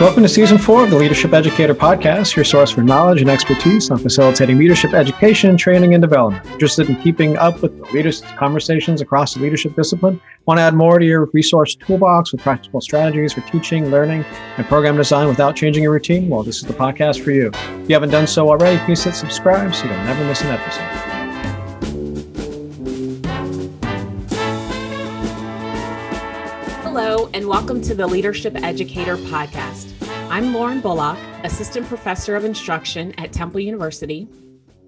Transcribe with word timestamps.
Welcome 0.00 0.22
to 0.22 0.30
season 0.30 0.56
four 0.56 0.82
of 0.82 0.88
the 0.88 0.96
Leadership 0.96 1.34
Educator 1.34 1.74
Podcast, 1.74 2.34
your 2.34 2.46
source 2.46 2.70
for 2.70 2.80
knowledge 2.82 3.20
and 3.20 3.28
expertise 3.28 3.90
on 3.90 3.98
facilitating 3.98 4.56
leadership 4.56 4.94
education, 4.94 5.58
training, 5.58 5.92
and 5.92 6.00
development. 6.00 6.46
Interested 6.46 6.88
in 6.88 6.96
keeping 7.02 7.36
up 7.36 7.60
with 7.60 7.76
the 7.76 7.84
latest 7.92 8.24
conversations 8.38 9.02
across 9.02 9.34
the 9.34 9.40
leadership 9.40 9.76
discipline? 9.76 10.18
Want 10.46 10.56
to 10.56 10.62
add 10.62 10.72
more 10.72 10.98
to 10.98 11.04
your 11.04 11.26
resource 11.34 11.74
toolbox 11.74 12.32
with 12.32 12.40
practical 12.40 12.80
strategies 12.80 13.34
for 13.34 13.42
teaching, 13.42 13.90
learning, 13.90 14.24
and 14.56 14.66
program 14.68 14.96
design 14.96 15.28
without 15.28 15.54
changing 15.54 15.82
your 15.82 15.92
routine? 15.92 16.30
Well, 16.30 16.44
this 16.44 16.56
is 16.56 16.62
the 16.62 16.72
podcast 16.72 17.22
for 17.22 17.32
you. 17.32 17.48
If 17.48 17.90
you 17.90 17.94
haven't 17.94 18.08
done 18.08 18.26
so 18.26 18.48
already, 18.48 18.82
please 18.86 19.04
hit 19.04 19.14
subscribe 19.14 19.74
so 19.74 19.84
you'll 19.84 19.96
never 19.98 20.24
miss 20.24 20.40
an 20.40 20.48
episode. 20.48 21.10
Hello, 26.84 27.28
and 27.34 27.46
welcome 27.46 27.82
to 27.82 27.94
the 27.94 28.06
Leadership 28.06 28.56
Educator 28.62 29.18
Podcast. 29.18 29.89
I'm 30.30 30.54
Lauren 30.54 30.80
Bullock, 30.80 31.18
Assistant 31.42 31.88
Professor 31.88 32.36
of 32.36 32.44
Instruction 32.44 33.12
at 33.18 33.32
Temple 33.32 33.58
University. 33.58 34.28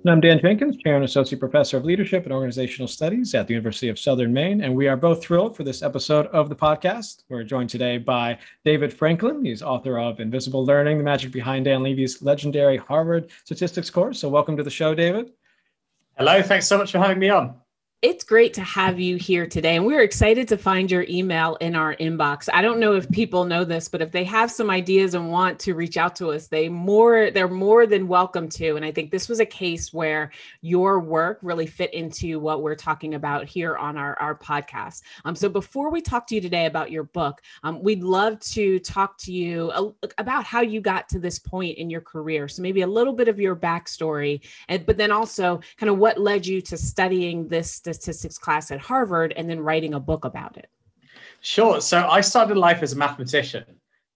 And 0.05 0.13
I'm 0.13 0.21
Dan 0.21 0.39
Jenkins, 0.41 0.77
Chair 0.77 0.95
and 0.95 1.05
Associate 1.05 1.37
Professor 1.37 1.77
of 1.77 1.85
Leadership 1.85 2.23
and 2.23 2.33
Organizational 2.33 2.87
Studies 2.87 3.35
at 3.35 3.49
the 3.49 3.55
University 3.55 3.89
of 3.89 3.99
Southern 3.99 4.33
Maine. 4.33 4.61
And 4.63 4.73
we 4.73 4.87
are 4.87 4.97
both 4.97 5.21
thrilled 5.21 5.57
for 5.57 5.65
this 5.65 5.83
episode 5.83 6.27
of 6.29 6.49
the 6.49 6.55
podcast. 6.55 7.25
We're 7.29 7.43
joined 7.43 7.71
today 7.71 7.99
by 7.99 8.39
David 8.65 8.93
Franklin. 8.93 9.45
He's 9.45 9.65
author 9.65 9.99
of 9.99 10.21
Invisible 10.21 10.65
Learning, 10.65 10.97
The 10.97 11.03
Magic 11.03 11.33
Behind 11.33 11.65
Dan 11.65 11.83
Levy's 11.83 12.23
legendary 12.23 12.77
Harvard 12.77 13.29
statistics 13.45 13.91
course. 13.91 14.21
So, 14.21 14.29
welcome 14.29 14.57
to 14.59 14.63
the 14.63 14.71
show, 14.71 14.95
David. 14.95 15.33
Hello, 16.17 16.41
thanks 16.41 16.69
so 16.69 16.79
much 16.79 16.93
for 16.93 16.99
having 16.99 17.19
me 17.19 17.31
on 17.31 17.62
it's 18.03 18.25
great 18.25 18.53
to 18.53 18.63
have 18.63 18.99
you 18.99 19.15
here 19.15 19.47
today. 19.47 19.77
And 19.77 19.87
we're 19.87 20.03
excited 20.03 20.49
to 20.49 20.59
find 20.59 20.91
your 20.91 21.07
email 21.09 21.55
in 21.61 21.77
our 21.77 21.95
inbox. 21.97 22.49
I 22.53 22.61
don't 22.61 22.81
know 22.81 22.95
if 22.95 23.09
people 23.13 23.45
know 23.45 23.65
this, 23.65 23.89
but 23.89 24.03
if 24.03 24.11
they 24.11 24.25
have 24.25 24.51
some 24.51 24.71
ideas 24.71 25.15
and 25.15 25.31
want 25.31 25.61
to 25.61 25.75
reach 25.75 25.97
out 25.97 26.17
to 26.17 26.33
us, 26.33 26.49
they 26.49 26.69
more 26.69 27.31
they're 27.31 27.47
more 27.47 27.87
than 27.87 28.09
welcome 28.09 28.49
to. 28.51 28.75
And 28.75 28.85
I 28.85 28.91
think 28.91 29.13
this 29.13 29.29
was 29.29 29.39
a 29.39 29.47
case 29.47 29.93
where 29.93 30.33
your 30.63 30.99
work 30.99 31.39
really 31.43 31.67
fit 31.67 31.95
into 31.95 32.41
what 32.41 32.61
we're 32.61 32.75
talking 32.75 33.15
about 33.15 33.47
here 33.47 33.77
on 33.77 33.97
our, 33.97 34.19
our 34.19 34.35
podcast. 34.35 35.03
Um, 35.25 35.37
so 35.37 35.49
before 35.49 35.89
we 35.89 36.01
talk 36.01 36.27
to 36.27 36.35
you 36.35 36.41
today 36.41 36.67
about 36.67 36.91
your 36.91 37.05
book, 37.05 37.41
um, 37.63 37.81
we'd 37.85 38.03
love 38.03 38.41
to 38.41 38.81
talk 38.81 39.17
to 39.19 39.33
you 39.33 39.95
about 40.19 40.43
how 40.43 40.61
you 40.61 40.81
got 40.81 41.09
to 41.11 41.21
this 41.21 41.39
point 41.39 41.79
in 41.79 41.89
your 41.89 42.01
career. 42.01 42.49
So 42.49 42.63
maybe 42.63 42.81
a 42.81 42.87
little 42.87 43.13
bit 43.13 43.29
of 43.29 43.39
your 43.39 43.55
backstory, 43.55 44.41
and 44.67 44.85
but 44.85 44.97
then 44.97 45.13
also 45.13 45.61
kind 45.77 45.89
of 45.89 45.99
what 45.99 46.19
led 46.19 46.45
you 46.45 46.61
to 46.63 46.77
studying 46.77 47.47
this 47.47 47.79
statistics 47.95 48.39
class 48.39 48.71
at 48.71 48.81
Harvard 48.81 49.33
and 49.37 49.49
then 49.49 49.61
writing 49.61 49.95
a 49.95 50.01
book 50.01 50.25
about 50.25 50.57
it? 50.57 50.69
Sure. 51.41 51.81
So 51.81 52.07
I 52.09 52.21
started 52.21 52.57
life 52.57 52.83
as 52.83 52.93
a 52.93 52.97
mathematician, 52.97 53.65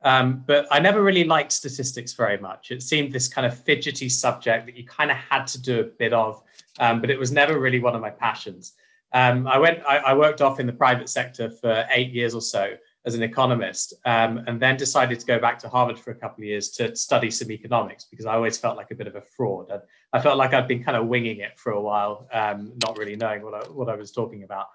um, 0.03 0.45
but 0.47 0.67
I 0.71 0.79
never 0.79 1.03
really 1.03 1.25
liked 1.25 1.53
statistics 1.53 2.13
very 2.13 2.39
much. 2.39 2.71
It 2.71 2.83
seemed 2.83 3.13
this 3.13 3.27
kind 3.29 3.47
of 3.47 3.59
fidgety 3.59 4.09
subject 4.09 4.67
that 4.67 4.77
you 4.77 4.87
kind 4.87 5.11
of 5.11 5.17
had 5.17 5.47
to 5.49 5.61
do 5.61 5.81
a 5.81 5.85
bit 5.85 6.13
of, 6.13 6.43
um, 6.79 7.01
but 7.01 7.11
it 7.11 7.19
was 7.19 7.33
never 7.33 7.59
really 7.59 7.81
one 7.81 7.95
of 7.95 8.01
my 8.01 8.11
passions. 8.11 8.75
Um, 9.13 9.47
I 9.47 9.59
went, 9.59 9.81
I, 9.87 9.99
I, 9.99 10.15
worked 10.15 10.43
off 10.43 10.61
in 10.61 10.67
the 10.67 10.73
private 10.73 11.09
sector 11.09 11.49
for 11.49 11.87
eight 11.91 12.13
years 12.13 12.35
or 12.35 12.41
so 12.41 12.75
as 13.07 13.15
an 13.15 13.23
economist, 13.23 13.95
um, 14.05 14.43
and 14.47 14.61
then 14.61 14.77
decided 14.77 15.19
to 15.21 15.27
go 15.27 15.39
back 15.39 15.59
to 15.61 15.69
Harvard 15.69 15.99
for 15.99 16.11
a 16.11 16.15
couple 16.15 16.43
of 16.43 16.49
years 16.49 16.71
to 16.71 16.95
study 16.95 17.31
some 17.31 17.51
economics 17.51 18.05
because 18.05 18.27
I 18.27 18.35
always 18.35 18.59
felt 18.59 18.77
like 18.77 18.91
a 18.91 18.97
bit 18.97 19.07
of 19.07 19.15
a 19.15 19.21
fraud. 19.21 19.71
And 19.71 19.81
I 20.13 20.21
felt 20.21 20.39
like 20.39 20.55
I'd 20.55 20.69
been 20.69 20.83
kind 20.83 20.97
of 20.97 21.09
winging 21.09 21.41
it 21.41 21.59
for 21.59 21.73
a 21.73 21.81
while, 21.81 22.29
um, 22.33 22.73
not 22.83 22.97
really 22.97 23.17
knowing 23.17 23.43
what 23.43 23.55
I, 23.55 23.69
what 23.69 23.89
I 23.89 23.97
was 23.97 24.13
talking 24.13 24.45
about. 24.45 24.69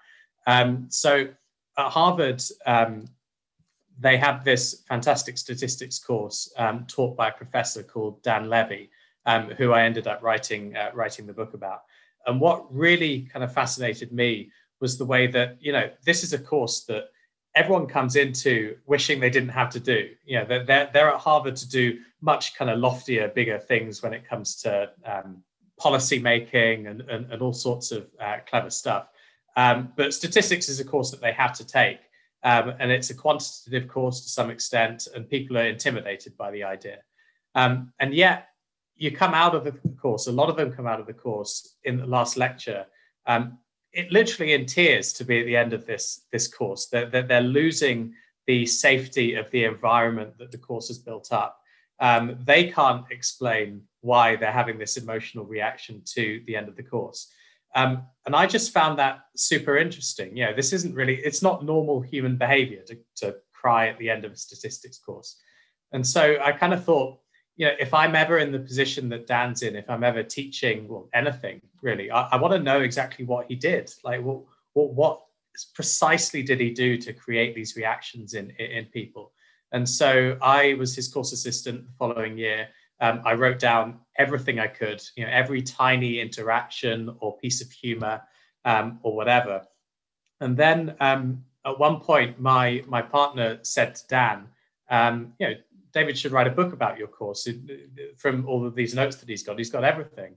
Um, 0.46 0.88
so 0.90 1.28
at 1.78 1.90
Harvard, 1.90 2.42
um, 2.66 3.06
they 4.00 4.18
have 4.18 4.44
this 4.44 4.84
fantastic 4.88 5.38
statistics 5.38 6.00
course 6.00 6.52
um, 6.58 6.86
taught 6.88 7.16
by 7.16 7.30
a 7.30 7.34
professor 7.34 7.84
called 7.84 8.22
Dan 8.24 8.50
Levy, 8.50 8.90
um, 9.26 9.52
who 9.52 9.72
I 9.74 9.84
ended 9.84 10.08
up 10.08 10.22
writing 10.24 10.76
uh, 10.76 10.92
writing 10.94 11.28
the 11.28 11.34
book 11.34 11.54
about. 11.54 11.84
And 12.26 12.40
what 12.40 12.74
really 12.74 13.22
kind 13.32 13.44
of 13.44 13.54
fascinated 13.54 14.12
me 14.12 14.52
was 14.80 14.98
the 14.98 15.06
way 15.06 15.28
that 15.28 15.58
you 15.60 15.72
know 15.72 15.90
this 16.04 16.24
is 16.24 16.34
a 16.34 16.40
course 16.40 16.82
that 16.86 17.06
everyone 17.56 17.86
comes 17.86 18.16
into 18.16 18.78
wishing 18.86 19.20
they 19.20 19.30
didn't 19.30 19.50
have 19.50 19.70
to 19.72 19.80
do. 19.80 20.10
You 20.26 20.40
know, 20.40 20.46
they're, 20.46 20.64
they're, 20.64 20.90
they're 20.94 21.14
at 21.14 21.20
Harvard 21.20 21.56
to 21.58 21.70
do 21.70 22.00
much 22.22 22.56
kind 22.56 22.72
of 22.72 22.80
loftier, 22.80 23.28
bigger 23.28 23.60
things 23.60 24.02
when 24.02 24.14
it 24.14 24.28
comes 24.28 24.56
to 24.62 24.90
um, 25.06 25.44
policy 25.78 26.20
making 26.20 26.88
and, 26.88 27.02
and, 27.02 27.32
and, 27.32 27.42
all 27.42 27.54
sorts 27.54 27.92
of 27.92 28.08
uh, 28.20 28.38
clever 28.48 28.70
stuff. 28.70 29.08
Um, 29.58 29.92
but 29.98 30.14
statistics 30.14 30.70
is 30.70 30.80
a 30.80 30.86
course 30.86 31.12
that 31.12 31.20
they 31.20 31.34
have 31.34 31.54
to 31.54 31.66
take. 31.66 32.00
Um, 32.44 32.74
and 32.80 32.92
it's 32.92 33.10
a 33.10 33.14
quantitative 33.14 33.88
course 33.88 34.22
to 34.22 34.30
some 34.30 34.50
extent, 34.50 35.08
and 35.14 35.30
people 35.30 35.58
are 35.58 35.66
intimidated 35.66 36.36
by 36.38 36.52
the 36.52 36.64
idea. 36.64 37.00
Um, 37.54 37.94
and 38.00 38.14
yet, 38.14 38.48
you 38.96 39.12
come 39.12 39.34
out 39.34 39.56
of 39.56 39.64
the 39.64 39.74
course, 40.00 40.28
a 40.28 40.32
lot 40.32 40.50
of 40.50 40.56
them 40.56 40.72
come 40.72 40.88
out 40.88 41.00
of 41.00 41.06
the 41.06 41.14
course 41.14 41.76
in 41.84 41.98
the 41.98 42.06
last 42.06 42.38
lecture 42.38 42.86
um, 43.26 43.58
it 43.94 44.12
literally 44.12 44.54
in 44.54 44.66
tears 44.66 45.14
to 45.14 45.26
be 45.26 45.40
at 45.40 45.46
the 45.46 45.58
end 45.58 45.74
of 45.74 45.86
this 45.86 46.26
this 46.32 46.48
course. 46.48 46.88
They're, 46.88 47.10
they're, 47.10 47.24
they're 47.24 47.42
losing 47.42 48.14
the 48.48 48.66
safety 48.66 49.36
of 49.36 49.50
the 49.52 49.66
environment 49.66 50.38
that 50.38 50.52
the 50.52 50.58
course 50.58 50.88
has 50.88 50.98
built 50.98 51.32
up. 51.32 51.60
Um, 52.00 52.38
they 52.44 52.72
can't 52.72 53.06
explain 53.12 53.84
why 54.02 54.36
they're 54.36 54.52
having 54.52 54.80
this 54.80 54.98
emotional 54.98 55.46
reaction 55.46 56.02
to 56.16 56.42
the 56.48 56.56
end 56.56 56.68
of 56.68 56.76
the 56.76 56.84
course. 56.84 57.32
Um, 57.76 58.04
and 58.26 58.36
I 58.36 58.48
just 58.48 58.74
found 58.74 58.98
that 59.00 59.20
super 59.36 59.78
interesting. 59.78 60.36
You 60.36 60.48
know, 60.48 60.54
this 60.54 60.74
isn't 60.74 60.96
really, 60.96 61.18
it's 61.18 61.42
not 61.42 61.64
normal 61.64 62.02
human 62.02 62.36
behavior 62.38 62.82
to, 62.88 62.98
to 63.18 63.36
cry 63.54 63.88
at 63.88 63.98
the 64.00 64.10
end 64.10 64.26
of 64.26 64.32
a 64.32 64.36
statistics 64.36 64.98
course. 64.98 65.38
And 65.94 66.06
so 66.06 66.38
I 66.44 66.52
kind 66.52 66.74
of 66.74 66.84
thought, 66.84 67.20
you 67.58 67.68
know, 67.68 67.74
if 67.80 67.94
I'm 67.94 68.16
ever 68.16 68.40
in 68.40 68.52
the 68.52 68.60
position 68.60 69.10
that 69.10 69.28
Dan's 69.28 69.62
in, 69.62 69.76
if 69.76 69.90
I'm 69.90 70.04
ever 70.04 70.24
teaching 70.24 70.88
well, 70.88 71.10
anything 71.14 71.62
really, 71.82 72.10
I, 72.10 72.30
I 72.32 72.36
want 72.38 72.54
to 72.54 72.60
know 72.60 72.82
exactly 72.82 73.26
what 73.26 73.48
he 73.48 73.56
did. 73.56 73.92
Like, 74.04 74.22
what, 74.24 74.42
what, 74.74 74.94
what 74.94 75.22
precisely 75.76 76.44
did 76.44 76.60
he 76.60 76.72
do 76.72 76.98
to 76.98 77.14
create 77.14 77.54
these 77.54 77.76
reactions 77.76 78.34
in, 78.34 78.52
in, 78.52 78.72
in 78.72 78.86
people? 78.86 79.34
And 79.72 79.88
so 79.88 80.38
I 80.42 80.74
was 80.76 80.96
his 80.96 81.08
course 81.08 81.32
assistant 81.32 81.86
the 81.86 81.94
following 81.94 82.38
year. 82.38 82.68
Um, 83.00 83.22
I 83.26 83.34
wrote 83.34 83.60
down 83.60 84.00
everything 84.18 84.60
I 84.60 84.68
could, 84.68 85.02
you 85.16 85.26
know, 85.26 85.32
every 85.32 85.62
tiny 85.62 86.20
interaction 86.20 87.16
or 87.20 87.38
piece 87.38 87.62
of 87.62 87.72
humor 87.72 88.22
um, 88.66 89.00
or 89.02 89.16
whatever. 89.16 89.66
And 90.40 90.56
then 90.56 90.96
um, 91.00 91.44
at 91.66 91.80
one 91.80 92.00
point, 92.00 92.40
my 92.40 92.84
my 92.88 93.02
partner 93.02 93.60
said 93.64 93.96
to 93.96 94.08
Dan, 94.08 94.48
um, 94.90 95.34
you 95.40 95.48
know, 95.48 95.56
David 95.94 96.18
should 96.18 96.32
write 96.32 96.48
a 96.48 96.52
book 96.52 96.74
about 96.74 96.98
your 96.98 97.08
course 97.08 97.48
from 98.18 98.48
all 98.48 98.66
of 98.66 98.76
these 98.76 98.94
notes 98.96 99.18
that 99.18 99.30
he's 99.30 99.44
got. 99.44 99.58
He's 99.58 99.70
got 99.70 99.84
everything. 99.84 100.36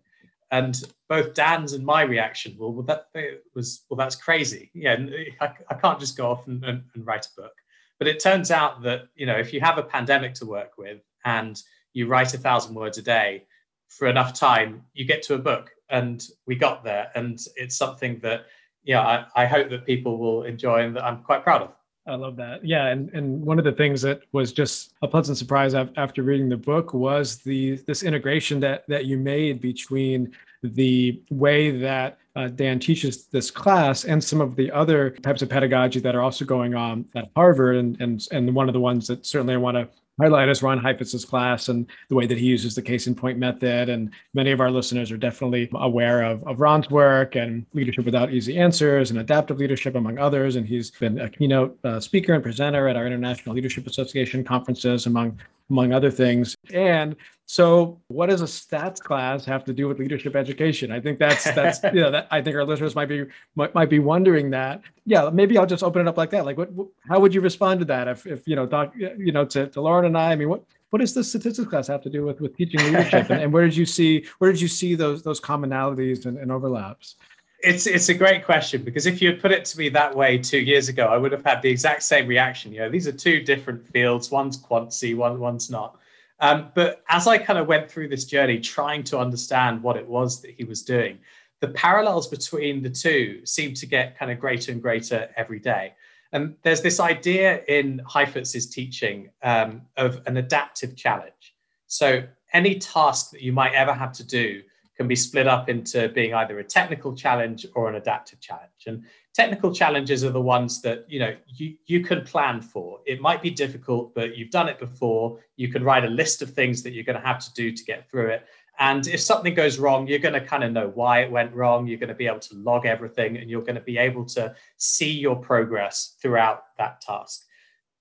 And 0.51 0.81
both 1.09 1.35
Dan's 1.35 1.73
and 1.73 1.85
my 1.85 2.03
reaction, 2.03 2.55
well, 2.59 2.73
well 2.73 2.85
that 2.85 3.07
was, 3.55 3.85
well, 3.89 3.97
that's 3.97 4.15
crazy. 4.15 4.71
Yeah, 4.75 4.97
uh, 5.41 5.45
I, 5.45 5.53
I 5.71 5.75
can't 5.75 5.99
just 5.99 6.17
go 6.17 6.31
off 6.31 6.47
and, 6.47 6.65
and, 6.65 6.85
and 6.95 7.07
write 7.07 7.27
a 7.27 7.41
book. 7.41 7.53
But 7.99 8.09
it 8.09 8.21
turns 8.21 8.51
out 8.51 8.83
that, 8.83 9.09
you 9.15 9.27
know, 9.27 9.37
if 9.37 9.53
you 9.53 9.61
have 9.61 9.79
a 9.79 9.83
pandemic 9.83 10.35
to 10.35 10.47
work 10.47 10.79
with 10.79 11.01
and 11.25 11.61
you 11.93 12.07
write 12.07 12.35
a 12.35 12.39
thousand 12.39 12.75
words 12.75 12.99
a 12.99 13.03
day 13.03 13.47
for 13.89 14.07
enough 14.09 14.33
time, 14.33 14.85
you 14.93 15.05
get 15.05 15.23
to 15.25 15.35
a 15.35 15.39
book. 15.39 15.71
And 15.89 16.25
we 16.47 16.57
got 16.57 16.85
there. 16.85 17.11
And 17.15 17.39
it's 17.57 17.77
something 17.77 18.19
that, 18.21 18.47
yeah, 18.83 19.01
I, 19.01 19.45
I 19.45 19.47
hope 19.47 19.71
that 19.71 19.87
people 19.87 20.19
will 20.19 20.43
enjoy 20.45 20.83
and 20.83 20.97
that 20.97 21.05
I'm 21.05 21.23
quite 21.23 21.43
proud 21.43 21.63
of. 21.63 21.73
I 22.07 22.17
love 22.17 22.37
that. 22.37 22.65
Yeah, 22.65 22.89
and 22.89 23.09
and 23.15 23.43
one 23.43 23.59
of 23.59 23.65
the 23.65 23.73
things 23.73 24.03
that 24.03 24.21
was 24.33 24.53
just 24.53 24.93
a 25.01 25.09
pleasant 25.09 25.39
surprise 25.39 25.75
after 25.75 26.23
reading 26.23 26.51
the 26.51 26.57
book 26.57 26.93
was 26.93 27.39
the 27.39 27.77
this 27.87 28.03
integration 28.03 28.61
that 28.61 28.85
that 28.89 29.07
you 29.07 29.17
made 29.17 29.61
between 29.63 30.33
the 30.63 31.23
way 31.31 31.71
that 31.71 32.19
uh, 32.37 32.49
Dan 32.49 32.79
teaches 32.79 33.27
this 33.27 33.51
class 33.51 34.05
and 34.05 34.23
some 34.23 34.43
of 34.43 34.55
the 34.55 34.71
other 34.71 35.11
types 35.11 35.41
of 35.41 35.49
pedagogy 35.49 36.01
that 36.01 36.15
are 36.15 36.23
also 36.23 36.45
going 36.45 36.75
on 36.75 37.07
at 37.17 37.31
Harvard, 37.35 37.77
and 37.77 37.99
and 38.01 38.27
and 38.33 38.55
one 38.55 38.69
of 38.69 38.75
the 38.75 38.81
ones 38.81 39.07
that 39.07 39.25
certainly 39.25 39.55
I 39.55 39.59
want 39.59 39.77
to 39.77 39.89
highlight 40.21 40.49
is 40.49 40.63
Ron 40.63 40.79
Heifetz's 40.79 41.25
class 41.25 41.69
and 41.69 41.87
the 42.09 42.15
way 42.15 42.27
that 42.27 42.39
he 42.39 42.47
uses 42.47 42.75
the 42.75 42.83
case 42.83 43.07
in 43.07 43.15
point 43.15 43.39
method. 43.39 43.89
And 43.89 44.11
many 44.33 44.53
of 44.53 44.61
our 44.61 44.71
listeners 44.71 45.11
are 45.11 45.17
definitely 45.17 45.69
aware 45.75 46.23
of, 46.23 46.47
of 46.47 46.61
Ron's 46.61 46.91
work 46.91 47.37
and 47.37 47.67
leadership 47.73 48.05
without 48.05 48.33
easy 48.33 48.59
answers 48.59 49.11
and 49.11 49.19
adaptive 49.19 49.59
leadership, 49.59 49.95
among 49.95 50.19
others. 50.19 50.57
And 50.57 50.67
he's 50.67 50.91
been 50.91 51.21
a 51.21 51.29
keynote 51.29 51.79
uh, 51.85 52.01
speaker 52.01 52.35
and 52.35 52.43
presenter 52.43 52.89
at 52.89 52.97
our 52.97 53.07
International 53.07 53.55
Leadership 53.55 53.87
Association 53.87 54.45
conferences, 54.45 55.07
among 55.07 55.39
among 55.71 55.93
other 55.93 56.11
things. 56.11 56.55
And 56.73 57.17
so, 57.47 58.01
what 58.09 58.31
does 58.31 58.41
a 58.41 58.47
stats 58.47 58.99
class 58.99 59.45
have 59.45 59.65
to 59.65 59.75
do 59.75 59.87
with 59.87 59.99
leadership 59.99 60.35
education? 60.35 60.91
I 60.91 61.01
think 61.01 61.19
that's 61.19 61.45
that's 61.53 61.83
you 61.95 62.01
know 62.01 62.11
that 62.11 62.27
I 62.31 62.41
think 62.41 62.57
our 62.57 62.65
listeners 62.65 62.95
might 62.95 63.09
be 63.09 63.27
might, 63.55 63.75
might 63.75 63.91
be 63.91 63.99
wondering 63.99 64.51
that. 64.51 64.81
Yeah, 65.05 65.29
maybe 65.31 65.59
I'll 65.59 65.67
just 65.67 65.83
open 65.83 66.01
it 66.01 66.09
up 66.09 66.17
like 66.17 66.31
that. 66.31 66.47
Like, 66.47 66.57
what? 66.57 66.71
How 67.07 67.21
would 67.21 67.35
you 67.35 67.43
respond 67.43 67.81
to 67.81 67.87
that 67.87 68.09
if 68.09 68.27
if 68.27 68.49
you 68.49 68.57
know 68.57 68.67
doc, 68.67 68.95
you 68.97 69.31
know 69.31 69.45
to, 69.45 69.67
to 69.67 69.81
Lauren 69.81 70.07
and 70.07 70.17
I? 70.17 70.33
I 70.33 70.37
mean, 70.37 70.49
what 70.49 70.65
what 70.89 71.01
does 71.01 71.13
the 71.13 71.23
statistics 71.23 71.69
class 71.69 71.87
have 71.89 72.03
to 72.03 72.11
do 72.11 72.25
with 72.25 72.41
with 72.41 72.57
teaching 72.57 72.81
leadership? 72.83 73.29
and, 73.29 73.43
and, 73.43 73.53
where 73.53 73.65
did 73.65 73.77
you 73.77 73.85
see 73.85 74.25
where 74.39 74.51
did 74.51 74.61
you 74.61 74.69
see 74.69 74.95
those 74.95 75.23
those 75.23 75.41
commonalities 75.41 76.25
and, 76.25 76.39
and 76.39 76.51
overlaps? 76.51 77.17
it's 77.65 77.87
it's 77.87 78.11
a 78.11 78.15
great 78.15 78.45
question 78.45 78.83
because 78.83 79.07
if 79.07 79.23
you 79.23 79.31
had 79.31 79.41
put 79.41 79.51
it 79.51 79.65
to 79.65 79.79
me 79.79 79.89
that 79.89 80.15
way 80.15 80.39
two 80.39 80.59
years 80.59 80.89
ago, 80.89 81.07
I 81.07 81.17
would 81.17 81.33
have 81.33 81.45
had 81.45 81.63
the 81.63 81.71
exact 81.71 82.03
same 82.03 82.27
reaction. 82.27 82.73
You 82.73 82.81
know, 82.81 82.91
these 82.91 83.09
are 83.09 83.13
two 83.13 83.43
different 83.43 83.87
fields. 83.87 84.31
One's 84.31 84.57
quantity, 84.57 85.15
one 85.15 85.41
one's 85.41 85.71
not. 85.71 85.99
Um, 86.41 86.71
but 86.75 87.03
as 87.09 87.27
I 87.27 87.39
kind 87.39 87.59
of 87.59 87.67
went 87.67 87.91
through 87.91 88.09
this 88.09 88.25
journey, 88.25 88.59
trying 88.59 89.05
to 89.05 89.19
understand 89.19 89.83
what 89.83 89.97
it 89.97 90.07
was 90.07 90.43
that 90.43 90.53
he 90.57 90.65
was 90.65 90.83
doing, 90.83 91.19
the 91.61 91.69
parallels 91.69 92.27
between 92.27 92.83
the 92.83 92.91
two 92.91 93.41
seem 93.45 93.75
to 93.75 93.87
get 93.87 94.19
kind 94.19 94.31
of 94.31 94.39
greater 94.41 94.73
and 94.73 94.83
greater 94.83 95.31
every 95.37 95.59
day. 95.59 95.95
And 96.33 96.57
there's 96.63 96.83
this 96.83 96.99
idea 96.99 97.63
in 97.69 98.03
Heifetz's 98.07 98.69
teaching 98.69 99.31
um, 99.43 99.83
of 99.97 100.21
an 100.27 100.37
adaptive 100.37 100.97
challenge. 100.97 101.55
So 101.87 102.25
any 102.53 102.79
task 102.79 103.31
that 103.31 103.41
you 103.41 103.53
might 103.53 103.73
ever 103.73 103.93
have 103.93 104.13
to 104.15 104.25
do 104.25 104.63
can 104.97 105.09
be 105.09 105.17
split 105.17 105.47
up 105.47 105.69
into 105.69 106.09
being 106.11 106.35
either 106.35 106.59
a 106.59 106.65
technical 106.65 107.15
challenge 107.15 107.67
or 107.75 107.89
an 107.89 107.97
adaptive 107.97 108.41
challenge. 108.41 108.85
And 108.87 109.05
technical 109.35 109.75
challenges 109.75 110.25
are 110.25 110.31
the 110.31 110.41
ones 110.41 110.81
that 110.83 111.05
you 111.09 111.19
know 111.19 111.35
you, 111.47 111.75
you 111.87 112.01
can 112.03 112.23
plan 112.23 112.61
for. 112.61 113.01
It 113.07 113.21
might 113.21 113.43
be 113.43 113.51
difficult, 113.51 114.15
but 114.15 114.37
you've 114.37 114.51
done 114.51 114.69
it 114.69 114.79
before. 114.79 115.41
You 115.57 115.69
can 115.69 115.83
write 115.83 116.05
a 116.05 116.09
list 116.09 116.43
of 116.43 116.51
things 116.51 116.83
that 116.83 116.93
you're 116.93 117.05
going 117.05 117.21
to 117.21 117.27
have 117.27 117.41
to 117.41 117.53
do 117.55 117.73
to 117.73 117.85
get 117.85 118.09
through 118.11 118.29
it. 118.29 118.47
And 118.79 119.07
if 119.07 119.21
something 119.21 119.55
goes 119.55 119.79
wrong, 119.79 120.09
you're 120.09 120.19
going 120.19 120.35
to 120.35 120.45
kind 120.45 120.65
of 120.65 120.73
know 120.73 120.91
why 120.95 121.21
it 121.21 121.31
went 121.31 121.55
wrong. 121.55 121.87
You're 121.87 121.99
going 121.99 122.09
to 122.09 122.15
be 122.15 122.27
able 122.27 122.41
to 122.41 122.57
log 122.57 122.87
everything 122.87 123.37
and 123.37 123.49
you're 123.49 123.63
going 123.63 123.77
to 123.77 123.81
be 123.81 123.99
able 123.99 124.25
to 124.27 124.55
see 124.79 125.13
your 125.13 125.37
progress 125.37 126.17
throughout 126.21 126.65
that 126.79 127.01
task. 127.01 127.45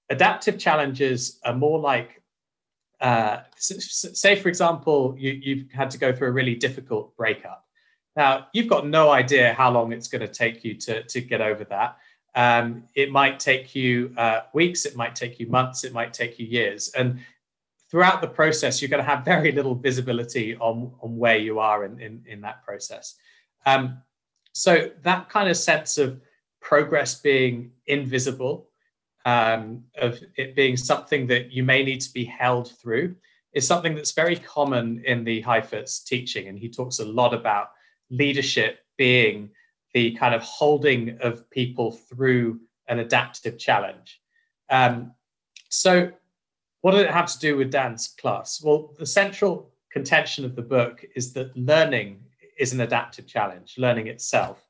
Adaptive 0.09 0.57
challenges 0.57 1.39
are 1.45 1.53
more 1.53 1.79
like 1.79 2.22
uh, 3.03 3.43
say, 3.57 4.37
for 4.37 4.47
example, 4.47 5.13
you, 5.19 5.31
you've 5.31 5.71
had 5.71 5.91
to 5.91 5.97
go 5.97 6.13
through 6.13 6.29
a 6.29 6.31
really 6.31 6.55
difficult 6.55 7.15
breakup. 7.17 7.65
Now, 8.15 8.47
you've 8.53 8.69
got 8.69 8.87
no 8.87 9.11
idea 9.11 9.53
how 9.53 9.71
long 9.71 9.91
it's 9.91 10.07
going 10.07 10.21
to 10.21 10.27
take 10.27 10.63
you 10.63 10.75
to, 10.75 11.03
to 11.03 11.19
get 11.19 11.41
over 11.41 11.65
that. 11.65 11.97
Um, 12.33 12.85
it 12.95 13.11
might 13.11 13.41
take 13.41 13.75
you 13.75 14.13
uh, 14.17 14.41
weeks, 14.53 14.85
it 14.85 14.95
might 14.95 15.15
take 15.15 15.37
you 15.37 15.47
months, 15.47 15.83
it 15.83 15.91
might 15.91 16.13
take 16.13 16.39
you 16.39 16.47
years. 16.47 16.91
And 16.97 17.19
throughout 17.91 18.21
the 18.21 18.27
process, 18.27 18.81
you're 18.81 18.89
going 18.89 19.03
to 19.03 19.09
have 19.09 19.25
very 19.33 19.51
little 19.51 19.75
visibility 19.75 20.55
on, 20.55 20.93
on 21.01 21.17
where 21.17 21.37
you 21.37 21.59
are 21.59 21.83
in, 21.83 21.99
in, 21.99 22.23
in 22.25 22.39
that 22.41 22.63
process. 22.63 23.15
Um, 23.65 23.97
so, 24.53 24.91
that 25.01 25.29
kind 25.29 25.49
of 25.49 25.57
sense 25.57 25.97
of 25.97 26.21
progress 26.61 27.19
being 27.19 27.71
invisible 27.87 28.69
um, 29.25 29.83
of 29.97 30.19
it 30.35 30.55
being 30.55 30.77
something 30.77 31.27
that 31.27 31.51
you 31.51 31.63
may 31.63 31.83
need 31.83 32.01
to 32.01 32.13
be 32.13 32.25
held 32.25 32.71
through 32.71 33.15
is 33.53 33.65
something 33.65 33.95
that's 33.95 34.11
very 34.11 34.35
common 34.35 35.03
in 35.05 35.23
the 35.23 35.41
Heifetz 35.41 35.99
teaching. 35.99 36.47
And 36.47 36.57
he 36.57 36.69
talks 36.69 36.99
a 36.99 37.05
lot 37.05 37.33
about 37.33 37.69
leadership 38.09 38.79
being 38.97 39.49
the 39.93 40.11
kind 40.15 40.33
of 40.33 40.41
holding 40.41 41.17
of 41.21 41.49
people 41.49 41.91
through 41.91 42.59
an 42.87 42.99
adaptive 42.99 43.57
challenge. 43.57 44.21
Um, 44.69 45.13
so, 45.69 46.11
what 46.81 46.91
did 46.91 47.01
it 47.01 47.11
have 47.11 47.31
to 47.31 47.39
do 47.39 47.55
with 47.55 47.71
Dan's 47.71 48.09
class? 48.19 48.61
Well, 48.61 48.93
the 48.99 49.05
central 49.05 49.71
contention 49.91 50.43
of 50.43 50.55
the 50.55 50.61
book 50.61 51.05
is 51.15 51.31
that 51.33 51.55
learning 51.55 52.19
is 52.59 52.73
an 52.73 52.81
adaptive 52.81 53.25
challenge, 53.25 53.75
learning 53.77 54.07
itself. 54.07 54.67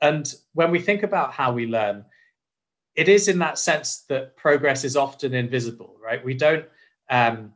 And 0.00 0.32
when 0.52 0.70
we 0.70 0.80
think 0.80 1.02
about 1.02 1.32
how 1.32 1.52
we 1.52 1.66
learn, 1.66 2.04
it 2.96 3.08
is 3.08 3.28
in 3.28 3.38
that 3.40 3.58
sense 3.58 4.04
that 4.08 4.36
progress 4.36 4.84
is 4.84 4.96
often 4.96 5.34
invisible, 5.34 5.96
right? 6.02 6.24
We 6.24 6.34
don't. 6.34 6.64
Um, 7.10 7.52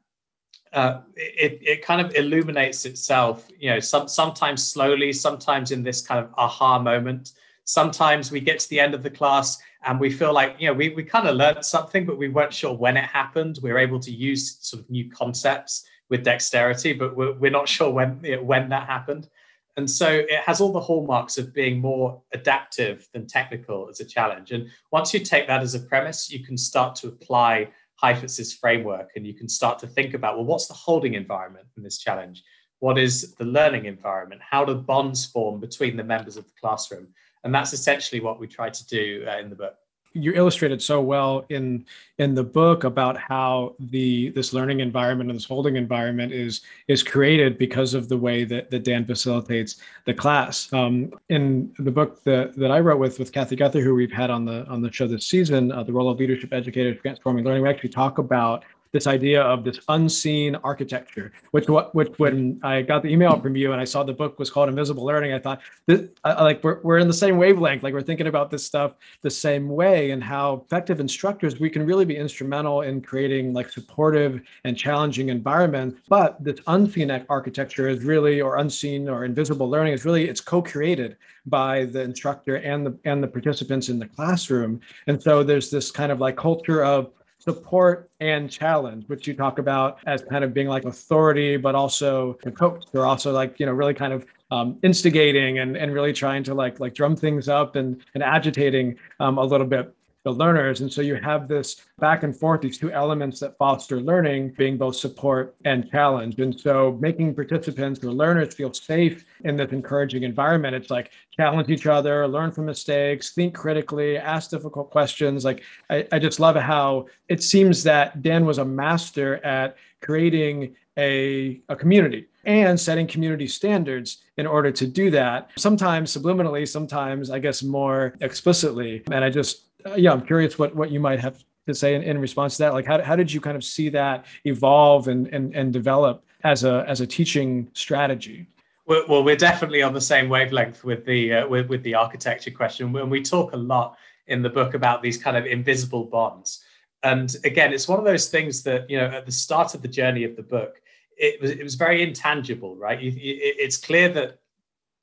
uh, 0.72 1.00
it, 1.16 1.58
it 1.62 1.82
kind 1.82 2.00
of 2.04 2.14
illuminates 2.14 2.84
itself, 2.84 3.48
you 3.58 3.70
know, 3.70 3.80
some, 3.80 4.06
sometimes 4.06 4.62
slowly, 4.62 5.12
sometimes 5.12 5.70
in 5.70 5.82
this 5.82 6.02
kind 6.06 6.22
of 6.22 6.30
aha 6.36 6.78
moment. 6.78 7.32
Sometimes 7.64 8.30
we 8.30 8.40
get 8.40 8.58
to 8.60 8.68
the 8.68 8.80
end 8.80 8.94
of 8.94 9.02
the 9.02 9.10
class 9.10 9.58
and 9.84 9.98
we 9.98 10.10
feel 10.10 10.32
like, 10.32 10.56
you 10.58 10.68
know, 10.68 10.74
we, 10.74 10.90
we 10.90 11.02
kind 11.04 11.26
of 11.26 11.36
learned 11.36 11.64
something, 11.64 12.04
but 12.04 12.18
we 12.18 12.28
weren't 12.28 12.52
sure 12.52 12.74
when 12.74 12.96
it 12.96 13.04
happened. 13.04 13.58
We 13.62 13.72
were 13.72 13.78
able 13.78 14.00
to 14.00 14.10
use 14.10 14.58
sort 14.60 14.82
of 14.82 14.90
new 14.90 15.10
concepts 15.10 15.86
with 16.10 16.24
dexterity, 16.24 16.92
but 16.92 17.16
we're, 17.16 17.32
we're 17.32 17.50
not 17.50 17.68
sure 17.68 17.90
when, 17.90 18.20
you 18.22 18.36
know, 18.36 18.42
when 18.42 18.68
that 18.70 18.86
happened. 18.86 19.28
And 19.78 19.88
so 19.88 20.08
it 20.08 20.40
has 20.44 20.60
all 20.60 20.72
the 20.72 20.80
hallmarks 20.80 21.38
of 21.38 21.54
being 21.54 21.78
more 21.78 22.20
adaptive 22.34 23.08
than 23.12 23.28
technical 23.28 23.88
as 23.88 24.00
a 24.00 24.04
challenge. 24.04 24.50
And 24.50 24.68
once 24.90 25.14
you 25.14 25.20
take 25.20 25.46
that 25.46 25.62
as 25.62 25.76
a 25.76 25.78
premise, 25.78 26.28
you 26.28 26.44
can 26.44 26.58
start 26.58 26.96
to 26.96 27.06
apply 27.06 27.68
Heifetz's 27.94 28.52
framework 28.52 29.10
and 29.14 29.24
you 29.24 29.34
can 29.34 29.48
start 29.48 29.78
to 29.78 29.86
think 29.86 30.14
about 30.14 30.34
well, 30.34 30.46
what's 30.46 30.66
the 30.66 30.74
holding 30.74 31.14
environment 31.14 31.68
in 31.76 31.84
this 31.84 31.98
challenge? 31.98 32.42
What 32.80 32.98
is 32.98 33.36
the 33.36 33.44
learning 33.44 33.84
environment? 33.84 34.40
How 34.42 34.64
do 34.64 34.74
bonds 34.74 35.26
form 35.26 35.60
between 35.60 35.96
the 35.96 36.02
members 36.02 36.36
of 36.36 36.44
the 36.44 36.54
classroom? 36.60 37.06
And 37.44 37.54
that's 37.54 37.72
essentially 37.72 38.20
what 38.20 38.40
we 38.40 38.48
try 38.48 38.70
to 38.70 38.86
do 38.88 39.24
uh, 39.28 39.38
in 39.38 39.48
the 39.48 39.54
book 39.54 39.76
you 40.12 40.32
illustrated 40.34 40.82
so 40.82 41.00
well 41.00 41.44
in 41.48 41.84
in 42.18 42.34
the 42.34 42.42
book 42.42 42.84
about 42.84 43.16
how 43.16 43.74
the 43.78 44.30
this 44.30 44.52
learning 44.52 44.80
environment 44.80 45.30
and 45.30 45.38
this 45.38 45.44
holding 45.44 45.76
environment 45.76 46.32
is 46.32 46.62
is 46.88 47.02
created 47.02 47.58
because 47.58 47.94
of 47.94 48.08
the 48.08 48.16
way 48.16 48.44
that, 48.44 48.70
that 48.70 48.84
Dan 48.84 49.04
facilitates 49.04 49.76
the 50.06 50.14
class. 50.14 50.72
Um, 50.72 51.12
in 51.28 51.72
the 51.78 51.90
book 51.90 52.22
that, 52.24 52.56
that 52.56 52.70
I 52.70 52.80
wrote 52.80 52.98
with 52.98 53.18
with 53.18 53.32
Kathy 53.32 53.56
Guthrie, 53.56 53.82
who 53.82 53.94
we've 53.94 54.12
had 54.12 54.30
on 54.30 54.44
the 54.44 54.66
on 54.66 54.82
the 54.82 54.90
show 54.92 55.06
this 55.06 55.26
season, 55.26 55.70
uh, 55.70 55.82
the 55.82 55.92
role 55.92 56.08
of 56.08 56.18
leadership 56.18 56.52
educators 56.52 56.98
transforming 57.00 57.44
learning, 57.44 57.62
we 57.62 57.68
actually 57.68 57.90
talk 57.90 58.18
about 58.18 58.64
this 58.92 59.06
idea 59.06 59.42
of 59.42 59.64
this 59.64 59.80
unseen 59.88 60.56
architecture, 60.56 61.32
which 61.50 61.68
what 61.68 61.94
which 61.94 62.08
when 62.18 62.60
I 62.62 62.82
got 62.82 63.02
the 63.02 63.08
email 63.08 63.40
from 63.40 63.56
you 63.56 63.72
and 63.72 63.80
I 63.80 63.84
saw 63.84 64.02
the 64.02 64.12
book 64.12 64.38
was 64.38 64.50
called 64.50 64.68
Invisible 64.68 65.04
Learning, 65.04 65.32
I 65.32 65.38
thought 65.38 65.60
this 65.86 66.08
I, 66.24 66.42
like 66.42 66.62
we're 66.64 66.80
we're 66.82 66.98
in 66.98 67.06
the 67.06 67.14
same 67.14 67.36
wavelength, 67.36 67.82
like 67.82 67.94
we're 67.94 68.02
thinking 68.02 68.26
about 68.26 68.50
this 68.50 68.64
stuff 68.64 68.92
the 69.22 69.30
same 69.30 69.68
way, 69.68 70.10
and 70.12 70.22
how 70.22 70.64
effective 70.64 71.00
instructors 71.00 71.60
we 71.60 71.70
can 71.70 71.84
really 71.84 72.04
be 72.04 72.16
instrumental 72.16 72.82
in 72.82 73.00
creating 73.00 73.52
like 73.52 73.70
supportive 73.70 74.40
and 74.64 74.76
challenging 74.76 75.28
environments. 75.28 76.00
But 76.08 76.42
this 76.42 76.60
unseen 76.66 77.10
architecture 77.28 77.88
is 77.88 78.04
really, 78.04 78.40
or 78.40 78.56
unseen 78.58 79.08
or 79.08 79.24
invisible 79.24 79.68
learning 79.68 79.92
is 79.92 80.04
really 80.04 80.28
it's 80.28 80.40
co-created 80.40 81.16
by 81.46 81.84
the 81.86 82.02
instructor 82.02 82.56
and 82.56 82.86
the 82.86 82.98
and 83.04 83.22
the 83.22 83.28
participants 83.28 83.88
in 83.88 83.98
the 83.98 84.06
classroom. 84.06 84.80
And 85.06 85.22
so 85.22 85.42
there's 85.42 85.70
this 85.70 85.90
kind 85.90 86.12
of 86.12 86.20
like 86.20 86.36
culture 86.36 86.84
of 86.84 87.12
support 87.38 88.10
and 88.20 88.50
challenge, 88.50 89.04
which 89.08 89.26
you 89.26 89.34
talk 89.34 89.58
about 89.58 89.98
as 90.06 90.22
kind 90.22 90.44
of 90.44 90.52
being 90.52 90.68
like 90.68 90.84
authority, 90.84 91.56
but 91.56 91.74
also 91.74 92.36
a 92.44 92.50
coach. 92.50 92.84
They're 92.92 93.06
also 93.06 93.32
like, 93.32 93.58
you 93.60 93.66
know, 93.66 93.72
really 93.72 93.94
kind 93.94 94.12
of 94.12 94.26
um, 94.50 94.78
instigating 94.82 95.58
and, 95.60 95.76
and 95.76 95.92
really 95.92 96.12
trying 96.12 96.42
to 96.44 96.54
like 96.54 96.80
like 96.80 96.94
drum 96.94 97.14
things 97.14 97.48
up 97.48 97.76
and, 97.76 98.02
and 98.14 98.22
agitating 98.22 98.96
um, 99.20 99.38
a 99.38 99.44
little 99.44 99.66
bit 99.66 99.94
the 100.24 100.32
learners. 100.32 100.80
And 100.80 100.92
so 100.92 101.00
you 101.00 101.14
have 101.16 101.48
this 101.48 101.82
back 101.98 102.22
and 102.22 102.36
forth, 102.36 102.60
these 102.60 102.78
two 102.78 102.92
elements 102.92 103.40
that 103.40 103.56
foster 103.56 104.00
learning 104.00 104.54
being 104.58 104.76
both 104.76 104.96
support 104.96 105.56
and 105.64 105.90
challenge. 105.90 106.38
And 106.38 106.58
so 106.58 106.98
making 107.00 107.34
participants 107.34 108.02
or 108.04 108.12
learners 108.12 108.54
feel 108.54 108.72
safe 108.72 109.24
in 109.44 109.56
this 109.56 109.72
encouraging 109.72 110.24
environment, 110.24 110.74
it's 110.74 110.90
like 110.90 111.12
challenge 111.36 111.70
each 111.70 111.86
other, 111.86 112.26
learn 112.26 112.52
from 112.52 112.66
mistakes, 112.66 113.32
think 113.32 113.54
critically, 113.54 114.18
ask 114.18 114.50
difficult 114.50 114.90
questions. 114.90 115.44
Like 115.44 115.62
I, 115.88 116.06
I 116.12 116.18
just 116.18 116.40
love 116.40 116.56
how 116.56 117.06
it 117.28 117.42
seems 117.42 117.82
that 117.84 118.22
Dan 118.22 118.44
was 118.44 118.58
a 118.58 118.64
master 118.64 119.44
at 119.44 119.76
creating 120.00 120.76
a, 120.98 121.60
a 121.68 121.76
community 121.76 122.26
and 122.44 122.78
setting 122.78 123.06
community 123.06 123.46
standards 123.46 124.18
in 124.36 124.46
order 124.46 124.72
to 124.72 124.86
do 124.86 125.10
that 125.10 125.50
sometimes 125.56 126.16
subliminally 126.16 126.66
sometimes 126.66 127.30
i 127.30 127.38
guess 127.38 127.62
more 127.62 128.14
explicitly 128.20 129.02
and 129.12 129.24
i 129.24 129.30
just 129.30 129.67
uh, 129.86 129.94
yeah, 129.94 130.12
I'm 130.12 130.24
curious 130.24 130.58
what 130.58 130.74
what 130.74 130.90
you 130.90 131.00
might 131.00 131.20
have 131.20 131.44
to 131.66 131.74
say 131.74 131.94
in, 131.94 132.02
in 132.02 132.18
response 132.18 132.56
to 132.56 132.64
that. 132.64 132.72
Like, 132.72 132.86
how, 132.86 133.02
how 133.02 133.16
did 133.16 133.32
you 133.32 133.40
kind 133.40 133.56
of 133.56 133.64
see 133.64 133.88
that 133.90 134.26
evolve 134.44 135.08
and 135.08 135.26
and 135.28 135.54
and 135.54 135.72
develop 135.72 136.24
as 136.44 136.64
a 136.64 136.84
as 136.88 137.00
a 137.00 137.06
teaching 137.06 137.70
strategy? 137.72 138.46
Well, 138.86 139.04
well 139.08 139.24
we're 139.24 139.36
definitely 139.36 139.82
on 139.82 139.94
the 139.94 140.00
same 140.00 140.28
wavelength 140.28 140.84
with 140.84 141.04
the 141.04 141.34
uh, 141.34 141.48
with 141.48 141.68
with 141.68 141.82
the 141.82 141.94
architecture 141.94 142.50
question. 142.50 142.92
When 142.92 143.10
we 143.10 143.22
talk 143.22 143.52
a 143.52 143.56
lot 143.56 143.96
in 144.26 144.42
the 144.42 144.50
book 144.50 144.74
about 144.74 145.02
these 145.02 145.16
kind 145.16 145.36
of 145.36 145.46
invisible 145.46 146.04
bonds, 146.04 146.64
and 147.02 147.34
again, 147.44 147.72
it's 147.72 147.86
one 147.86 147.98
of 147.98 148.04
those 148.04 148.28
things 148.28 148.62
that 148.64 148.88
you 148.90 148.98
know 148.98 149.06
at 149.06 149.26
the 149.26 149.32
start 149.32 149.74
of 149.74 149.82
the 149.82 149.88
journey 149.88 150.24
of 150.24 150.36
the 150.36 150.42
book, 150.42 150.80
it 151.16 151.40
was 151.40 151.50
it 151.50 151.62
was 151.62 151.76
very 151.76 152.02
intangible, 152.02 152.76
right? 152.76 153.00
It, 153.00 153.14
it, 153.14 153.56
it's 153.58 153.76
clear 153.76 154.08
that 154.10 154.40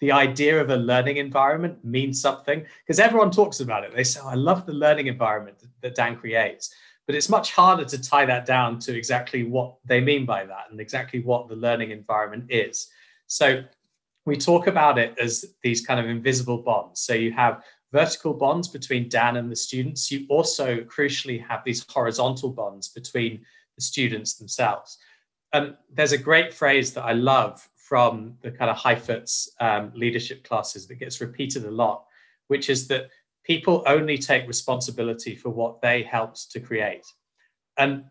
the 0.01 0.11
idea 0.11 0.59
of 0.59 0.69
a 0.69 0.75
learning 0.75 1.17
environment 1.17 1.83
means 1.83 2.21
something 2.21 2.65
because 2.83 2.99
everyone 2.99 3.31
talks 3.31 3.59
about 3.59 3.83
it. 3.83 3.95
They 3.95 4.03
say, 4.03 4.19
oh, 4.23 4.29
I 4.29 4.35
love 4.35 4.65
the 4.65 4.73
learning 4.73 5.07
environment 5.07 5.57
that 5.81 5.95
Dan 5.95 6.17
creates. 6.17 6.73
But 7.05 7.15
it's 7.15 7.29
much 7.29 7.53
harder 7.53 7.85
to 7.85 8.01
tie 8.01 8.25
that 8.25 8.45
down 8.45 8.79
to 8.79 8.97
exactly 8.97 9.43
what 9.43 9.75
they 9.85 10.01
mean 10.01 10.25
by 10.25 10.45
that 10.45 10.65
and 10.71 10.79
exactly 10.79 11.21
what 11.21 11.47
the 11.47 11.55
learning 11.55 11.91
environment 11.91 12.45
is. 12.49 12.87
So 13.27 13.63
we 14.25 14.35
talk 14.35 14.67
about 14.67 14.97
it 14.97 15.15
as 15.19 15.45
these 15.61 15.85
kind 15.85 15.99
of 15.99 16.07
invisible 16.07 16.57
bonds. 16.57 17.01
So 17.01 17.13
you 17.13 17.31
have 17.33 17.63
vertical 17.91 18.33
bonds 18.33 18.67
between 18.67 19.07
Dan 19.07 19.37
and 19.37 19.51
the 19.51 19.55
students. 19.55 20.11
You 20.11 20.25
also 20.29 20.77
crucially 20.81 21.45
have 21.47 21.63
these 21.63 21.85
horizontal 21.89 22.49
bonds 22.49 22.89
between 22.89 23.45
the 23.75 23.81
students 23.81 24.33
themselves. 24.33 24.97
And 25.53 25.75
there's 25.93 26.11
a 26.11 26.17
great 26.17 26.53
phrase 26.53 26.93
that 26.93 27.03
I 27.03 27.13
love 27.13 27.69
from 27.87 28.35
the 28.41 28.49
kind 28.49 28.71
of 28.71 28.77
Heifetz 28.77 29.47
um, 29.59 29.91
leadership 29.93 30.43
classes 30.43 30.87
that 30.87 30.95
gets 30.95 31.21
repeated 31.21 31.65
a 31.65 31.71
lot, 31.71 32.05
which 32.47 32.67
is 32.67 32.87
that 32.87 33.09
people 33.43 33.83
only 33.85 34.17
take 34.17 34.47
responsibility 34.47 35.35
for 35.35 35.49
what 35.51 35.81
they 35.81 36.01
helped 36.01 36.51
to 36.51 36.59
create. 36.59 37.05
And 37.77 38.05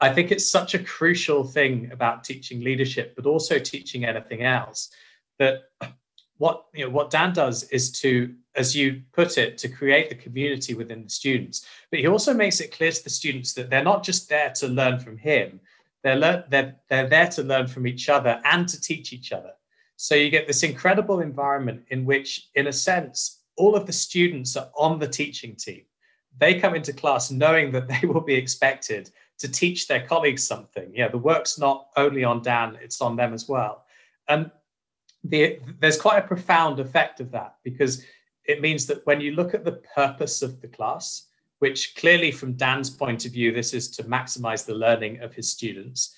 I 0.00 0.12
think 0.12 0.32
it's 0.32 0.50
such 0.50 0.74
a 0.74 0.80
crucial 0.80 1.44
thing 1.44 1.90
about 1.92 2.24
teaching 2.24 2.60
leadership, 2.60 3.14
but 3.14 3.24
also 3.24 3.60
teaching 3.60 4.04
anything 4.04 4.42
else. 4.42 4.90
That 5.38 5.60
what 6.38 6.64
you 6.74 6.84
know 6.84 6.90
what 6.90 7.10
Dan 7.10 7.32
does 7.32 7.64
is 7.70 7.92
to, 8.00 8.34
as 8.56 8.74
you 8.74 9.02
put 9.12 9.38
it, 9.38 9.58
to 9.58 9.68
create 9.68 10.08
the 10.08 10.16
community 10.16 10.74
within 10.74 11.04
the 11.04 11.10
students. 11.10 11.64
But 11.90 12.00
he 12.00 12.08
also 12.08 12.34
makes 12.34 12.60
it 12.60 12.72
clear 12.72 12.90
to 12.90 13.04
the 13.04 13.10
students 13.10 13.52
that 13.54 13.70
they're 13.70 13.84
not 13.84 14.02
just 14.02 14.28
there 14.28 14.50
to 14.56 14.66
learn 14.66 14.98
from 14.98 15.18
him; 15.18 15.60
they're 16.02 16.16
lear- 16.16 16.44
they're 16.48 16.76
they're 16.88 17.08
there 17.08 17.28
to 17.28 17.42
learn 17.42 17.66
from 17.66 17.86
each 17.86 18.08
other 18.08 18.40
and 18.44 18.68
to 18.68 18.80
teach 18.80 19.12
each 19.12 19.32
other. 19.32 19.52
So 19.96 20.14
you 20.14 20.30
get 20.30 20.46
this 20.46 20.62
incredible 20.62 21.20
environment 21.20 21.84
in 21.88 22.04
which, 22.04 22.48
in 22.54 22.68
a 22.68 22.72
sense, 22.72 23.42
all 23.56 23.74
of 23.74 23.86
the 23.86 23.92
students 23.92 24.56
are 24.56 24.70
on 24.76 24.98
the 24.98 25.08
teaching 25.08 25.56
team. 25.56 25.82
They 26.38 26.60
come 26.60 26.76
into 26.76 26.92
class 26.92 27.30
knowing 27.30 27.72
that 27.72 27.88
they 27.88 28.06
will 28.06 28.20
be 28.20 28.34
expected 28.34 29.10
to 29.38 29.48
teach 29.48 29.86
their 29.86 30.06
colleagues 30.06 30.44
something. 30.46 30.90
Yeah, 30.94 31.08
the 31.08 31.18
work's 31.18 31.58
not 31.58 31.88
only 31.96 32.24
on 32.24 32.42
Dan, 32.42 32.78
it's 32.80 33.00
on 33.00 33.16
them 33.16 33.34
as 33.34 33.48
well. 33.48 33.84
And 34.28 34.50
the, 35.24 35.58
there's 35.80 36.00
quite 36.00 36.18
a 36.18 36.26
profound 36.26 36.80
effect 36.80 37.20
of 37.20 37.30
that 37.32 37.56
because 37.64 38.04
it 38.44 38.60
means 38.60 38.86
that 38.86 39.04
when 39.06 39.20
you 39.20 39.32
look 39.32 39.54
at 39.54 39.64
the 39.64 39.80
purpose 39.94 40.42
of 40.42 40.60
the 40.60 40.68
class, 40.68 41.26
which 41.58 41.94
clearly 41.96 42.30
from 42.30 42.52
Dan's 42.54 42.90
point 42.90 43.24
of 43.24 43.32
view, 43.32 43.52
this 43.52 43.74
is 43.74 43.88
to 43.92 44.04
maximize 44.04 44.64
the 44.64 44.74
learning 44.74 45.20
of 45.20 45.34
his 45.34 45.50
students, 45.50 46.14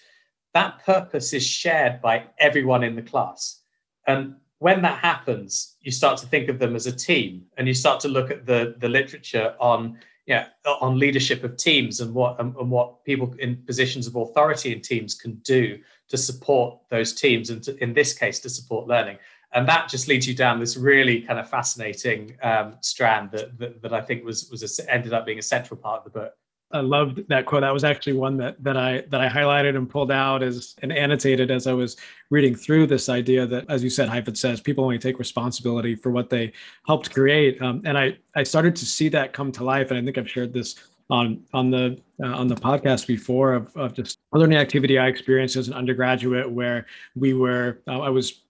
that 0.54 0.84
purpose 0.84 1.32
is 1.32 1.46
shared 1.46 2.00
by 2.02 2.24
everyone 2.38 2.82
in 2.82 2.96
the 2.96 3.02
class. 3.02 3.62
And 4.06 4.34
when 4.58 4.82
that 4.82 4.98
happens, 4.98 5.76
you 5.80 5.90
start 5.90 6.18
to 6.18 6.26
think 6.26 6.48
of 6.48 6.58
them 6.58 6.76
as 6.76 6.86
a 6.86 6.92
team 6.92 7.46
and 7.56 7.66
you 7.66 7.74
start 7.74 8.00
to 8.00 8.08
look 8.08 8.30
at 8.30 8.46
the, 8.46 8.74
the 8.78 8.88
literature 8.88 9.54
on 9.58 9.98
yeah, 10.26 10.46
on 10.64 10.96
leadership 10.96 11.42
of 11.42 11.56
teams 11.56 11.98
and 11.98 12.14
what 12.14 12.38
and, 12.38 12.54
and, 12.54 12.70
what 12.70 13.04
people 13.04 13.34
in 13.40 13.56
positions 13.66 14.06
of 14.06 14.14
authority 14.14 14.72
in 14.72 14.80
teams 14.80 15.12
can 15.12 15.34
do 15.36 15.76
to 16.08 16.16
support 16.16 16.78
those 16.88 17.12
teams, 17.14 17.50
and 17.50 17.60
to, 17.64 17.76
in 17.82 17.92
this 17.92 18.12
case, 18.16 18.38
to 18.40 18.48
support 18.48 18.86
learning. 18.86 19.18
And 19.52 19.68
that 19.68 19.88
just 19.88 20.06
leads 20.06 20.28
you 20.28 20.34
down 20.34 20.60
this 20.60 20.76
really 20.76 21.22
kind 21.22 21.38
of 21.38 21.48
fascinating 21.48 22.36
um, 22.42 22.76
strand 22.80 23.30
that, 23.32 23.58
that, 23.58 23.82
that 23.82 23.92
I 23.92 24.00
think 24.00 24.24
was 24.24 24.48
was 24.50 24.62
a, 24.62 24.92
ended 24.92 25.12
up 25.12 25.26
being 25.26 25.38
a 25.38 25.42
central 25.42 25.78
part 25.78 25.98
of 25.98 26.04
the 26.12 26.18
book. 26.20 26.34
I 26.72 26.80
loved 26.80 27.28
that 27.28 27.46
quote. 27.46 27.62
That 27.62 27.72
was 27.72 27.82
actually 27.82 28.12
one 28.12 28.36
that 28.36 28.62
that 28.62 28.76
I 28.76 29.02
that 29.08 29.20
I 29.20 29.28
highlighted 29.28 29.76
and 29.76 29.90
pulled 29.90 30.12
out 30.12 30.42
as 30.42 30.76
and 30.82 30.92
annotated 30.92 31.50
as 31.50 31.66
I 31.66 31.72
was 31.72 31.96
reading 32.30 32.54
through 32.54 32.86
this 32.86 33.08
idea 33.08 33.44
that, 33.46 33.64
as 33.68 33.82
you 33.82 33.90
said, 33.90 34.08
Heifetz 34.08 34.40
says 34.40 34.60
people 34.60 34.84
only 34.84 34.98
take 34.98 35.18
responsibility 35.18 35.96
for 35.96 36.10
what 36.10 36.30
they 36.30 36.52
helped 36.86 37.12
create. 37.12 37.60
Um, 37.60 37.82
and 37.84 37.98
I 37.98 38.16
I 38.36 38.44
started 38.44 38.76
to 38.76 38.86
see 38.86 39.08
that 39.08 39.32
come 39.32 39.50
to 39.52 39.64
life. 39.64 39.90
And 39.90 39.98
I 39.98 40.04
think 40.04 40.16
I've 40.16 40.30
shared 40.30 40.52
this 40.52 40.76
on 41.10 41.42
on 41.52 41.70
the 41.70 42.00
uh, 42.22 42.28
on 42.28 42.46
the 42.46 42.54
podcast 42.54 43.08
before 43.08 43.54
of, 43.54 43.76
of 43.76 43.92
just 43.94 44.18
learning 44.32 44.58
activity 44.58 44.96
I 44.96 45.08
experienced 45.08 45.56
as 45.56 45.66
an 45.66 45.74
undergraduate 45.74 46.48
where 46.48 46.86
we 47.16 47.34
were 47.34 47.80
uh, 47.88 47.98
I 47.98 48.10
was 48.10 48.42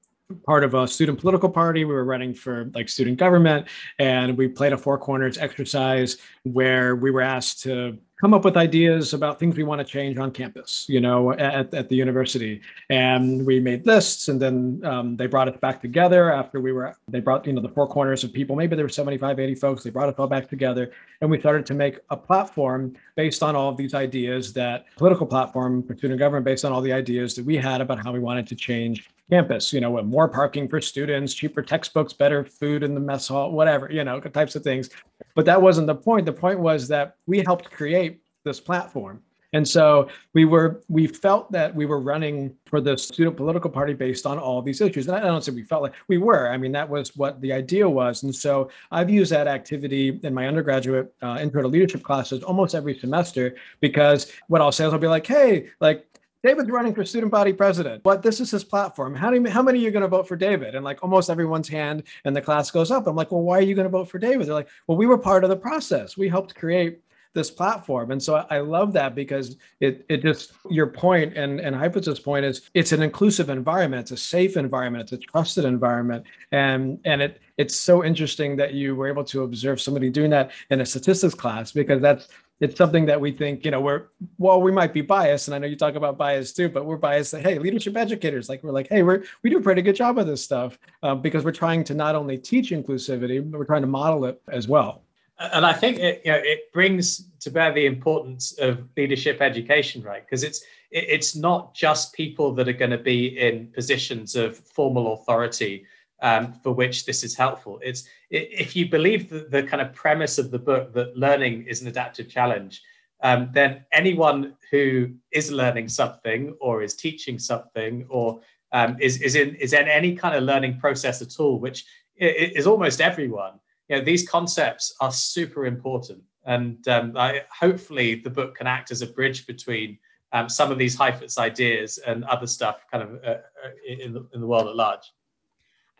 part 0.45 0.65
of 0.65 0.75
a 0.75 0.87
student 0.87 1.19
political 1.19 1.49
party. 1.49 1.85
We 1.85 1.95
were 1.95 2.05
running 2.05 2.35
for 2.35 2.71
like 2.75 2.89
student 2.89 3.19
government, 3.19 3.69
and 3.99 4.37
we 4.37 4.49
played 4.49 4.73
a 4.73 4.79
four 4.79 4.99
corners 4.99 5.39
exercise 5.39 6.19
where 6.45 6.97
we 6.97 7.11
were 7.11 7.23
asked 7.23 7.63
to 7.63 7.99
come 8.21 8.35
up 8.35 8.45
with 8.45 8.57
ideas 8.57 9.15
about 9.15 9.39
things 9.39 9.57
we 9.57 9.63
want 9.63 9.79
to 9.79 9.85
change 9.85 10.19
on 10.19 10.31
campus, 10.31 10.85
you 10.89 11.01
know, 11.01 11.33
at, 11.33 11.73
at 11.73 11.89
the 11.89 11.97
university. 11.97 12.61
And 12.91 13.47
we 13.47 13.61
made 13.61 13.87
lists 13.87 14.29
and 14.29 14.41
then 14.41 14.83
um, 14.85 15.17
they 15.17 15.27
brought 15.27 15.49
us 15.49 15.57
back 15.57 15.81
together 15.81 16.31
after 16.31 16.61
we 16.61 16.73
were, 16.73 16.95
they 17.09 17.21
brought, 17.21 17.47
you 17.47 17.55
know, 17.55 17.63
the 17.63 17.71
four 17.71 17.87
corners 17.87 18.23
of 18.23 18.33
people, 18.33 18.57
maybe 18.57 18.77
there 18.77 18.85
were 18.85 18.91
75, 18.91 19.41
80 19.41 19.55
folks, 19.55 19.83
they 19.83 19.91
brought 19.91 20.11
us 20.11 20.17
all 20.19 20.27
back 20.27 20.51
together. 20.51 20.93
And 21.23 21.31
we 21.31 21.41
started 21.41 21.65
to 21.67 21.75
make 21.75 21.99
a 22.11 22.17
platform 22.17 22.95
based 23.17 23.43
on 23.43 23.57
all 23.57 23.71
of 23.71 23.79
these 23.79 23.95
ideas 23.95 24.53
that 24.53 24.85
political 24.97 25.27
platform 25.27 25.83
for 25.83 25.97
student 25.97 26.19
government 26.19 26.45
based 26.45 26.67
on 26.67 26.73
all 26.73 26.83
the 26.83 26.93
ideas 26.93 27.35
that 27.37 27.47
we 27.47 27.57
had 27.57 27.81
about 27.81 28.05
how 28.05 28.13
we 28.13 28.19
wanted 28.19 28.47
to 28.49 28.55
change 28.55 29.09
campus, 29.31 29.73
you 29.73 29.81
know, 29.81 29.91
with 29.91 30.05
more 30.05 30.29
parking 30.29 30.69
for 30.69 30.81
students, 30.81 31.33
cheaper 31.33 31.63
textbooks, 31.63 32.13
better 32.13 32.45
food 32.45 32.83
in 32.83 32.95
the 32.95 33.01
mess 33.01 33.29
hall, 33.29 33.53
whatever, 33.53 33.91
you 33.91 34.05
know, 34.05 34.21
types 34.21 34.57
of 34.57 34.63
things. 34.63 34.91
But 35.35 35.45
that 35.47 35.61
wasn't 35.61 35.87
the 35.87 35.95
point. 35.95 36.27
The 36.27 36.33
point 36.33 36.59
was 36.59 36.89
that 36.89 37.17
we 37.27 37.43
helped 37.47 37.71
create 37.71 38.21
this 38.45 38.61
platform. 38.61 39.23
And 39.53 39.67
so 39.67 40.09
we 40.33 40.45
were, 40.45 40.83
we 40.89 41.09
felt 41.09 41.51
that 41.51 41.75
we 41.75 41.85
were 41.85 42.01
running 42.01 42.55
for 42.67 42.81
the 42.81 42.97
student 42.97 43.37
political 43.37 43.69
party 43.69 43.95
based 43.95 44.25
on 44.25 44.39
all 44.39 44.63
these 44.63 44.81
issues. 44.81 45.09
And 45.09 45.17
I 45.17 45.21
don't 45.21 45.43
say 45.43 45.51
we 45.51 45.65
felt 45.65 45.83
like 45.83 45.95
we 46.07 46.19
were. 46.19 46.49
I 46.49 46.57
mean, 46.57 46.71
that 46.73 46.89
was 46.89 47.17
what 47.17 47.41
the 47.41 47.53
idea 47.53 47.89
was. 47.89 48.23
And 48.23 48.35
so 48.35 48.71
I've 48.93 49.11
used 49.11 49.33
that 49.33 49.49
activity 49.49 50.21
in 50.23 50.35
my 50.35 50.47
undergraduate 50.47 51.13
uh, 51.21 51.39
intro 51.41 51.63
to 51.63 51.69
leadership 51.69 52.05
classes 52.05 52.45
almost 52.45 52.77
every 52.77 52.97
semester 52.97 53.57
because 53.81 54.33
what 54.47 54.61
I'll 54.61 54.71
say 54.71 54.87
is 54.87 54.93
I'll 54.93 55.01
be 55.01 55.09
like, 55.09 55.27
hey, 55.27 55.69
like 55.81 56.07
David's 56.43 56.71
running 56.71 56.95
for 56.95 57.05
student 57.05 57.31
body 57.31 57.53
president, 57.53 58.03
but 58.03 58.23
this 58.23 58.41
is 58.41 58.51
his 58.51 58.65
platform. 58.65 59.15
How, 59.15 59.31
do 59.31 59.37
you, 59.37 59.51
how 59.51 59.63
many 59.63 59.79
are 59.79 59.83
you 59.83 59.91
going 59.91 60.03
to 60.03 60.09
vote 60.09 60.27
for 60.27 60.37
David? 60.37 60.75
And 60.75 60.85
like 60.85 61.03
almost 61.03 61.29
everyone's 61.29 61.69
hand 61.69 62.05
in 62.25 62.33
the 62.33 62.41
class 62.41 62.71
goes 62.71 62.91
up. 62.91 63.07
I'm 63.07 63.17
like, 63.17 63.31
well, 63.31 63.43
why 63.43 63.59
are 63.59 63.63
you 63.63 63.75
going 63.75 63.85
to 63.85 63.91
vote 63.91 64.09
for 64.09 64.19
David? 64.19 64.47
They're 64.47 64.55
like, 64.55 64.69
well, 64.87 64.97
we 64.97 65.07
were 65.07 65.19
part 65.19 65.45
of 65.45 65.51
the 65.51 65.57
process. 65.57 66.17
We 66.17 66.29
helped 66.29 66.55
create 66.55 67.01
this 67.33 67.51
platform. 67.51 68.11
And 68.11 68.23
so 68.23 68.45
I 68.51 68.59
love 68.59 68.93
that 68.95 69.15
because 69.15 69.57
it 69.79 70.05
it 70.09 70.23
just 70.23 70.53
your 70.69 70.89
point 70.89 71.37
and 71.37 71.61
and 71.61 71.77
Heifetz's 71.77 72.19
point 72.19 72.45
is 72.45 72.71
it's 72.75 72.93
an 72.93 73.03
inclusive 73.03 73.51
environment, 73.51 74.01
it's 74.01 74.11
a 74.11 74.17
safe 74.17 74.57
environment, 74.57 75.03
it's 75.03 75.13
a 75.13 75.31
trusted 75.31 75.65
environment, 75.65 76.25
and 76.51 76.99
and 77.05 77.23
it 77.23 77.41
it's 77.57 77.77
so 77.77 78.05
interesting 78.05 78.57
that 78.57 78.75
you 78.75 78.97
were 78.97 79.07
able 79.07 79.25
to 79.25 79.45
observe 79.45 79.81
somebody 79.81 80.11
doing 80.11 80.31
that 80.31 80.51
in 80.71 80.81
a 80.81 80.87
statistics 80.87 81.35
class 81.35 81.71
because 81.71 82.03
that's 82.03 82.29
it's 82.61 82.77
something 82.77 83.07
that 83.07 83.21
we 83.21 83.33
think, 83.33 83.65
you 83.65 83.71
know, 83.71 83.81
we're 83.81 84.05
well, 84.39 84.61
we 84.61 84.71
might 84.71 84.93
be 84.93 85.01
biased, 85.01 85.49
and 85.49 85.55
I 85.55 85.59
know 85.59 85.67
you 85.67 85.77
talk 85.77 85.95
about 85.95 86.19
bias 86.19 86.53
too, 86.53 86.69
but 86.69 86.85
we're 86.85 86.99
biased. 86.99 87.33
That, 87.33 87.43
hey, 87.43 87.59
leadership 87.59 87.97
educators, 87.97 88.49
like 88.49 88.63
we're 88.63 88.71
like, 88.71 88.89
hey, 88.89 89.03
we're 89.03 89.25
we 89.43 89.51
do 89.51 89.59
a 89.59 89.63
pretty 89.63 89.83
good 89.83 89.97
job 89.97 90.19
of 90.19 90.27
this 90.27 90.45
stuff 90.45 90.79
um, 91.03 91.23
because 91.23 91.43
we're 91.43 91.53
trying 91.53 91.85
to 91.85 91.95
not 91.95 92.15
only 92.15 92.37
teach 92.37 92.71
inclusivity, 92.71 93.51
but 93.51 93.59
we're 93.59 93.65
trying 93.65 93.83
to 93.83 93.89
model 93.89 94.27
it 94.27 94.41
as 94.49 94.69
well. 94.69 95.03
And 95.39 95.65
I 95.65 95.73
think 95.73 95.99
it, 95.99 96.21
you 96.23 96.33
know, 96.33 96.39
it 96.39 96.71
brings 96.75 97.31
to 97.41 97.51
bear 97.51 97.73
the 97.73 97.87
importance 97.87 98.53
of 98.59 98.87
leadership 98.95 99.41
education, 99.41 100.03
right? 100.03 100.25
Because 100.25 100.43
it's 100.43 100.63
it's 100.91 101.35
not 101.35 101.73
just 101.73 102.13
people 102.13 102.53
that 102.55 102.69
are 102.69 102.75
going 102.75 102.91
to 102.91 102.99
be 102.99 103.39
in 103.39 103.69
positions 103.69 104.37
of 104.37 104.59
formal 104.59 105.15
authority 105.15 105.87
um, 106.23 106.53
for 106.63 106.73
which 106.73 107.07
this 107.07 107.25
is 107.25 107.35
helpful. 107.35 107.81
It's 107.83 108.05
if 108.31 108.77
you 108.77 108.89
believe 108.89 109.29
the, 109.29 109.47
the, 109.51 109.63
kind 109.63 109.81
of 109.81 109.93
premise 109.93 110.39
of 110.39 110.51
the 110.51 110.59
book 110.59 110.93
that 110.93 111.17
learning 111.17 111.67
is 111.67 111.83
an 111.83 111.89
adaptive 111.89 112.29
challenge, 112.29 112.83
um, 113.23 113.51
then 113.53 113.85
anyone 113.93 114.55
who 114.71 115.11
is 115.33 115.51
learning 115.51 115.89
something 115.89 116.55
or 116.61 116.83
is 116.83 116.95
teaching 116.95 117.39
something 117.39 118.07
or 118.09 118.41
um, 118.73 118.97
is 119.01 119.21
is 119.21 119.35
in 119.35 119.55
is 119.57 119.73
in 119.73 119.89
any 119.89 120.15
kind 120.15 120.37
of 120.37 120.45
learning 120.45 120.79
process 120.79 121.21
at 121.23 121.41
all, 121.41 121.59
which 121.59 121.85
is 122.17 122.67
almost 122.67 123.01
everyone. 123.01 123.55
You 123.89 123.97
know, 123.97 124.05
these 124.05 124.29
concepts 124.29 124.95
are 125.01 125.11
super 125.11 125.67
important, 125.67 126.23
and 126.45 126.87
um, 126.87 127.17
I, 127.17 127.43
hopefully 127.59 128.15
the 128.15 128.31
book 128.31 128.55
can 128.55 128.67
act 128.67 128.91
as 128.91 129.03
a 129.03 129.07
bridge 129.07 129.47
between 129.47 129.99
um, 130.33 130.49
some 130.49 130.71
of 130.71 130.79
these 130.79 130.95
Heifetz 130.95 131.39
ideas 131.39 131.99
and 131.99 132.25
other 132.25 132.47
stuff, 132.47 132.85
kind 132.93 133.03
of 133.03 133.25
uh, 133.25 133.39
uh 133.65 133.71
in 133.89 134.13
the 134.13 134.29
in 134.35 134.41
the 134.41 134.47
world 134.47 134.69
at 134.69 134.77
large. 134.77 135.13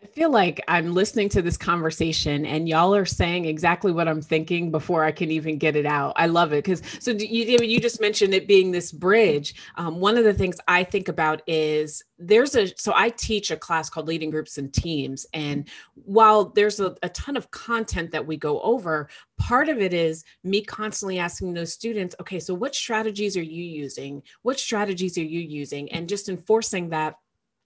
I 0.03 0.07
feel 0.07 0.31
like 0.31 0.63
I'm 0.67 0.95
listening 0.95 1.29
to 1.29 1.43
this 1.43 1.57
conversation 1.57 2.43
and 2.43 2.67
y'all 2.67 2.95
are 2.95 3.05
saying 3.05 3.45
exactly 3.45 3.91
what 3.91 4.07
I'm 4.07 4.21
thinking 4.21 4.71
before 4.71 5.03
I 5.03 5.11
can 5.11 5.29
even 5.29 5.59
get 5.59 5.75
it 5.75 5.85
out. 5.85 6.13
I 6.15 6.25
love 6.25 6.53
it 6.53 6.63
because 6.63 6.81
so 6.99 7.11
you 7.11 7.59
you 7.61 7.79
just 7.79 8.01
mentioned 8.01 8.33
it 8.33 8.47
being 8.47 8.71
this 8.71 8.91
bridge. 8.91 9.53
Um, 9.75 9.99
one 9.99 10.17
of 10.17 10.23
the 10.23 10.33
things 10.33 10.57
I 10.67 10.83
think 10.83 11.07
about 11.07 11.43
is 11.45 12.03
there's 12.17 12.55
a 12.55 12.75
so 12.77 12.93
I 12.95 13.09
teach 13.09 13.51
a 13.51 13.57
class 13.57 13.91
called 13.91 14.07
Leading 14.07 14.31
Groups 14.31 14.57
and 14.57 14.73
Teams, 14.73 15.27
and 15.33 15.69
while 15.93 16.45
there's 16.45 16.79
a, 16.79 16.95
a 17.03 17.09
ton 17.09 17.37
of 17.37 17.51
content 17.51 18.11
that 18.11 18.25
we 18.25 18.37
go 18.37 18.59
over, 18.61 19.07
part 19.37 19.69
of 19.69 19.79
it 19.79 19.93
is 19.93 20.23
me 20.43 20.63
constantly 20.63 21.19
asking 21.19 21.53
those 21.53 21.73
students, 21.73 22.15
okay, 22.19 22.39
so 22.39 22.55
what 22.55 22.73
strategies 22.73 23.37
are 23.37 23.43
you 23.43 23.63
using? 23.63 24.23
What 24.41 24.59
strategies 24.59 25.17
are 25.19 25.23
you 25.23 25.41
using? 25.41 25.91
And 25.91 26.09
just 26.09 26.27
enforcing 26.27 26.89
that 26.89 27.15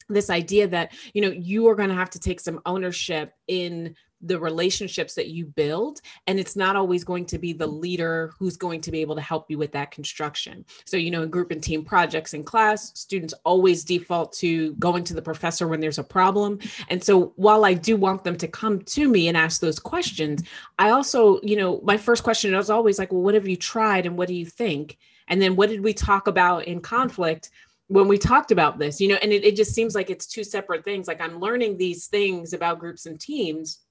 this 0.09 0.29
idea 0.29 0.67
that 0.67 0.93
you 1.13 1.21
know 1.21 1.31
you 1.31 1.67
are 1.67 1.75
going 1.75 1.89
to 1.89 1.95
have 1.95 2.09
to 2.11 2.19
take 2.19 2.39
some 2.39 2.61
ownership 2.65 3.33
in 3.47 3.95
the 4.21 4.39
relationships 4.39 5.13
that 5.13 5.27
you 5.27 5.45
build 5.45 5.99
and 6.25 6.39
it's 6.39 6.55
not 6.55 6.75
always 6.75 7.03
going 7.03 7.25
to 7.25 7.37
be 7.37 7.53
the 7.53 7.67
leader 7.67 8.33
who's 8.39 8.57
going 8.57 8.81
to 8.81 8.89
be 8.89 9.01
able 9.01 9.13
to 9.13 9.21
help 9.21 9.51
you 9.51 9.57
with 9.57 9.71
that 9.73 9.91
construction. 9.91 10.65
So 10.85 10.97
you 10.97 11.11
know 11.11 11.23
in 11.23 11.29
group 11.29 11.51
and 11.51 11.61
team 11.61 11.83
projects 11.83 12.33
in 12.33 12.43
class 12.43 12.97
students 12.97 13.33
always 13.43 13.83
default 13.83 14.33
to 14.33 14.73
going 14.75 15.03
to 15.05 15.13
the 15.13 15.21
professor 15.21 15.67
when 15.67 15.79
there's 15.79 15.99
a 15.99 16.03
problem. 16.03 16.59
And 16.89 17.03
so 17.03 17.33
while 17.35 17.65
i 17.65 17.73
do 17.73 17.97
want 17.97 18.23
them 18.23 18.37
to 18.37 18.47
come 18.47 18.81
to 18.81 19.07
me 19.07 19.27
and 19.27 19.37
ask 19.37 19.61
those 19.61 19.79
questions 19.79 20.43
i 20.79 20.89
also 20.89 21.39
you 21.43 21.55
know 21.55 21.81
my 21.83 21.97
first 21.97 22.23
question 22.23 22.53
is 22.53 22.69
always 22.69 22.97
like 22.97 23.11
well 23.11 23.21
what 23.21 23.35
have 23.35 23.47
you 23.47 23.57
tried 23.57 24.05
and 24.05 24.17
what 24.17 24.27
do 24.27 24.33
you 24.33 24.45
think? 24.45 24.97
And 25.27 25.41
then 25.41 25.55
what 25.55 25.69
did 25.69 25.83
we 25.83 25.93
talk 25.93 26.27
about 26.27 26.65
in 26.65 26.81
conflict 26.81 27.49
when 27.87 28.07
we 28.07 28.17
talked 28.17 28.51
about 28.51 28.79
this, 28.79 28.99
you 28.99 29.07
know, 29.07 29.17
and 29.21 29.31
it, 29.31 29.43
it 29.43 29.55
just 29.55 29.73
seems 29.73 29.95
like 29.95 30.09
it's 30.09 30.25
two 30.25 30.43
separate 30.43 30.83
things. 30.83 31.07
Like 31.07 31.21
I'm 31.21 31.39
learning 31.39 31.77
these 31.77 32.07
things 32.07 32.53
about 32.53 32.79
groups 32.79 33.05
and 33.05 33.19
teams 33.19 33.85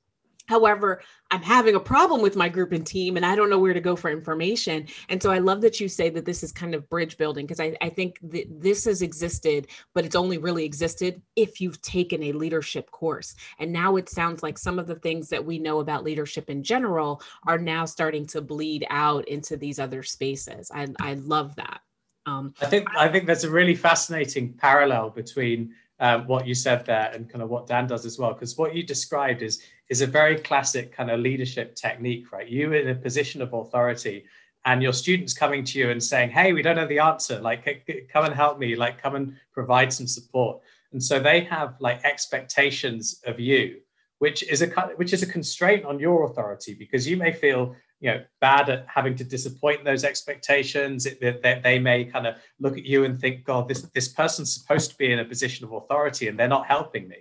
However, 0.47 1.01
I'm 1.31 1.43
having 1.43 1.75
a 1.75 1.81
problem 1.81 2.21
with 2.21 2.37
my 2.37 2.49
group 2.49 2.73
and 2.73 2.87
team, 2.87 3.17
and 3.17 3.25
I 3.25 3.35
don't 3.35 3.49
know 3.49 3.59
where 3.59 3.73
to 3.73 3.81
go 3.81 3.97
for 3.97 4.11
information. 4.11 4.87
And 5.09 5.23
so 5.23 5.31
I 5.31 5.39
love 5.39 5.63
that 5.63 5.81
you 5.81 5.89
say 5.89 6.11
that 6.11 6.27
this 6.27 6.43
is 6.43 6.53
kind 6.53 6.75
of 6.75 6.89
bridge 6.91 7.17
building 7.17 7.47
because 7.47 7.61
I, 7.61 7.75
I, 7.81 7.89
think 7.89 8.19
that 8.23 8.47
this 8.51 8.85
has 8.85 9.01
existed, 9.01 9.69
but 9.95 10.05
it's 10.05 10.15
only 10.15 10.37
really 10.37 10.65
existed 10.65 11.23
if 11.35 11.61
you've 11.61 11.81
taken 11.81 12.23
a 12.23 12.33
leadership 12.33 12.91
course. 12.91 13.35
And 13.59 13.73
now 13.73 13.97
it 13.97 14.11
sounds 14.11 14.43
like 14.43 14.59
some 14.59 14.79
of 14.79 14.87
the 14.87 14.97
things 14.97 15.29
that 15.31 15.45
we 15.45 15.59
know 15.59 15.81
about 15.81 16.05
leadership 16.05 16.51
in 16.51 16.63
general 16.63 17.23
are 17.47 17.59
now 17.59 17.87
starting 17.87 18.27
to 18.29 18.43
bleed 18.43 18.87
out 18.91 19.27
into 19.29 19.57
these 19.57 19.79
other 19.79 20.03
spaces. 20.03 20.71
I, 20.75 20.89
I 21.01 21.15
love 21.15 21.57
that. 21.57 21.81
Um, 22.27 22.55
I 22.61 22.67
think 22.67 22.89
I 22.97 23.09
think 23.09 23.27
there's 23.27 23.45
a 23.45 23.51
really 23.51 23.75
fascinating 23.75 24.55
parallel 24.55 25.11
between 25.11 25.75
um, 26.01 26.27
what 26.27 26.47
you 26.47 26.55
said 26.55 26.85
there 26.87 27.11
and 27.15 27.29
kind 27.29 27.43
of 27.43 27.51
what 27.51 27.67
Dan 27.67 27.87
does 27.87 28.07
as 28.07 28.19
well. 28.19 28.33
Because 28.33 28.57
what 28.57 28.75
you 28.75 28.83
described 28.83 29.43
is 29.43 29.63
is 29.89 30.01
a 30.01 30.07
very 30.07 30.37
classic 30.39 30.93
kind 30.93 31.11
of 31.11 31.21
leadership 31.21 31.75
technique, 31.75 32.33
right? 32.33 32.49
You 32.49 32.73
in 32.73 32.89
a 32.89 32.95
position 32.95 33.43
of 33.43 33.53
authority 33.53 34.25
and 34.65 34.83
your 34.83 34.95
students 34.95 35.35
coming 35.35 35.63
to 35.65 35.79
you 35.79 35.91
and 35.91 36.03
saying, 36.03 36.31
"Hey, 36.31 36.53
we 36.53 36.63
don't 36.63 36.77
know 36.77 36.87
the 36.87 36.99
answer. 36.99 37.41
Like, 37.41 38.09
come 38.13 38.25
and 38.25 38.35
help 38.35 38.59
me. 38.59 38.75
Like, 38.75 39.01
come 39.01 39.15
and 39.15 39.37
provide 39.53 39.93
some 39.93 40.07
support." 40.07 40.63
And 40.93 41.03
so 41.03 41.21
they 41.21 41.41
have 41.41 41.75
like 41.81 42.03
expectations 42.05 43.21
of 43.27 43.39
you, 43.39 43.81
which 44.19 44.43
is 44.45 44.63
a 44.63 44.69
which 44.97 45.13
is 45.13 45.23
a 45.23 45.27
constraint 45.27 45.85
on 45.85 46.01
your 46.01 46.25
authority 46.25 46.73
because 46.75 47.07
you 47.07 47.17
may 47.17 47.33
feel 47.33 47.77
you 48.05 48.11
know 48.11 48.23
bad 48.39 48.69
at 48.69 48.85
having 48.87 49.17
to 49.17 49.25
disappoint 49.25 49.83
those 49.83 50.05
expectations. 50.05 51.07
It, 51.07 51.43
they, 51.43 51.61
they 51.65 51.79
may 51.79 52.05
kind 52.05 52.27
of 52.27 52.37
look 52.61 52.77
at 52.77 52.85
you 52.85 53.05
and 53.05 53.19
think 53.19 53.45
god 53.45 53.67
this 53.67 53.81
this 53.95 54.09
person's 54.09 54.53
supposed 54.53 54.91
to 54.91 54.97
be 54.99 55.11
in 55.11 55.21
a 55.21 55.25
position 55.25 55.65
of 55.65 55.73
authority 55.73 56.29
and 56.29 56.39
they're 56.39 56.57
not 56.59 56.67
helping 56.67 57.09
me. 57.09 57.17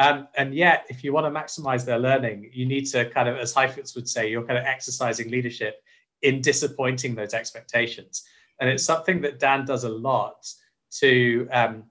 Um, 0.00 0.26
and 0.36 0.52
yet 0.52 0.84
if 0.88 1.04
you 1.04 1.12
want 1.12 1.26
to 1.26 1.40
maximize 1.40 1.86
their 1.86 2.00
learning 2.00 2.50
you 2.52 2.66
need 2.66 2.86
to 2.86 3.08
kind 3.10 3.28
of 3.28 3.36
as 3.36 3.54
Heifetz 3.54 3.94
would 3.94 4.08
say 4.08 4.28
you're 4.28 4.42
kind 4.42 4.58
of 4.58 4.64
exercising 4.64 5.30
leadership 5.30 5.76
in 6.22 6.40
disappointing 6.40 7.14
those 7.14 7.32
expectations. 7.32 8.24
And 8.58 8.68
it's 8.68 8.84
something 8.84 9.20
that 9.20 9.38
dan 9.38 9.64
does 9.64 9.84
a 9.84 9.88
lot 9.88 10.44
to 10.98 11.46
um, 11.52 11.84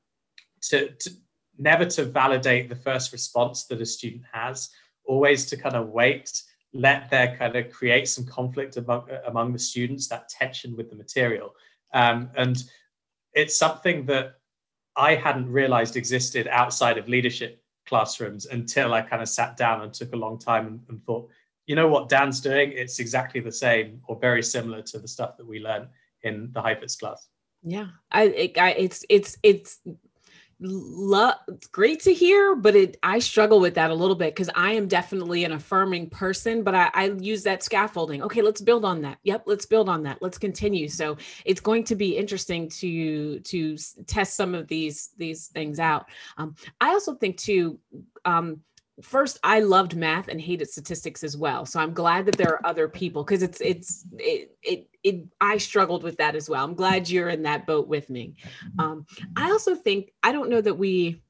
to, 0.69 0.89
to 0.89 1.09
never 1.57 1.85
to 1.85 2.03
validate 2.03 2.67
the 2.67 2.75
first 2.75 3.13
response 3.13 3.65
that 3.67 3.79
a 3.79 3.85
student 3.85 4.23
has 4.33 4.71
always 5.05 5.45
to 5.45 5.55
kind 5.55 5.75
of 5.75 5.87
wait 5.89 6.29
let 6.75 7.09
there 7.09 7.35
kind 7.37 7.55
of 7.55 7.71
create 7.71 8.07
some 8.07 8.25
conflict 8.25 8.75
among, 8.75 9.07
among 9.25 9.53
the 9.53 9.59
students, 9.59 10.07
that 10.09 10.27
tension 10.27 10.75
with 10.75 10.89
the 10.89 10.95
material. 10.95 11.55
Um, 11.93 12.29
and 12.35 12.61
it's 13.33 13.57
something 13.57 14.05
that 14.07 14.35
I 14.97 15.15
hadn't 15.15 15.49
realized 15.49 15.95
existed 15.95 16.47
outside 16.51 16.97
of 16.97 17.07
leadership 17.07 17.63
classrooms 17.85 18.45
until 18.47 18.93
I 18.93 19.01
kind 19.01 19.21
of 19.21 19.29
sat 19.29 19.55
down 19.55 19.83
and 19.83 19.93
took 19.93 20.13
a 20.13 20.17
long 20.17 20.37
time 20.37 20.67
and, 20.67 20.79
and 20.89 21.03
thought, 21.05 21.29
you 21.65 21.75
know 21.75 21.87
what 21.87 22.09
Dan's 22.09 22.41
doing? 22.41 22.73
It's 22.73 22.99
exactly 22.99 23.39
the 23.39 23.51
same 23.51 24.01
or 24.07 24.19
very 24.19 24.43
similar 24.43 24.81
to 24.81 24.99
the 24.99 25.07
stuff 25.07 25.37
that 25.37 25.47
we 25.47 25.59
learn 25.59 25.87
in 26.23 26.49
the 26.51 26.61
Heifetz 26.61 26.97
class. 26.97 27.27
Yeah, 27.63 27.87
I, 28.11 28.23
it, 28.23 28.57
I, 28.57 28.71
it's 28.71 29.05
it's 29.09 29.37
it's 29.41 29.79
love 30.65 31.35
great 31.71 32.01
to 32.01 32.13
hear 32.13 32.55
but 32.55 32.75
it 32.75 32.97
i 33.03 33.19
struggle 33.19 33.59
with 33.59 33.75
that 33.75 33.91
a 33.91 33.93
little 33.93 34.15
bit 34.15 34.33
because 34.33 34.49
i 34.55 34.71
am 34.71 34.87
definitely 34.87 35.43
an 35.43 35.51
affirming 35.51 36.09
person 36.09 36.63
but 36.63 36.75
I, 36.75 36.89
I 36.93 37.05
use 37.19 37.43
that 37.43 37.63
scaffolding. 37.63 38.21
Okay 38.23 38.41
let's 38.41 38.61
build 38.61 38.85
on 38.85 39.01
that. 39.01 39.19
Yep 39.23 39.43
let's 39.45 39.65
build 39.65 39.87
on 39.87 40.03
that. 40.03 40.17
Let's 40.21 40.37
continue. 40.37 40.87
So 40.89 41.17
it's 41.45 41.61
going 41.61 41.83
to 41.85 41.95
be 41.95 42.17
interesting 42.17 42.69
to 42.69 43.39
to 43.39 43.77
test 44.07 44.35
some 44.35 44.53
of 44.53 44.67
these 44.67 45.11
these 45.17 45.47
things 45.47 45.79
out. 45.79 46.07
Um, 46.37 46.55
i 46.81 46.89
also 46.89 47.15
think 47.15 47.37
too 47.37 47.79
um, 48.25 48.61
first 49.01 49.39
i 49.43 49.59
loved 49.59 49.95
math 49.95 50.29
and 50.29 50.39
hated 50.39 50.69
statistics 50.69 51.23
as 51.23 51.35
well 51.35 51.65
so 51.65 51.79
i'm 51.79 51.93
glad 51.93 52.25
that 52.25 52.37
there 52.37 52.53
are 52.53 52.61
other 52.65 52.87
people 52.87 53.23
because 53.23 53.43
it's 53.43 53.59
it's 53.59 54.05
it, 54.17 54.55
it 54.63 54.87
it 55.03 55.23
i 55.41 55.57
struggled 55.57 56.03
with 56.03 56.17
that 56.17 56.35
as 56.35 56.49
well. 56.49 56.63
I'm 56.63 56.73
glad 56.73 57.09
you're 57.09 57.29
in 57.29 57.43
that 57.43 57.67
boat 57.67 57.87
with 57.87 58.09
me. 58.09 58.35
Um, 58.79 59.05
i 59.35 59.51
also 59.51 59.75
think 59.75 60.11
i 60.23 60.31
don't 60.31 60.49
know 60.49 60.61
that 60.61 60.73
we 60.73 61.21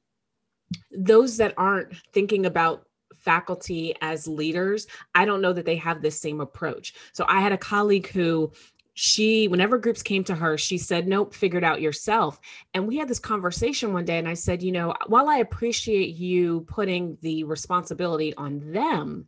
those 0.91 1.37
that 1.37 1.53
aren't 1.57 1.95
thinking 2.13 2.45
about 2.45 2.85
faculty 3.17 3.95
as 4.01 4.27
leaders 4.27 4.85
i 5.15 5.25
don't 5.25 5.41
know 5.41 5.53
that 5.53 5.65
they 5.65 5.75
have 5.75 6.01
the 6.01 6.11
same 6.11 6.41
approach. 6.41 6.93
So 7.13 7.25
i 7.27 7.41
had 7.41 7.51
a 7.51 7.57
colleague 7.57 8.07
who 8.07 8.51
she 8.95 9.47
whenever 9.49 9.77
groups 9.77 10.01
came 10.01 10.23
to 10.23 10.33
her 10.33 10.57
she 10.57 10.77
said 10.77 11.05
nope 11.07 11.33
figure 11.33 11.59
it 11.59 11.63
out 11.63 11.81
yourself. 11.81 12.39
And 12.73 12.87
we 12.87 12.97
had 12.97 13.07
this 13.07 13.19
conversation 13.19 13.93
one 13.93 14.05
day 14.05 14.17
and 14.17 14.27
i 14.27 14.33
said 14.33 14.63
you 14.63 14.71
know 14.71 14.95
while 15.07 15.29
i 15.29 15.37
appreciate 15.37 16.15
you 16.15 16.61
putting 16.61 17.17
the 17.21 17.43
responsibility 17.43 18.33
on 18.35 18.71
them 18.71 19.27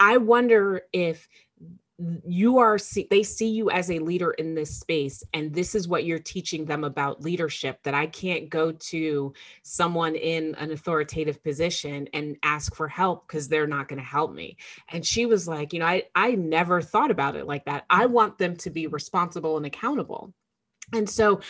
i 0.00 0.16
wonder 0.16 0.82
if 0.92 1.28
you 2.24 2.58
are 2.58 2.78
they 3.10 3.24
see 3.24 3.48
you 3.48 3.70
as 3.70 3.90
a 3.90 3.98
leader 3.98 4.30
in 4.32 4.54
this 4.54 4.78
space 4.78 5.24
and 5.34 5.52
this 5.52 5.74
is 5.74 5.88
what 5.88 6.04
you're 6.04 6.18
teaching 6.20 6.64
them 6.64 6.84
about 6.84 7.22
leadership 7.22 7.82
that 7.82 7.92
i 7.92 8.06
can't 8.06 8.48
go 8.48 8.70
to 8.70 9.32
someone 9.62 10.14
in 10.14 10.54
an 10.56 10.70
authoritative 10.70 11.42
position 11.42 12.08
and 12.12 12.36
ask 12.42 12.74
for 12.74 12.86
help 12.86 13.26
because 13.26 13.48
they're 13.48 13.66
not 13.66 13.88
going 13.88 13.98
to 13.98 14.04
help 14.04 14.32
me. 14.32 14.56
And 14.90 15.04
she 15.04 15.26
was 15.26 15.48
like 15.48 15.72
you 15.72 15.80
know 15.80 15.86
i 15.86 16.04
i 16.14 16.32
never 16.32 16.80
thought 16.80 17.10
about 17.10 17.36
it 17.36 17.46
like 17.46 17.64
that. 17.64 17.84
I 17.90 18.06
want 18.06 18.38
them 18.38 18.56
to 18.56 18.70
be 18.70 18.86
responsible 18.86 19.56
and 19.56 19.66
accountable. 19.66 20.32
And 20.92 21.08
so 21.08 21.40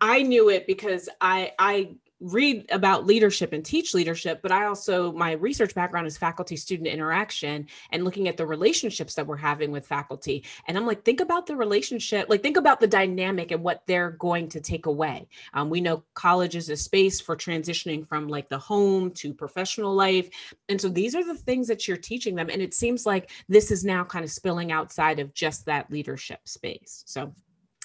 i 0.00 0.22
knew 0.22 0.48
it 0.48 0.66
because 0.66 1.08
i 1.20 1.52
i 1.58 1.94
read 2.22 2.66
about 2.70 3.06
leadership 3.06 3.52
and 3.52 3.64
teach 3.64 3.94
leadership 3.94 4.40
but 4.42 4.52
i 4.52 4.64
also 4.64 5.12
my 5.12 5.32
research 5.32 5.74
background 5.74 6.06
is 6.06 6.16
faculty 6.16 6.56
student 6.56 6.88
interaction 6.88 7.66
and 7.90 8.04
looking 8.04 8.28
at 8.28 8.36
the 8.36 8.46
relationships 8.46 9.14
that 9.14 9.26
we're 9.26 9.36
having 9.36 9.70
with 9.70 9.86
faculty. 9.86 10.44
And 10.66 10.76
i'm 10.76 10.86
like 10.86 11.04
think 11.04 11.20
about 11.20 11.46
the 11.46 11.56
relationship 11.56 12.28
like 12.28 12.42
think 12.42 12.56
about 12.56 12.80
the 12.80 12.86
dynamic 12.86 13.50
and 13.50 13.62
what 13.62 13.82
they're 13.86 14.10
going 14.10 14.48
to 14.48 14.60
take 14.60 14.86
away. 14.86 15.28
Um, 15.54 15.70
we 15.70 15.80
know 15.80 16.04
college 16.14 16.56
is 16.56 16.68
a 16.68 16.76
space 16.76 17.20
for 17.20 17.36
transitioning 17.36 18.06
from 18.06 18.28
like 18.28 18.48
the 18.48 18.58
home 18.58 19.10
to 19.12 19.34
professional 19.34 19.94
life. 19.94 20.28
And 20.68 20.80
so 20.80 20.88
these 20.88 21.14
are 21.14 21.24
the 21.24 21.34
things 21.34 21.68
that 21.68 21.86
you're 21.86 21.96
teaching 21.96 22.34
them. 22.34 22.48
And 22.50 22.62
it 22.62 22.74
seems 22.74 23.06
like 23.06 23.30
this 23.48 23.70
is 23.70 23.84
now 23.84 24.04
kind 24.04 24.24
of 24.24 24.30
spilling 24.30 24.72
outside 24.72 25.18
of 25.18 25.34
just 25.34 25.66
that 25.66 25.90
leadership 25.90 26.40
space. 26.46 27.02
So 27.06 27.34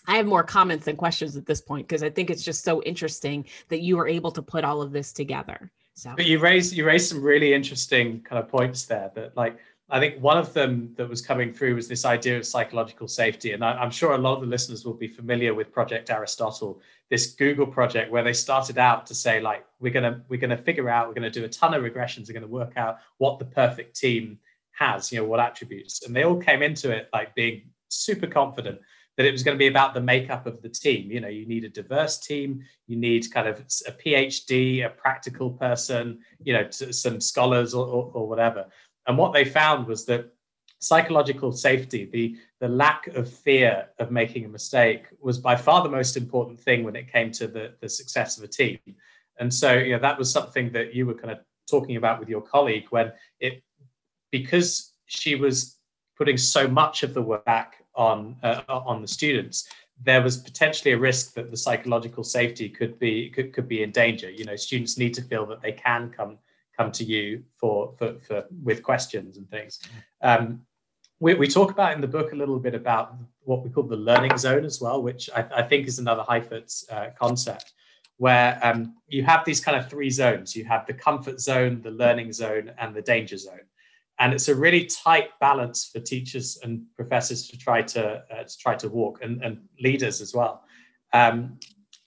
I 0.07 0.15
have 0.15 0.25
more 0.25 0.43
comments 0.43 0.85
than 0.85 0.95
questions 0.95 1.35
at 1.35 1.45
this 1.45 1.61
point 1.61 1.87
because 1.87 2.01
I 2.01 2.09
think 2.09 2.29
it's 2.29 2.43
just 2.43 2.63
so 2.63 2.81
interesting 2.83 3.45
that 3.67 3.81
you 3.81 3.97
were 3.97 4.07
able 4.07 4.31
to 4.31 4.41
put 4.41 4.63
all 4.63 4.81
of 4.81 4.91
this 4.91 5.11
together. 5.11 5.69
So, 5.93 6.13
but 6.15 6.25
you 6.25 6.39
raised 6.39 6.73
you 6.73 6.85
raised 6.85 7.09
some 7.09 7.21
really 7.21 7.53
interesting 7.53 8.21
kind 8.21 8.41
of 8.41 8.47
points 8.49 8.85
there. 8.85 9.11
That 9.15 9.35
like 9.35 9.57
I 9.89 9.99
think 9.99 10.21
one 10.21 10.37
of 10.37 10.53
them 10.53 10.93
that 10.95 11.09
was 11.09 11.21
coming 11.21 11.51
through 11.51 11.75
was 11.75 11.87
this 11.87 12.05
idea 12.05 12.37
of 12.37 12.45
psychological 12.45 13.07
safety, 13.07 13.51
and 13.51 13.65
I, 13.65 13.83
am 13.83 13.91
sure 13.91 14.13
a 14.13 14.17
lot 14.17 14.35
of 14.35 14.41
the 14.41 14.47
listeners 14.47 14.85
will 14.85 14.93
be 14.93 15.07
familiar 15.07 15.53
with 15.53 15.71
Project 15.71 16.09
Aristotle, 16.09 16.81
this 17.09 17.33
Google 17.33 17.67
project 17.67 18.11
where 18.11 18.23
they 18.23 18.33
started 18.33 18.77
out 18.77 19.07
to 19.07 19.15
say 19.15 19.41
like 19.41 19.65
we're 19.79 19.93
gonna 19.93 20.23
we're 20.29 20.39
gonna 20.39 20.57
figure 20.57 20.89
out 20.89 21.07
we're 21.07 21.15
gonna 21.15 21.29
do 21.29 21.45
a 21.45 21.49
ton 21.49 21.73
of 21.73 21.83
regressions, 21.83 22.29
we're 22.29 22.33
gonna 22.33 22.47
work 22.47 22.73
out 22.77 22.99
what 23.17 23.39
the 23.39 23.45
perfect 23.45 23.95
team 23.95 24.39
has, 24.71 25.11
you 25.11 25.19
know, 25.19 25.25
what 25.25 25.39
attributes, 25.39 26.05
and 26.05 26.15
they 26.15 26.23
all 26.23 26.37
came 26.37 26.61
into 26.61 26.91
it 26.91 27.09
like 27.11 27.33
being 27.33 27.63
super 27.89 28.27
confident 28.27 28.79
that 29.17 29.25
it 29.25 29.31
was 29.31 29.43
going 29.43 29.55
to 29.55 29.59
be 29.59 29.67
about 29.67 29.95
the 29.95 30.01
makeup 30.01 30.45
of 30.45 30.61
the 30.61 30.69
team. 30.69 31.11
You 31.11 31.19
know, 31.19 31.27
you 31.27 31.45
need 31.47 31.63
a 31.63 31.69
diverse 31.69 32.19
team, 32.19 32.63
you 32.85 32.95
need 32.95 33.31
kind 33.33 33.47
of 33.47 33.59
a 33.59 33.91
PhD, 33.91 34.85
a 34.85 34.89
practical 34.89 35.49
person, 35.49 36.19
you 36.43 36.53
know, 36.53 36.69
some 36.69 37.19
scholars 37.19 37.73
or, 37.73 37.85
or, 37.85 38.11
or 38.13 38.29
whatever. 38.29 38.67
And 39.07 39.17
what 39.17 39.33
they 39.33 39.43
found 39.43 39.87
was 39.87 40.05
that 40.05 40.31
psychological 40.79 41.51
safety, 41.51 42.05
the, 42.05 42.37
the 42.59 42.67
lack 42.67 43.07
of 43.07 43.27
fear 43.27 43.87
of 43.97 44.11
making 44.11 44.45
a 44.45 44.49
mistake, 44.49 45.07
was 45.19 45.39
by 45.39 45.55
far 45.55 45.81
the 45.81 45.89
most 45.89 46.15
important 46.15 46.59
thing 46.59 46.83
when 46.83 46.95
it 46.95 47.11
came 47.11 47.31
to 47.31 47.47
the, 47.47 47.73
the 47.81 47.89
success 47.89 48.37
of 48.37 48.43
a 48.43 48.47
team. 48.47 48.77
And 49.39 49.51
so, 49.51 49.73
you 49.73 49.93
know, 49.93 49.99
that 49.99 50.19
was 50.19 50.31
something 50.31 50.71
that 50.73 50.93
you 50.93 51.07
were 51.07 51.15
kind 51.15 51.31
of 51.31 51.39
talking 51.69 51.95
about 51.95 52.19
with 52.19 52.29
your 52.29 52.41
colleague 52.41 52.85
when 52.91 53.11
it, 53.39 53.63
because 54.31 54.93
she 55.05 55.35
was 55.35 55.77
putting 56.17 56.37
so 56.37 56.67
much 56.67 57.03
of 57.03 57.13
the 57.13 57.21
work 57.21 57.45
back 57.45 57.76
on 57.97 58.37
uh, 58.43 58.61
on 58.67 59.01
the 59.01 59.07
students, 59.07 59.67
there 60.03 60.21
was 60.21 60.37
potentially 60.37 60.91
a 60.91 60.97
risk 60.97 61.33
that 61.33 61.49
the 61.49 61.57
psychological 61.57 62.23
safety 62.23 62.69
could 62.69 62.97
be 62.99 63.29
could, 63.29 63.51
could 63.53 63.67
be 63.67 63.83
in 63.83 63.91
danger. 63.91 64.29
You 64.29 64.45
know, 64.45 64.55
students 64.55 64.97
need 64.97 65.13
to 65.15 65.21
feel 65.21 65.45
that 65.47 65.61
they 65.61 65.73
can 65.73 66.09
come 66.09 66.37
come 66.77 66.91
to 66.91 67.03
you 67.03 67.43
for 67.57 67.93
for, 67.97 68.15
for 68.19 68.45
with 68.63 68.83
questions 68.83 69.37
and 69.37 69.49
things. 69.49 69.79
Um, 70.21 70.61
we, 71.19 71.33
we 71.33 71.47
talk 71.47 71.71
about 71.71 71.93
in 71.93 72.01
the 72.01 72.07
book 72.07 72.31
a 72.31 72.35
little 72.35 72.59
bit 72.59 72.75
about 72.75 73.15
what 73.43 73.63
we 73.63 73.71
call 73.71 73.83
the 73.83 73.95
learning 73.95 74.37
zone 74.37 74.63
as 74.63 74.79
well, 74.79 75.01
which 75.01 75.31
I, 75.35 75.47
I 75.55 75.63
think 75.63 75.87
is 75.87 75.97
another 75.97 76.23
Heifetz 76.27 76.85
uh, 76.91 77.09
concept, 77.17 77.73
where 78.17 78.59
um, 78.61 78.95
you 79.07 79.23
have 79.23 79.43
these 79.43 79.59
kind 79.59 79.75
of 79.75 79.89
three 79.89 80.11
zones. 80.11 80.55
You 80.55 80.65
have 80.65 80.85
the 80.85 80.93
comfort 80.93 81.39
zone, 81.39 81.81
the 81.81 81.89
learning 81.89 82.33
zone, 82.33 82.71
and 82.77 82.93
the 82.93 83.01
danger 83.01 83.37
zone 83.37 83.61
and 84.19 84.33
it's 84.33 84.47
a 84.47 84.55
really 84.55 84.85
tight 84.85 85.29
balance 85.39 85.89
for 85.91 85.99
teachers 85.99 86.59
and 86.63 86.83
professors 86.95 87.47
to 87.47 87.57
try 87.57 87.81
to 87.81 88.23
uh, 88.31 88.43
to 88.43 88.57
try 88.57 88.75
to 88.75 88.89
walk 88.89 89.19
and, 89.21 89.43
and 89.43 89.59
leaders 89.79 90.21
as 90.21 90.33
well 90.33 90.63
um, 91.13 91.59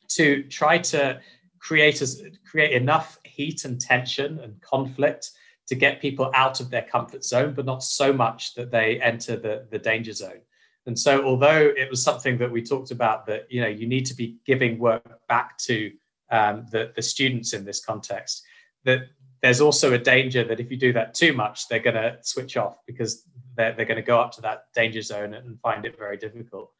to 0.09 0.43
try 0.45 0.79
to 0.79 1.21
create 1.61 2.03
as 2.03 2.23
create 2.45 2.73
enough 2.73 3.19
heat 3.25 3.65
and 3.65 3.81
tension 3.81 4.39
and 4.41 4.61
conflict 4.61 5.31
to 5.69 5.75
get 5.77 6.01
people 6.01 6.31
out 6.35 6.59
of 6.59 6.69
their 6.69 6.83
comfort 6.83 7.25
zone, 7.25 7.55
but 7.55 7.65
not 7.65 7.83
so 7.83 8.13
much 8.13 8.55
that 8.55 8.73
they 8.73 9.01
enter 9.01 9.37
the, 9.37 9.67
the 9.71 9.79
danger 9.79 10.13
zone. 10.13 10.41
And 10.87 10.99
so, 10.99 11.25
although 11.25 11.73
it 11.77 11.89
was 11.89 12.03
something 12.03 12.39
that 12.39 12.51
we 12.51 12.63
talked 12.63 12.91
about 12.91 13.27
that 13.27 13.47
you 13.51 13.61
know 13.61 13.69
you 13.69 13.87
need 13.87 14.07
to 14.07 14.15
be 14.15 14.39
giving 14.47 14.79
work 14.79 15.05
back 15.29 15.59
to 15.59 15.93
um, 16.31 16.67
the, 16.73 16.93
the 16.97 17.03
students 17.03 17.53
in 17.53 17.65
this 17.65 17.85
context, 17.85 18.43
that 18.85 19.03
there's 19.43 19.61
also 19.61 19.95
a 19.95 19.99
danger 19.99 20.45
that 20.45 20.61
if 20.61 20.71
you 20.71 20.77
do 20.77 20.93
that 20.93 21.15
too 21.15 21.33
much, 21.33 21.69
they're 21.69 21.79
going 21.79 21.95
to 21.95 22.19
switch 22.23 22.57
off 22.57 22.79
because 22.87 23.25
they're, 23.57 23.73
they're 23.73 23.87
going 23.87 23.97
to 23.97 24.03
go 24.03 24.21
up 24.21 24.33
to 24.33 24.41
that 24.43 24.65
danger 24.75 25.03
zone 25.03 25.35
and 25.35 25.61
find 25.61 25.85
it 25.87 25.99
very 25.99 26.17
difficult. 26.17 26.73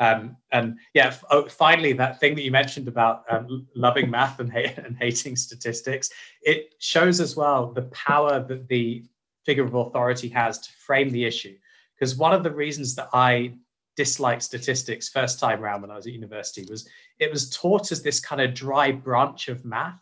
Um, 0.00 0.36
and 0.50 0.78
yeah, 0.92 1.14
oh, 1.30 1.48
finally, 1.48 1.92
that 1.94 2.18
thing 2.18 2.34
that 2.34 2.42
you 2.42 2.50
mentioned 2.50 2.88
about 2.88 3.24
um, 3.30 3.66
loving 3.74 4.10
math 4.10 4.40
and, 4.40 4.52
and 4.54 4.96
hating 4.96 5.36
statistics, 5.36 6.10
it 6.42 6.74
shows 6.78 7.20
as 7.20 7.36
well 7.36 7.72
the 7.72 7.82
power 7.82 8.40
that 8.40 8.68
the 8.68 9.04
figure 9.44 9.64
of 9.64 9.74
authority 9.74 10.28
has 10.28 10.58
to 10.60 10.72
frame 10.72 11.10
the 11.10 11.24
issue. 11.24 11.56
Because 11.94 12.16
one 12.16 12.32
of 12.32 12.42
the 12.42 12.50
reasons 12.50 12.94
that 12.96 13.08
I 13.12 13.54
disliked 13.96 14.42
statistics 14.42 15.08
first 15.08 15.38
time 15.38 15.62
around 15.62 15.82
when 15.82 15.90
I 15.90 15.96
was 15.96 16.06
at 16.06 16.12
university 16.12 16.66
was 16.68 16.88
it 17.20 17.30
was 17.30 17.50
taught 17.50 17.92
as 17.92 18.02
this 18.02 18.18
kind 18.18 18.42
of 18.42 18.54
dry 18.54 18.90
branch 18.90 19.48
of 19.48 19.64
math. 19.64 20.00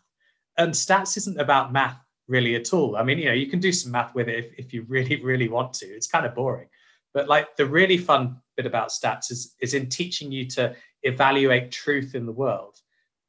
And 0.57 0.73
stats 0.73 1.17
isn't 1.17 1.39
about 1.39 1.73
math 1.73 2.02
really 2.27 2.55
at 2.55 2.73
all. 2.73 2.95
I 2.95 3.03
mean, 3.03 3.17
you 3.17 3.25
know, 3.25 3.33
you 3.33 3.47
can 3.47 3.59
do 3.59 3.71
some 3.71 3.91
math 3.91 4.15
with 4.15 4.29
it 4.29 4.45
if, 4.45 4.65
if 4.65 4.73
you 4.73 4.85
really, 4.87 5.21
really 5.21 5.49
want 5.49 5.73
to. 5.75 5.85
It's 5.85 6.07
kind 6.07 6.25
of 6.25 6.35
boring. 6.35 6.67
But 7.13 7.27
like 7.27 7.55
the 7.57 7.65
really 7.65 7.97
fun 7.97 8.37
bit 8.57 8.65
about 8.65 8.89
stats 8.89 9.31
is, 9.31 9.55
is 9.61 9.73
in 9.73 9.89
teaching 9.89 10.31
you 10.31 10.47
to 10.49 10.75
evaluate 11.03 11.71
truth 11.71 12.15
in 12.15 12.25
the 12.25 12.31
world. 12.31 12.79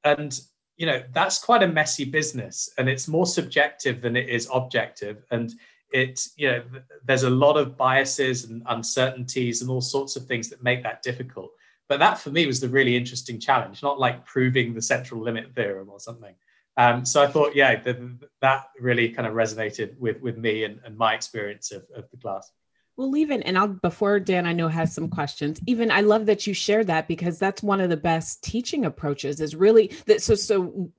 And 0.05 0.39
you 0.77 0.87
know, 0.87 1.03
that's 1.13 1.39
quite 1.39 1.63
a 1.63 1.69
messy 1.69 2.05
business 2.05 2.69
and 2.79 2.89
it's 2.89 3.07
more 3.07 3.27
subjective 3.27 4.01
than 4.01 4.17
it 4.17 4.29
is 4.29 4.49
objective. 4.53 5.23
And 5.31 5.55
it, 5.93 6.27
you 6.37 6.49
know, 6.49 6.63
there's 7.05 7.23
a 7.23 7.31
lot 7.31 7.57
of 7.57 7.77
biases 7.77 8.45
and 8.45 8.63
uncertainties 8.67 9.63
and 9.63 9.71
all 9.71 9.81
sorts 9.81 10.17
of 10.17 10.27
things 10.27 10.49
that 10.51 10.63
make 10.63 10.83
that 10.83 11.03
difficult. 11.03 11.51
But 11.89 12.01
that 12.01 12.19
for 12.19 12.31
me 12.31 12.47
was 12.47 12.61
the 12.61 12.69
really 12.69 12.97
interesting 12.97 13.39
challenge, 13.39 13.83
not 13.83 14.01
like 14.01 14.27
proving 14.27 14.75
the 14.75 14.83
central 14.83 15.23
limit 15.23 15.55
theorem 15.55 15.91
or 15.91 16.01
something. 16.01 16.35
Um, 16.77 17.05
so 17.05 17.23
I 17.23 17.27
thought, 17.29 17.55
yeah, 17.55 17.81
the, 17.81 18.19
that 18.41 18.67
really 18.81 19.09
kind 19.11 19.29
of 19.29 19.35
resonated 19.35 19.97
with 19.99 20.21
with 20.21 20.37
me 20.37 20.65
and, 20.65 20.81
and 20.85 20.97
my 20.97 21.15
experience 21.15 21.71
of, 21.71 21.85
of 21.95 22.11
the 22.11 22.17
class. 22.17 22.51
Well, 22.97 23.17
even 23.17 23.43
and 23.43 23.59
I'll 23.59 23.69
before 23.69 24.21
Dan, 24.21 24.47
I 24.47 24.53
know 24.53 24.69
has 24.69 24.95
some 24.95 25.09
questions. 25.09 25.61
Even 25.67 25.91
I 25.91 26.01
love 26.01 26.27
that 26.27 26.47
you 26.47 26.55
shared 26.55 26.87
that 26.89 27.09
because 27.09 27.39
that's 27.39 27.63
one 27.63 27.81
of 27.81 27.91
the 27.91 27.97
best 27.97 28.43
teaching 28.43 28.85
approaches. 28.85 29.41
Is 29.41 29.55
really 29.57 29.93
that 30.07 30.23
so 30.23 30.35
so 30.35 30.91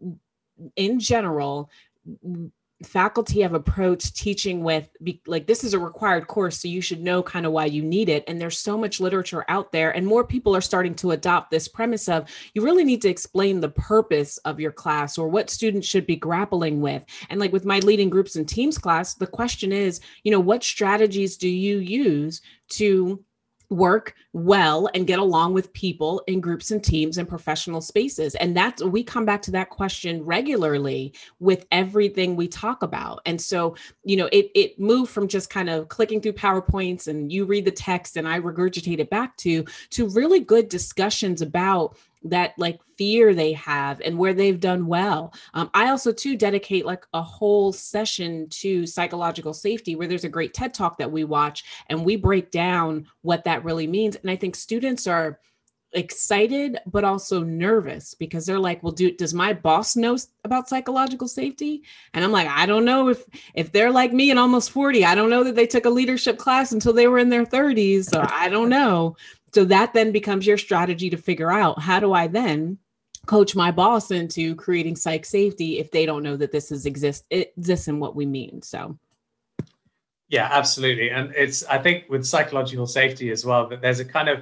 in 0.75 0.99
general 0.99 1.69
faculty 2.86 3.41
have 3.41 3.54
approached 3.54 4.15
teaching 4.15 4.63
with 4.63 4.89
be, 5.04 5.21
like 5.28 5.48
this 5.48 5.63
is 5.63 5.74
a 5.74 5.80
required 5.80 6.28
course 6.28 6.60
so 6.60 6.67
you 6.67 6.82
should 6.82 7.02
know 7.02 7.24
kind 7.24 7.45
of 7.45 7.52
why 7.52 7.65
you 7.65 7.82
need 7.82 8.10
it 8.10 8.24
and 8.28 8.39
there's 8.39 8.58
so 8.58 8.78
much 8.78 9.00
literature 9.00 9.43
out 9.48 9.71
there 9.71 9.91
and 9.95 10.06
more 10.06 10.24
people 10.24 10.56
are 10.56 10.62
starting 10.62 10.93
to 10.93 11.12
adopt 11.12 11.52
this 11.52 11.67
premise 11.67 12.08
of 12.08 12.30
you 12.54 12.63
really 12.63 12.84
need 12.84 13.02
to 13.02 13.10
explain 13.10 13.60
the 13.60 13.69
purpose 13.69 14.38
of 14.39 14.60
your 14.60 14.71
class 14.71 15.17
or 15.17 15.28
what 15.28 15.50
students 15.50 15.88
should 15.88 16.06
be 16.06 16.15
grappling 16.15 16.82
with 16.82 17.04
and 17.30 17.39
like 17.39 17.52
with 17.52 17.65
my 17.65 17.80
leading 17.80 18.10
groups 18.10 18.36
and 18.36 18.48
teams 18.48 18.78
class 18.78 19.15
the 19.15 19.28
question 19.28 19.71
is 19.71 20.00
you 20.24 20.32
know 20.32 20.39
what 20.39 20.63
strategies 20.63 21.38
do 21.38 21.50
you 21.50 21.78
use 21.80 22.41
to 22.69 23.24
work 23.75 24.15
well 24.33 24.89
and 24.93 25.07
get 25.07 25.19
along 25.19 25.53
with 25.53 25.73
people 25.73 26.23
in 26.27 26.39
groups 26.39 26.71
and 26.71 26.83
teams 26.83 27.17
and 27.17 27.27
professional 27.27 27.81
spaces. 27.81 28.35
And 28.35 28.55
that's 28.55 28.83
we 28.83 29.03
come 29.03 29.25
back 29.25 29.41
to 29.43 29.51
that 29.51 29.69
question 29.69 30.23
regularly 30.23 31.13
with 31.39 31.65
everything 31.71 32.35
we 32.35 32.47
talk 32.47 32.83
about. 32.83 33.21
And 33.25 33.39
so 33.39 33.75
you 34.03 34.17
know 34.17 34.29
it 34.31 34.49
it 34.55 34.79
moved 34.79 35.11
from 35.11 35.27
just 35.27 35.49
kind 35.49 35.69
of 35.69 35.89
clicking 35.89 36.21
through 36.21 36.33
powerpoints 36.33 37.07
and 37.07 37.31
you 37.31 37.45
read 37.45 37.65
the 37.65 37.71
text 37.71 38.17
and 38.17 38.27
i 38.27 38.39
regurgitate 38.39 38.99
it 38.99 39.09
back 39.09 39.35
to 39.38 39.65
to 39.89 40.07
really 40.09 40.39
good 40.39 40.69
discussions 40.69 41.41
about 41.41 41.97
that 42.25 42.53
like 42.57 42.79
fear 42.97 43.33
they 43.33 43.53
have 43.53 44.01
and 44.01 44.17
where 44.17 44.33
they've 44.33 44.59
done 44.59 44.88
well. 44.88 45.33
Um, 45.53 45.69
I 45.73 45.89
also 45.89 46.11
too 46.11 46.35
dedicate 46.35 46.85
like 46.85 47.05
a 47.13 47.21
whole 47.21 47.71
session 47.71 48.47
to 48.49 48.85
psychological 48.85 49.53
safety 49.53 49.95
where 49.95 50.07
there's 50.07 50.23
a 50.23 50.29
great 50.29 50.53
TED 50.53 50.73
talk 50.73 50.97
that 50.97 51.11
we 51.11 51.23
watch 51.23 51.63
and 51.88 52.03
we 52.03 52.15
break 52.15 52.51
down 52.51 53.07
what 53.21 53.43
that 53.45 53.63
really 53.63 53.88
means. 53.88 54.15
And 54.15 54.29
I 54.29 54.35
think 54.35 54.55
students 54.55 55.07
are 55.07 55.39
excited 55.93 56.77
but 56.85 57.05
also 57.05 57.41
nervous 57.41 58.13
because 58.13 58.45
they're 58.45 58.59
like 58.59 58.83
well 58.83 58.91
do 58.91 59.11
does 59.11 59.33
my 59.33 59.53
boss 59.53 59.95
know 59.95 60.17
about 60.43 60.67
psychological 60.67 61.27
safety 61.27 61.83
and 62.13 62.23
i'm 62.23 62.33
like 62.33 62.49
i 62.49 62.65
don't 62.65 62.83
know 62.83 63.07
if 63.07 63.23
if 63.53 63.71
they're 63.71 63.91
like 63.91 64.11
me 64.11 64.29
and 64.29 64.38
almost 64.38 64.71
40 64.71 65.05
i 65.05 65.15
don't 65.15 65.29
know 65.29 65.43
that 65.43 65.55
they 65.55 65.65
took 65.65 65.85
a 65.85 65.89
leadership 65.89 66.38
class 66.38 66.73
until 66.73 66.91
they 66.91 67.07
were 67.07 67.17
in 67.17 67.29
their 67.29 67.45
30s 67.45 68.05
so 68.05 68.25
i 68.29 68.49
don't 68.49 68.67
know 68.67 69.15
so 69.55 69.63
that 69.63 69.93
then 69.93 70.11
becomes 70.11 70.45
your 70.45 70.57
strategy 70.57 71.09
to 71.09 71.15
figure 71.15 71.49
out 71.49 71.79
how 71.79 71.97
do 71.97 72.11
I 72.11 72.27
then 72.27 72.77
coach 73.25 73.55
my 73.55 73.71
boss 73.71 74.11
into 74.11 74.53
creating 74.55 74.97
psych 74.97 75.23
safety 75.23 75.79
if 75.79 75.91
they 75.91 76.05
don't 76.05 76.23
know 76.23 76.35
that 76.35 76.51
this 76.51 76.73
is 76.73 76.85
exist 76.85 77.23
exists 77.29 77.87
in 77.87 78.01
what 78.01 78.17
we 78.17 78.25
mean. 78.25 78.61
So 78.61 78.99
yeah, 80.27 80.49
absolutely. 80.51 81.09
And 81.09 81.33
it's 81.37 81.63
I 81.67 81.77
think 81.77 82.03
with 82.09 82.25
psychological 82.25 82.85
safety 82.85 83.31
as 83.31 83.45
well, 83.45 83.69
that 83.69 83.81
there's 83.81 84.01
a 84.01 84.05
kind 84.05 84.27
of 84.27 84.39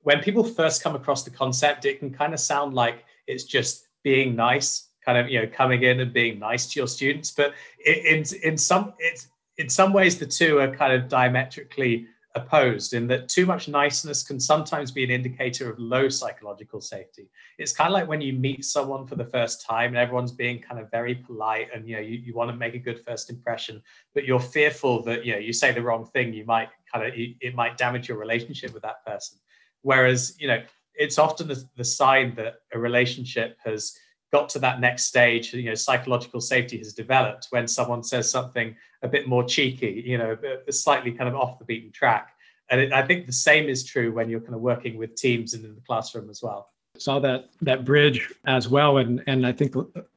when 0.00 0.20
people 0.20 0.42
first 0.42 0.82
come 0.82 0.96
across 0.96 1.24
the 1.24 1.30
concept, 1.30 1.84
it 1.84 1.98
can 1.98 2.10
kind 2.10 2.32
of 2.32 2.40
sound 2.40 2.72
like 2.72 3.04
it's 3.26 3.44
just 3.44 3.88
being 4.02 4.34
nice, 4.34 4.88
kind 5.04 5.18
of 5.18 5.28
you 5.28 5.42
know 5.42 5.46
coming 5.46 5.82
in 5.82 6.00
and 6.00 6.10
being 6.10 6.38
nice 6.38 6.72
to 6.72 6.80
your 6.80 6.88
students. 6.88 7.30
But 7.30 7.52
in 7.84 8.24
in 8.42 8.56
some 8.56 8.94
it's 8.98 9.28
in 9.58 9.68
some 9.68 9.92
ways 9.92 10.18
the 10.18 10.24
two 10.24 10.58
are 10.58 10.74
kind 10.74 10.94
of 10.94 11.10
diametrically 11.10 12.06
opposed 12.36 12.94
in 12.94 13.06
that 13.06 13.28
too 13.28 13.46
much 13.46 13.68
niceness 13.68 14.24
can 14.24 14.40
sometimes 14.40 14.90
be 14.90 15.04
an 15.04 15.10
indicator 15.10 15.70
of 15.70 15.78
low 15.78 16.08
psychological 16.08 16.80
safety. 16.80 17.28
It's 17.58 17.72
kind 17.72 17.88
of 17.88 17.92
like 17.92 18.08
when 18.08 18.20
you 18.20 18.32
meet 18.32 18.64
someone 18.64 19.06
for 19.06 19.14
the 19.14 19.24
first 19.24 19.64
time 19.64 19.90
and 19.90 19.96
everyone's 19.96 20.32
being 20.32 20.60
kind 20.60 20.80
of 20.80 20.90
very 20.90 21.14
polite 21.14 21.68
and 21.72 21.88
you 21.88 21.94
know 21.96 22.02
you, 22.02 22.18
you 22.18 22.34
want 22.34 22.50
to 22.50 22.56
make 22.56 22.74
a 22.74 22.78
good 22.78 23.04
first 23.04 23.30
impression, 23.30 23.82
but 24.14 24.24
you're 24.24 24.40
fearful 24.40 25.02
that 25.04 25.24
you 25.24 25.32
know 25.32 25.38
you 25.38 25.52
say 25.52 25.72
the 25.72 25.82
wrong 25.82 26.06
thing, 26.06 26.34
you 26.34 26.44
might 26.44 26.70
kind 26.92 27.06
of 27.06 27.12
it 27.16 27.54
might 27.54 27.78
damage 27.78 28.08
your 28.08 28.18
relationship 28.18 28.74
with 28.74 28.82
that 28.82 29.04
person. 29.06 29.38
Whereas 29.82 30.34
you 30.38 30.48
know 30.48 30.62
it's 30.96 31.18
often 31.18 31.48
the, 31.48 31.64
the 31.76 31.84
sign 31.84 32.34
that 32.36 32.56
a 32.72 32.78
relationship 32.78 33.58
has 33.64 33.96
got 34.34 34.48
to 34.48 34.58
that 34.58 34.80
next 34.80 35.04
stage, 35.04 35.54
you 35.54 35.62
know, 35.62 35.76
psychological 35.76 36.40
safety 36.40 36.76
has 36.76 36.92
developed 36.92 37.46
when 37.50 37.68
someone 37.68 38.02
says 38.02 38.28
something 38.28 38.74
a 39.04 39.08
bit 39.08 39.28
more 39.28 39.44
cheeky, 39.44 40.02
you 40.04 40.18
know, 40.18 40.36
slightly 40.70 41.12
kind 41.12 41.28
of 41.28 41.36
off 41.36 41.58
the 41.58 41.64
beaten 41.64 41.92
track. 41.92 42.34
And 42.70 42.80
it, 42.80 42.92
I 42.92 43.02
think 43.02 43.26
the 43.26 43.32
same 43.32 43.68
is 43.68 43.84
true 43.84 44.12
when 44.12 44.28
you're 44.28 44.40
kind 44.40 44.54
of 44.54 44.60
working 44.60 44.96
with 44.96 45.14
teams 45.14 45.54
and 45.54 45.64
in 45.64 45.74
the 45.74 45.80
classroom 45.82 46.30
as 46.30 46.42
well. 46.42 46.70
Saw 46.96 47.18
that 47.20 47.50
that 47.60 47.84
bridge 47.84 48.32
as 48.46 48.68
well. 48.68 48.98
And 48.98 49.22
and 49.26 49.46
i 49.46 49.52
think 49.52 49.74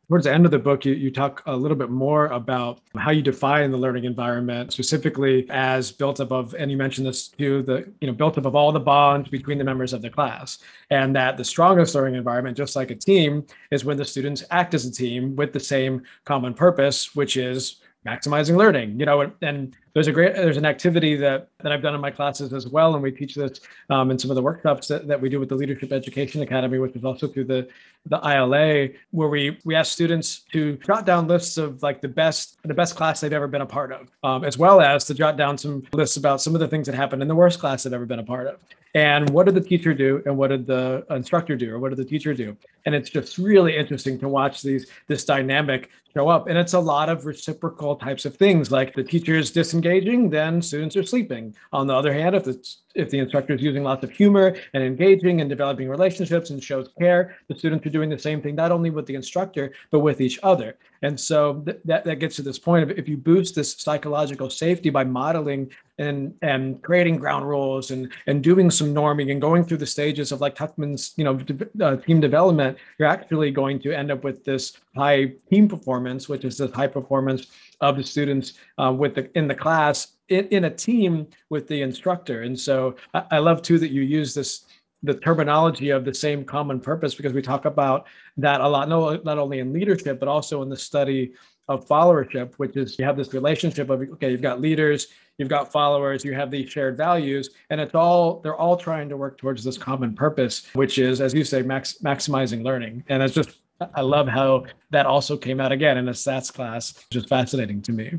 towards 0.07 0.23
the 0.23 0.33
end 0.33 0.45
of 0.45 0.51
the 0.51 0.59
book 0.59 0.85
you, 0.85 0.93
you 0.93 1.11
talk 1.11 1.43
a 1.47 1.55
little 1.55 1.75
bit 1.75 1.89
more 1.89 2.27
about 2.27 2.79
how 2.95 3.11
you 3.11 3.21
define 3.21 3.71
the 3.71 3.77
learning 3.77 4.05
environment 4.05 4.71
specifically 4.71 5.45
as 5.49 5.91
built 5.91 6.19
above 6.19 6.55
and 6.55 6.71
you 6.71 6.77
mentioned 6.77 7.05
this 7.05 7.27
too 7.27 7.61
the 7.63 7.91
you 7.99 8.07
know 8.07 8.13
built 8.13 8.37
above 8.37 8.55
all 8.55 8.71
the 8.71 8.79
bonds 8.79 9.29
between 9.29 9.57
the 9.57 9.63
members 9.63 9.91
of 9.91 10.01
the 10.01 10.09
class. 10.09 10.59
And 10.89 11.15
that 11.15 11.35
the 11.35 11.43
strongest 11.43 11.95
learning 11.95 12.15
environment 12.15 12.55
just 12.55 12.75
like 12.75 12.91
a 12.91 12.95
team 12.95 13.45
is 13.71 13.83
when 13.83 13.97
the 13.97 14.05
students 14.05 14.43
act 14.51 14.73
as 14.73 14.85
a 14.85 14.91
team 14.91 15.35
with 15.35 15.53
the 15.53 15.59
same 15.59 16.03
common 16.25 16.53
purpose 16.53 17.15
which 17.15 17.37
is 17.37 17.81
maximizing 18.07 18.55
learning 18.55 18.99
you 18.99 19.05
know 19.05 19.31
and 19.41 19.75
there's 19.93 20.07
a 20.07 20.11
great 20.11 20.35
there's 20.35 20.57
an 20.57 20.65
activity 20.65 21.15
that 21.15 21.49
that 21.59 21.71
I've 21.71 21.81
done 21.81 21.95
in 21.95 22.01
my 22.01 22.11
classes 22.11 22.53
as 22.53 22.67
well, 22.67 22.93
and 22.93 23.03
we 23.03 23.11
teach 23.11 23.35
this 23.35 23.59
um, 23.89 24.11
in 24.11 24.19
some 24.19 24.29
of 24.29 24.35
the 24.35 24.41
workshops 24.41 24.87
that, 24.87 25.07
that 25.07 25.19
we 25.19 25.29
do 25.29 25.39
with 25.39 25.49
the 25.49 25.55
Leadership 25.55 25.91
Education 25.91 26.41
Academy, 26.41 26.77
which 26.77 26.95
is 26.95 27.03
also 27.03 27.27
through 27.27 27.45
the 27.45 27.67
the 28.05 28.17
ILA, 28.17 28.89
where 29.11 29.27
we 29.27 29.59
we 29.65 29.75
ask 29.75 29.91
students 29.91 30.41
to 30.53 30.77
jot 30.77 31.05
down 31.05 31.27
lists 31.27 31.57
of 31.57 31.81
like 31.83 32.01
the 32.01 32.07
best 32.07 32.57
the 32.63 32.73
best 32.73 32.95
class 32.95 33.19
they've 33.19 33.33
ever 33.33 33.47
been 33.47 33.61
a 33.61 33.65
part 33.65 33.91
of, 33.91 34.09
um, 34.23 34.43
as 34.43 34.57
well 34.57 34.81
as 34.81 35.05
to 35.05 35.13
jot 35.13 35.37
down 35.37 35.57
some 35.57 35.83
lists 35.93 36.17
about 36.17 36.41
some 36.41 36.53
of 36.53 36.59
the 36.59 36.67
things 36.67 36.85
that 36.85 36.95
happened 36.95 37.21
in 37.21 37.27
the 37.27 37.35
worst 37.35 37.59
class 37.59 37.83
they've 37.83 37.93
ever 37.93 38.05
been 38.05 38.19
a 38.19 38.23
part 38.23 38.47
of. 38.47 38.59
And 38.97 39.29
what 39.29 39.45
did 39.45 39.53
the 39.55 39.61
teacher 39.61 39.93
do, 39.93 40.23
and 40.25 40.35
what 40.37 40.47
did 40.47 40.65
the 40.65 41.05
instructor 41.11 41.55
do, 41.55 41.75
or 41.75 41.79
what 41.79 41.89
did 41.89 41.99
the 41.99 42.05
teacher 42.05 42.33
do? 42.33 42.57
And 42.85 42.95
it's 42.95 43.09
just 43.09 43.37
really 43.37 43.75
interesting 43.77 44.17
to 44.19 44.27
watch 44.27 44.61
these 44.61 44.89
this 45.07 45.23
dynamic 45.25 45.89
show 46.15 46.29
up. 46.29 46.47
And 46.47 46.57
it's 46.57 46.73
a 46.73 46.79
lot 46.79 47.09
of 47.09 47.25
reciprocal 47.25 47.95
types 47.95 48.25
of 48.25 48.35
things, 48.37 48.71
like 48.71 48.95
the 48.95 49.03
teachers 49.03 49.51
disengage 49.51 49.86
engaging, 49.87 50.29
then 50.29 50.61
students 50.61 50.95
are 50.95 51.03
sleeping. 51.03 51.55
On 51.71 51.87
the 51.87 51.95
other 51.95 52.13
hand, 52.13 52.35
if 52.35 52.43
the, 52.43 52.75
if 52.97 53.09
the 53.09 53.19
instructor 53.19 53.53
is 53.53 53.61
using 53.61 53.83
lots 53.83 54.03
of 54.03 54.11
humor 54.11 54.55
and 54.73 54.83
engaging 54.83 55.41
and 55.41 55.49
developing 55.49 55.87
relationships 55.87 56.49
and 56.49 56.61
shows 56.63 56.89
care, 56.99 57.35
the 57.47 57.57
students 57.57 57.85
are 57.85 57.91
doing 57.91 58.09
the 58.09 58.19
same 58.19 58.41
thing, 58.41 58.55
not 58.55 58.71
only 58.71 58.89
with 58.89 59.05
the 59.05 59.15
instructor, 59.15 59.71
but 59.91 59.99
with 59.99 60.19
each 60.19 60.39
other. 60.43 60.75
And 61.03 61.19
so 61.19 61.61
th- 61.65 61.77
that, 61.85 62.03
that 62.05 62.15
gets 62.15 62.35
to 62.37 62.41
this 62.41 62.57
point 62.57 62.83
of 62.83 62.97
if 62.97 63.07
you 63.07 63.17
boost 63.17 63.55
this 63.55 63.73
psychological 63.73 64.49
safety 64.49 64.89
by 64.89 65.03
modeling 65.03 65.69
and 65.99 66.33
and 66.41 66.81
creating 66.83 67.17
ground 67.17 67.47
rules 67.47 67.91
and 67.91 68.11
and 68.27 68.43
doing 68.43 68.69
some 68.69 68.93
norming 68.93 69.31
and 69.31 69.41
going 69.41 69.63
through 69.63 69.77
the 69.77 69.85
stages 69.85 70.31
of 70.31 70.41
like 70.41 70.55
Tuckman's 70.55 71.13
you 71.17 71.23
know 71.23 71.39
uh, 71.83 71.97
team 71.97 72.19
development, 72.19 72.77
you're 72.97 73.07
actually 73.07 73.51
going 73.51 73.79
to 73.79 73.93
end 73.93 74.11
up 74.11 74.23
with 74.23 74.43
this 74.43 74.73
high 74.95 75.33
team 75.49 75.67
performance, 75.67 76.29
which 76.29 76.45
is 76.45 76.57
the 76.57 76.67
high 76.67 76.87
performance 76.87 77.47
of 77.81 77.97
the 77.97 78.03
students 78.03 78.53
uh, 78.77 78.91
with 78.91 79.15
the 79.15 79.35
in 79.37 79.47
the 79.47 79.55
class 79.55 80.16
in, 80.29 80.47
in 80.47 80.65
a 80.65 80.69
team 80.69 81.27
with 81.49 81.67
the 81.67 81.81
instructor. 81.81 82.43
And 82.43 82.59
so 82.59 82.95
I, 83.13 83.23
I 83.31 83.37
love 83.39 83.61
too 83.61 83.79
that 83.79 83.91
you 83.91 84.01
use 84.01 84.33
this 84.33 84.65
the 85.03 85.13
terminology 85.13 85.91
of 85.91 86.05
the 86.05 86.13
same 86.13 86.43
common 86.43 86.79
purpose 86.79 87.13
because 87.13 87.33
we 87.33 87.41
talk 87.41 87.65
about 87.65 88.07
that 88.35 88.61
a 88.61 88.67
lot, 88.67 88.89
no, 88.89 89.15
not 89.17 89.37
only 89.37 89.59
in 89.59 89.71
leadership, 89.71 90.19
but 90.19 90.27
also 90.27 90.63
in 90.63 90.69
the 90.69 90.77
study 90.77 91.33
of 91.67 91.87
followership, 91.87 92.55
which 92.55 92.75
is 92.75 92.97
you 92.97 93.05
have 93.05 93.17
this 93.17 93.33
relationship 93.33 93.89
of, 93.89 94.01
okay, 94.01 94.31
you've 94.31 94.41
got 94.41 94.59
leaders, 94.59 95.07
you've 95.37 95.49
got 95.49 95.71
followers, 95.71 96.25
you 96.25 96.33
have 96.33 96.49
these 96.49 96.69
shared 96.69 96.97
values, 96.97 97.51
and 97.69 97.79
it's 97.79 97.93
all, 97.93 98.39
they're 98.39 98.55
all 98.55 98.77
trying 98.77 99.07
to 99.09 99.17
work 99.17 99.37
towards 99.37 99.63
this 99.63 99.77
common 99.77 100.15
purpose, 100.15 100.67
which 100.73 100.97
is, 100.97 101.21
as 101.21 101.33
you 101.33 101.43
say, 101.43 101.61
max, 101.61 101.97
maximizing 102.03 102.63
learning. 102.63 103.03
And 103.07 103.21
it's 103.21 103.35
just, 103.35 103.59
I 103.93 104.01
love 104.01 104.27
how 104.27 104.65
that 104.89 105.05
also 105.05 105.37
came 105.37 105.59
out 105.59 105.71
again 105.71 105.97
in 105.97 106.07
a 106.07 106.13
stats 106.13 106.51
class, 106.51 106.95
which 107.09 107.23
is 107.23 107.29
fascinating 107.29 107.81
to 107.83 107.91
me. 107.91 108.17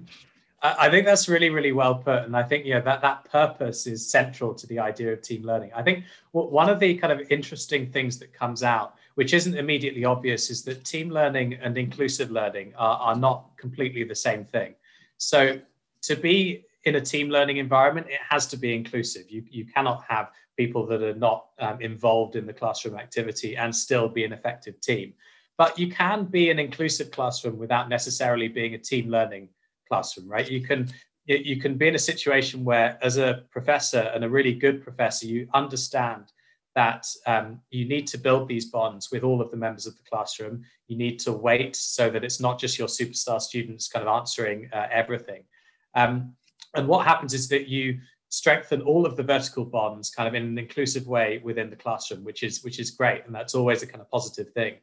I 0.60 0.90
think 0.90 1.06
that's 1.06 1.28
really, 1.28 1.50
really 1.50 1.70
well 1.70 1.94
put, 1.94 2.24
and 2.24 2.36
I 2.36 2.42
think 2.42 2.66
know 2.66 2.80
that 2.80 3.00
that 3.00 3.24
purpose 3.30 3.86
is 3.86 4.10
central 4.10 4.52
to 4.54 4.66
the 4.66 4.80
idea 4.80 5.12
of 5.12 5.22
team 5.22 5.44
learning. 5.44 5.70
I 5.74 5.82
think 5.82 6.04
one 6.32 6.68
of 6.68 6.80
the 6.80 6.96
kind 6.96 7.12
of 7.12 7.30
interesting 7.30 7.92
things 7.92 8.18
that 8.18 8.32
comes 8.32 8.64
out, 8.64 8.96
which 9.14 9.34
isn't 9.34 9.56
immediately 9.56 10.04
obvious, 10.04 10.50
is 10.50 10.64
that 10.64 10.84
team 10.84 11.10
learning 11.10 11.54
and 11.54 11.78
inclusive 11.78 12.32
learning 12.32 12.74
are, 12.76 12.98
are 12.98 13.16
not 13.16 13.56
completely 13.56 14.02
the 14.02 14.16
same 14.16 14.44
thing. 14.44 14.74
So 15.16 15.60
to 16.02 16.16
be 16.16 16.64
in 16.84 16.96
a 16.96 17.00
team 17.00 17.28
learning 17.28 17.58
environment, 17.58 18.08
it 18.08 18.20
has 18.28 18.46
to 18.48 18.56
be 18.56 18.74
inclusive. 18.74 19.30
You 19.30 19.44
you 19.48 19.64
cannot 19.64 20.02
have 20.08 20.32
people 20.56 20.84
that 20.86 21.02
are 21.02 21.14
not 21.14 21.50
um, 21.60 21.80
involved 21.80 22.34
in 22.34 22.46
the 22.46 22.52
classroom 22.52 22.98
activity 22.98 23.56
and 23.56 23.74
still 23.74 24.08
be 24.08 24.24
an 24.24 24.32
effective 24.32 24.80
team. 24.80 25.14
But 25.56 25.78
you 25.78 25.88
can 25.88 26.24
be 26.24 26.50
an 26.50 26.58
inclusive 26.58 27.12
classroom 27.12 27.58
without 27.58 27.88
necessarily 27.88 28.48
being 28.48 28.74
a 28.74 28.78
team 28.78 29.08
learning 29.08 29.50
classroom, 29.88 30.28
right? 30.28 30.50
You 30.50 30.62
can 30.62 30.88
you 31.26 31.60
can 31.60 31.76
be 31.76 31.88
in 31.88 31.94
a 31.94 31.98
situation 31.98 32.64
where, 32.64 32.98
as 33.02 33.18
a 33.18 33.42
professor 33.50 34.10
and 34.14 34.24
a 34.24 34.28
really 34.30 34.54
good 34.54 34.82
professor, 34.82 35.26
you 35.26 35.46
understand 35.52 36.32
that 36.74 37.06
um, 37.26 37.60
you 37.70 37.86
need 37.86 38.06
to 38.06 38.16
build 38.16 38.48
these 38.48 38.66
bonds 38.66 39.10
with 39.10 39.24
all 39.24 39.40
of 39.42 39.50
the 39.50 39.56
members 39.56 39.86
of 39.86 39.96
the 39.96 40.02
classroom. 40.08 40.62
You 40.86 40.96
need 40.96 41.18
to 41.20 41.32
wait 41.32 41.76
so 41.76 42.08
that 42.08 42.24
it's 42.24 42.40
not 42.40 42.58
just 42.58 42.78
your 42.78 42.88
superstar 42.88 43.40
students 43.40 43.88
kind 43.88 44.06
of 44.06 44.14
answering 44.14 44.70
uh, 44.72 44.86
everything. 44.90 45.42
Um, 45.94 46.34
and 46.74 46.86
what 46.88 47.06
happens 47.06 47.34
is 47.34 47.48
that 47.48 47.68
you 47.68 47.98
strengthen 48.28 48.82
all 48.82 49.06
of 49.06 49.16
the 49.16 49.22
vertical 49.22 49.64
bonds 49.64 50.10
kind 50.10 50.28
of 50.28 50.34
in 50.34 50.44
an 50.44 50.58
inclusive 50.58 51.06
way 51.06 51.40
within 51.42 51.68
the 51.68 51.76
classroom, 51.76 52.24
which 52.24 52.42
is 52.42 52.62
which 52.62 52.78
is 52.78 52.90
great, 52.90 53.22
and 53.26 53.34
that's 53.34 53.54
always 53.54 53.82
a 53.82 53.86
kind 53.86 54.00
of 54.00 54.10
positive 54.10 54.52
thing. 54.52 54.74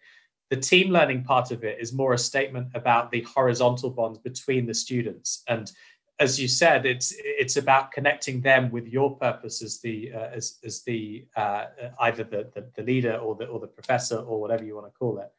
The 0.49 0.57
team 0.57 0.91
learning 0.91 1.23
part 1.23 1.51
of 1.51 1.63
it 1.63 1.79
is 1.79 1.91
more 1.91 2.13
a 2.13 2.17
statement 2.17 2.67
about 2.75 3.11
the 3.11 3.21
horizontal 3.21 3.89
bonds 3.89 4.19
between 4.19 4.65
the 4.67 4.73
students. 4.73 5.43
And 5.47 5.71
as 6.19 6.39
you 6.39 6.47
said, 6.47 6.85
it's 6.85 7.13
it's 7.17 7.57
about 7.57 7.91
connecting 7.91 8.41
them 8.41 8.71
with 8.71 8.87
your 8.87 9.17
purpose 9.17 9.61
as 9.61 9.81
the 9.81 10.13
uh, 10.13 10.29
as 10.33 10.59
as 10.63 10.83
the 10.83 11.25
uh, 11.35 11.65
either 12.01 12.23
the, 12.23 12.49
the, 12.53 12.69
the 12.75 12.83
leader 12.83 13.15
or 13.15 13.35
the 13.35 13.45
or 13.45 13.59
the 13.59 13.67
professor 13.67 14.17
or 14.17 14.39
whatever 14.39 14.63
you 14.63 14.75
want 14.75 14.87
to 14.87 14.97
call 14.97 15.19
it, 15.19 15.31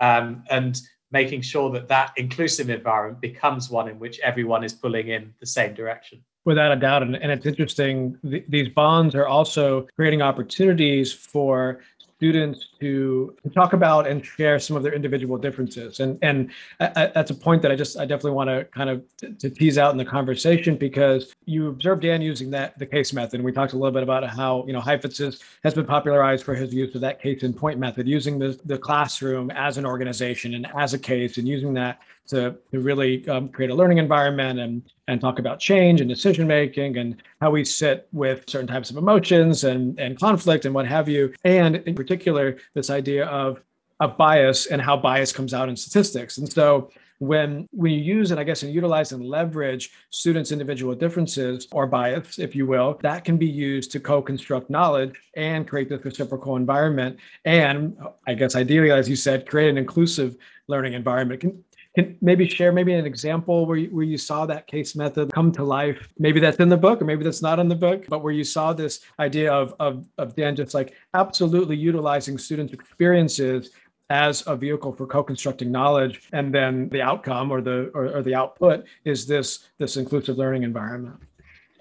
um, 0.00 0.42
and 0.50 0.80
making 1.12 1.42
sure 1.42 1.70
that 1.70 1.86
that 1.88 2.12
inclusive 2.16 2.68
environment 2.68 3.20
becomes 3.20 3.70
one 3.70 3.88
in 3.88 3.98
which 3.98 4.18
everyone 4.20 4.64
is 4.64 4.72
pulling 4.72 5.08
in 5.08 5.32
the 5.38 5.46
same 5.46 5.72
direction. 5.74 6.24
Without 6.44 6.72
a 6.72 6.76
doubt, 6.76 7.02
and, 7.02 7.16
and 7.16 7.30
it's 7.30 7.46
interesting. 7.46 8.18
Th- 8.22 8.44
these 8.48 8.68
bonds 8.68 9.14
are 9.14 9.26
also 9.26 9.86
creating 9.94 10.20
opportunities 10.20 11.12
for 11.12 11.80
students 12.24 12.68
to, 12.80 13.36
talk 13.54 13.74
about 13.74 14.06
and 14.06 14.24
share 14.24 14.58
some 14.58 14.76
of 14.76 14.82
their 14.82 14.94
individual 14.94 15.36
differences. 15.36 16.00
And 16.00 16.18
and 16.22 16.50
I, 16.80 16.86
I, 16.96 17.06
that's 17.14 17.30
a 17.30 17.34
point 17.34 17.60
that 17.62 17.70
I 17.70 17.76
just 17.76 17.98
I 17.98 18.06
definitely 18.06 18.32
want 18.32 18.48
to 18.48 18.64
kind 18.64 18.88
of 18.88 19.04
t- 19.18 19.32
to 19.32 19.50
tease 19.50 19.76
out 19.76 19.92
in 19.92 19.98
the 19.98 20.04
conversation 20.04 20.76
because 20.76 21.32
you 21.44 21.68
observed 21.68 22.02
Dan 22.02 22.22
using 22.22 22.50
that 22.52 22.78
the 22.78 22.86
case 22.86 23.12
method. 23.12 23.34
And 23.34 23.44
we 23.44 23.52
talked 23.52 23.74
a 23.74 23.76
little 23.76 23.92
bit 23.92 24.02
about 24.02 24.26
how 24.28 24.64
you 24.66 24.72
know 24.72 24.80
Heifetz 24.80 25.18
has 25.18 25.74
been 25.74 25.84
popularized 25.84 26.42
for 26.44 26.54
his 26.54 26.72
use 26.72 26.94
of 26.94 27.02
that 27.02 27.20
case 27.20 27.42
and 27.42 27.54
point 27.54 27.78
method, 27.78 28.08
using 28.08 28.38
the 28.38 28.58
the 28.64 28.78
classroom 28.78 29.50
as 29.50 29.76
an 29.76 29.84
organization 29.84 30.54
and 30.54 30.66
as 30.76 30.94
a 30.94 30.98
case, 30.98 31.36
and 31.36 31.46
using 31.46 31.74
that 31.74 32.00
to, 32.28 32.56
to 32.70 32.80
really 32.80 33.28
um, 33.28 33.50
create 33.50 33.70
a 33.70 33.74
learning 33.74 33.98
environment 33.98 34.58
and 34.58 34.82
and 35.08 35.20
talk 35.20 35.38
about 35.38 35.58
change 35.58 36.00
and 36.00 36.08
decision 36.08 36.46
making 36.46 36.96
and 36.96 37.22
how 37.40 37.50
we 37.50 37.64
sit 37.64 38.08
with 38.12 38.48
certain 38.48 38.66
types 38.66 38.90
of 38.90 38.96
emotions 38.96 39.64
and 39.64 39.98
and 39.98 40.18
conflict 40.18 40.64
and 40.64 40.74
what 40.74 40.86
have 40.86 41.08
you 41.08 41.32
and 41.44 41.76
in 41.76 41.94
particular 41.94 42.56
this 42.74 42.90
idea 42.90 43.26
of 43.26 43.60
of 44.00 44.16
bias 44.16 44.66
and 44.66 44.80
how 44.80 44.96
bias 44.96 45.32
comes 45.32 45.54
out 45.54 45.68
in 45.68 45.76
statistics 45.76 46.38
and 46.38 46.50
so 46.50 46.90
when 47.18 47.68
we 47.72 47.92
use 47.92 48.30
and 48.30 48.40
I 48.40 48.44
guess 48.44 48.62
and 48.62 48.74
utilize 48.74 49.12
and 49.12 49.24
leverage 49.24 49.92
students' 50.10 50.52
individual 50.52 50.94
differences 50.94 51.68
or 51.72 51.86
bias, 51.86 52.38
if 52.38 52.54
you 52.56 52.66
will, 52.66 52.98
that 53.02 53.24
can 53.24 53.36
be 53.36 53.46
used 53.46 53.92
to 53.92 54.00
co-construct 54.00 54.68
knowledge 54.68 55.14
and 55.34 55.66
create 55.66 55.88
this 55.88 56.04
reciprocal 56.04 56.56
environment. 56.56 57.18
And 57.44 57.96
I 58.26 58.34
guess 58.34 58.56
ideally, 58.56 58.90
as 58.90 59.08
you 59.08 59.16
said, 59.16 59.48
create 59.48 59.70
an 59.70 59.78
inclusive 59.78 60.36
learning 60.66 60.94
environment. 60.94 61.40
Can, 61.40 61.64
can 61.94 62.16
maybe 62.20 62.48
share 62.48 62.72
maybe 62.72 62.92
an 62.92 63.06
example 63.06 63.66
where 63.66 63.76
you, 63.76 63.88
where 63.88 64.04
you 64.04 64.18
saw 64.18 64.46
that 64.46 64.66
case 64.66 64.96
method 64.96 65.32
come 65.32 65.52
to 65.52 65.62
life? 65.62 66.08
Maybe 66.18 66.40
that's 66.40 66.58
in 66.58 66.68
the 66.68 66.76
book, 66.76 67.00
or 67.00 67.04
maybe 67.04 67.22
that's 67.22 67.42
not 67.42 67.58
in 67.58 67.68
the 67.68 67.76
book, 67.76 68.04
but 68.08 68.22
where 68.22 68.32
you 68.32 68.44
saw 68.44 68.72
this 68.72 69.00
idea 69.20 69.52
of 69.52 69.74
of 69.78 70.06
of 70.18 70.34
Dan 70.34 70.56
just 70.56 70.74
like 70.74 70.94
absolutely 71.14 71.76
utilizing 71.76 72.36
students' 72.36 72.72
experiences 72.72 73.70
as 74.10 74.42
a 74.46 74.56
vehicle 74.56 74.92
for 74.92 75.06
co-constructing 75.06 75.70
knowledge, 75.70 76.28
and 76.32 76.52
then 76.52 76.88
the 76.90 77.00
outcome 77.00 77.50
or 77.50 77.60
the 77.60 77.90
or, 77.94 78.16
or 78.16 78.22
the 78.22 78.34
output 78.34 78.84
is 79.04 79.26
this 79.26 79.68
this 79.78 79.96
inclusive 79.96 80.36
learning 80.36 80.64
environment. 80.64 81.16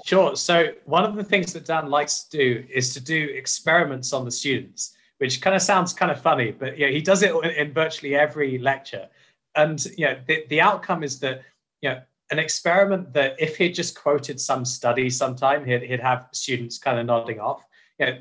Sure. 0.05 0.35
So 0.35 0.73
one 0.85 1.05
of 1.05 1.15
the 1.15 1.23
things 1.23 1.53
that 1.53 1.65
Dan 1.65 1.89
likes 1.89 2.23
to 2.25 2.37
do 2.37 2.65
is 2.69 2.93
to 2.93 2.99
do 2.99 3.29
experiments 3.33 4.11
on 4.11 4.25
the 4.25 4.31
students, 4.31 4.95
which 5.17 5.41
kind 5.41 5.55
of 5.55 5.61
sounds 5.61 5.93
kind 5.93 6.11
of 6.11 6.21
funny, 6.21 6.51
but 6.51 6.77
yeah, 6.77 6.89
he 6.89 7.01
does 7.01 7.23
it 7.23 7.33
in 7.55 7.73
virtually 7.73 8.13
every 8.13 8.57
lecture 8.57 9.07
and 9.55 9.85
you 9.97 10.05
know 10.05 10.17
the, 10.27 10.45
the 10.49 10.61
outcome 10.61 11.03
is 11.03 11.19
that 11.19 11.41
you 11.81 11.89
know 11.89 12.01
an 12.31 12.39
experiment 12.39 13.13
that 13.13 13.35
if 13.39 13.57
he'd 13.57 13.75
just 13.75 13.95
quoted 13.95 14.39
some 14.39 14.65
study 14.65 15.09
sometime 15.09 15.65
he'd, 15.65 15.83
he'd 15.83 15.99
have 15.99 16.27
students 16.31 16.77
kind 16.77 16.99
of 16.99 17.05
nodding 17.05 17.39
off. 17.39 17.65
You 17.99 18.05
know 18.05 18.17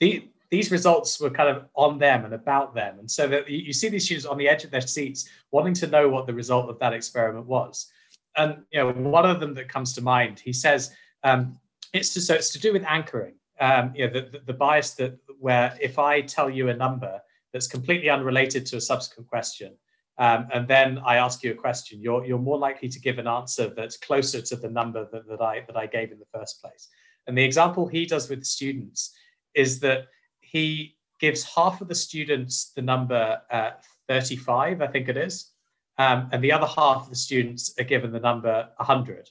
the, 0.00 0.28
these 0.50 0.70
results 0.70 1.20
were 1.20 1.30
kind 1.30 1.48
of 1.48 1.64
on 1.74 1.98
them 1.98 2.24
and 2.24 2.34
about 2.34 2.74
them. 2.74 2.98
And 2.98 3.10
so 3.10 3.26
that 3.28 3.48
you 3.50 3.72
see 3.72 3.88
these 3.88 4.04
students 4.04 4.26
on 4.26 4.38
the 4.38 4.48
edge 4.48 4.62
of 4.64 4.70
their 4.70 4.80
seats 4.80 5.28
wanting 5.50 5.74
to 5.74 5.86
know 5.86 6.08
what 6.08 6.26
the 6.26 6.34
result 6.34 6.70
of 6.70 6.78
that 6.78 6.92
experiment 6.92 7.46
was. 7.46 7.90
And 8.36 8.62
you 8.70 8.80
know 8.80 8.92
one 8.92 9.28
of 9.28 9.40
them 9.40 9.54
that 9.54 9.68
comes 9.68 9.92
to 9.94 10.02
mind 10.02 10.38
he 10.40 10.52
says 10.52 10.94
um, 11.24 11.58
it's 11.92 12.12
to 12.14 12.20
so 12.20 12.34
it's 12.34 12.50
to 12.50 12.60
do 12.60 12.72
with 12.72 12.84
anchoring 12.84 13.34
um, 13.60 13.92
you 13.94 14.06
know 14.06 14.12
the, 14.12 14.28
the, 14.30 14.40
the 14.46 14.52
bias 14.52 14.92
that 14.94 15.18
where 15.38 15.76
if 15.80 15.98
i 15.98 16.20
tell 16.20 16.48
you 16.50 16.68
a 16.68 16.74
number 16.74 17.20
that's 17.52 17.66
completely 17.66 18.10
unrelated 18.10 18.66
to 18.66 18.76
a 18.76 18.80
subsequent 18.80 19.28
question 19.28 19.72
um, 20.18 20.48
and 20.52 20.66
then 20.66 20.98
I 21.04 21.16
ask 21.16 21.42
you 21.42 21.52
a 21.52 21.54
question, 21.54 22.00
you're, 22.00 22.24
you're 22.24 22.38
more 22.38 22.58
likely 22.58 22.88
to 22.88 23.00
give 23.00 23.18
an 23.18 23.26
answer 23.26 23.68
that's 23.68 23.96
closer 23.96 24.40
to 24.40 24.56
the 24.56 24.70
number 24.70 25.06
that, 25.12 25.28
that, 25.28 25.40
I, 25.42 25.62
that 25.66 25.76
I 25.76 25.86
gave 25.86 26.10
in 26.10 26.18
the 26.18 26.38
first 26.38 26.62
place. 26.62 26.88
And 27.26 27.36
the 27.36 27.44
example 27.44 27.86
he 27.86 28.06
does 28.06 28.30
with 28.30 28.44
students 28.44 29.14
is 29.54 29.80
that 29.80 30.06
he 30.40 30.96
gives 31.20 31.44
half 31.44 31.80
of 31.80 31.88
the 31.88 31.94
students 31.94 32.72
the 32.74 32.82
number 32.82 33.40
uh, 33.50 33.70
35, 34.08 34.80
I 34.80 34.86
think 34.86 35.08
it 35.08 35.16
is, 35.16 35.50
um, 35.98 36.28
and 36.32 36.42
the 36.42 36.52
other 36.52 36.66
half 36.66 37.04
of 37.04 37.10
the 37.10 37.16
students 37.16 37.74
are 37.78 37.84
given 37.84 38.12
the 38.12 38.20
number 38.20 38.68
100. 38.76 39.30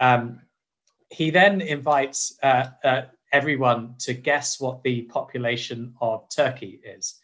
Um, 0.00 0.40
he 1.08 1.30
then 1.30 1.60
invites 1.60 2.36
uh, 2.42 2.66
uh, 2.84 3.02
everyone 3.32 3.94
to 4.00 4.14
guess 4.14 4.60
what 4.60 4.82
the 4.82 5.02
population 5.02 5.94
of 6.00 6.28
Turkey 6.34 6.80
is. 6.84 7.16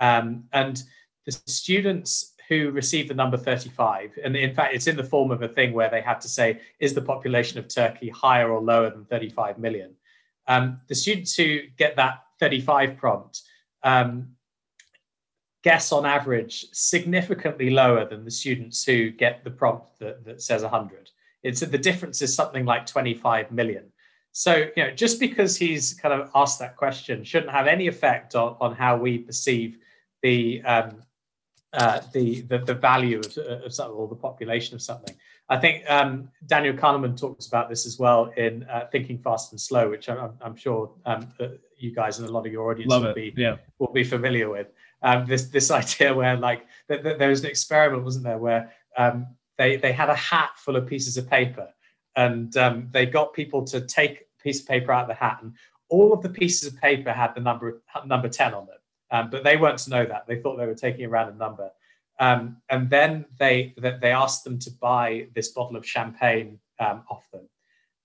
Um, 0.00 0.44
and 0.52 0.82
the 1.26 1.32
students 1.46 2.31
who 2.48 2.70
received 2.70 3.10
the 3.10 3.14
number 3.14 3.36
35. 3.36 4.18
And 4.24 4.36
in 4.36 4.54
fact, 4.54 4.74
it's 4.74 4.86
in 4.86 4.96
the 4.96 5.04
form 5.04 5.30
of 5.30 5.42
a 5.42 5.48
thing 5.48 5.72
where 5.72 5.90
they 5.90 6.00
have 6.00 6.20
to 6.20 6.28
say, 6.28 6.60
is 6.80 6.94
the 6.94 7.02
population 7.02 7.58
of 7.58 7.68
Turkey 7.68 8.08
higher 8.08 8.50
or 8.50 8.60
lower 8.60 8.90
than 8.90 9.04
35 9.04 9.58
million? 9.58 9.94
Um, 10.48 10.80
the 10.88 10.94
students 10.94 11.34
who 11.34 11.60
get 11.76 11.96
that 11.96 12.22
35 12.40 12.96
prompt 12.96 13.42
um, 13.82 14.28
guess 15.62 15.92
on 15.92 16.04
average 16.04 16.66
significantly 16.72 17.70
lower 17.70 18.04
than 18.04 18.24
the 18.24 18.30
students 18.30 18.84
who 18.84 19.10
get 19.10 19.44
the 19.44 19.50
prompt 19.50 19.98
that, 20.00 20.24
that 20.24 20.42
says 20.42 20.62
100. 20.62 21.10
It's 21.42 21.60
the 21.60 21.78
difference 21.78 22.22
is 22.22 22.34
something 22.34 22.64
like 22.64 22.86
25 22.86 23.50
million. 23.52 23.84
So, 24.32 24.68
you 24.76 24.84
know, 24.84 24.90
just 24.90 25.20
because 25.20 25.56
he's 25.56 25.94
kind 25.94 26.20
of 26.20 26.30
asked 26.34 26.58
that 26.60 26.76
question 26.76 27.22
shouldn't 27.22 27.52
have 27.52 27.66
any 27.66 27.86
effect 27.86 28.34
on, 28.34 28.56
on 28.60 28.74
how 28.74 28.96
we 28.96 29.18
perceive 29.18 29.78
the 30.22 30.62
um, 30.62 31.02
uh, 31.72 32.00
the, 32.12 32.42
the, 32.42 32.58
the 32.58 32.74
value 32.74 33.18
of, 33.18 33.36
of 33.64 33.72
something 33.74 33.94
or 33.96 34.08
the 34.08 34.14
population 34.14 34.74
of 34.74 34.82
something. 34.82 35.14
I 35.48 35.58
think 35.58 35.88
um, 35.90 36.28
Daniel 36.46 36.74
Kahneman 36.74 37.18
talks 37.18 37.46
about 37.46 37.68
this 37.68 37.86
as 37.86 37.98
well 37.98 38.26
in 38.36 38.64
uh, 38.64 38.86
Thinking 38.92 39.18
Fast 39.18 39.52
and 39.52 39.60
Slow, 39.60 39.90
which 39.90 40.08
I'm, 40.08 40.32
I'm 40.40 40.56
sure 40.56 40.90
um, 41.04 41.28
you 41.76 41.94
guys 41.94 42.18
and 42.18 42.28
a 42.28 42.32
lot 42.32 42.46
of 42.46 42.52
your 42.52 42.70
audience 42.70 42.90
Love 42.90 43.02
will 43.02 43.10
it. 43.10 43.14
be 43.16 43.34
Yeah. 43.36 43.56
will 43.78 43.92
be 43.92 44.04
familiar 44.04 44.48
with. 44.48 44.68
Um, 45.02 45.26
this 45.26 45.44
this 45.48 45.70
idea 45.82 46.14
where 46.14 46.36
like 46.36 46.66
th- 46.88 47.02
th- 47.02 47.18
there 47.18 47.28
was 47.28 47.40
an 47.44 47.50
experiment, 47.50 48.04
wasn't 48.04 48.24
there, 48.24 48.38
where 48.38 48.70
um, 48.96 49.26
they 49.58 49.76
they 49.76 49.92
had 49.92 50.08
a 50.10 50.14
hat 50.14 50.50
full 50.56 50.76
of 50.76 50.86
pieces 50.86 51.16
of 51.16 51.28
paper, 51.28 51.68
and 52.16 52.56
um, 52.56 52.88
they 52.92 53.04
got 53.06 53.34
people 53.34 53.64
to 53.66 53.80
take 53.80 54.20
a 54.20 54.42
piece 54.42 54.60
of 54.60 54.68
paper 54.68 54.92
out 54.92 55.02
of 55.02 55.08
the 55.08 55.14
hat, 55.14 55.38
and 55.42 55.54
all 55.88 56.12
of 56.12 56.22
the 56.22 56.28
pieces 56.28 56.72
of 56.72 56.80
paper 56.80 57.12
had 57.12 57.34
the 57.34 57.40
number 57.40 57.82
number 58.06 58.28
ten 58.28 58.54
on 58.54 58.66
them, 58.66 58.76
um, 59.12 59.30
but 59.30 59.44
they 59.44 59.56
weren't 59.56 59.78
to 59.80 59.90
know 59.90 60.04
that. 60.04 60.26
They 60.26 60.40
thought 60.40 60.56
they 60.56 60.66
were 60.66 60.74
taking 60.74 61.04
a 61.04 61.08
random 61.08 61.38
number. 61.38 61.70
Um, 62.18 62.56
and 62.68 62.90
then 62.90 63.24
they 63.38 63.74
they 63.76 64.12
asked 64.12 64.44
them 64.44 64.58
to 64.60 64.70
buy 64.70 65.28
this 65.34 65.48
bottle 65.48 65.76
of 65.76 65.86
champagne 65.86 66.58
um, 66.80 67.04
off 67.08 67.30
them. 67.30 67.48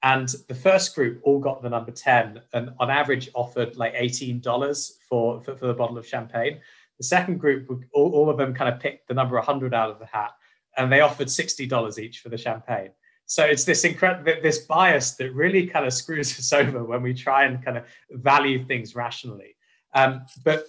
And 0.03 0.29
the 0.47 0.55
first 0.55 0.95
group 0.95 1.19
all 1.23 1.39
got 1.39 1.61
the 1.61 1.69
number 1.69 1.91
10 1.91 2.41
and 2.53 2.69
on 2.79 2.89
average 2.89 3.29
offered 3.33 3.75
like 3.77 3.95
$18 3.95 4.91
for, 5.09 5.41
for, 5.41 5.55
for 5.55 5.67
the 5.67 5.73
bottle 5.73 5.97
of 5.97 6.07
champagne. 6.07 6.59
The 6.99 7.03
second 7.03 7.39
group, 7.39 7.67
all, 7.93 8.11
all 8.11 8.29
of 8.29 8.37
them 8.37 8.53
kind 8.53 8.73
of 8.73 8.79
picked 8.79 9.07
the 9.07 9.13
number 9.15 9.35
100 9.35 9.73
out 9.73 9.89
of 9.89 9.99
the 9.99 10.05
hat 10.05 10.31
and 10.77 10.91
they 10.91 11.01
offered 11.01 11.27
$60 11.27 11.99
each 11.99 12.19
for 12.19 12.29
the 12.29 12.37
champagne. 12.37 12.91
So 13.25 13.43
it's 13.43 13.65
this 13.65 13.83
incredible, 13.83 14.33
this 14.41 14.59
bias 14.59 15.15
that 15.15 15.33
really 15.33 15.67
kind 15.67 15.85
of 15.85 15.93
screws 15.93 16.37
us 16.39 16.53
over 16.53 16.83
when 16.83 17.01
we 17.01 17.13
try 17.13 17.45
and 17.45 17.63
kind 17.63 17.77
of 17.77 17.85
value 18.11 18.63
things 18.65 18.95
rationally. 18.95 19.55
Um, 19.93 20.25
but, 20.43 20.67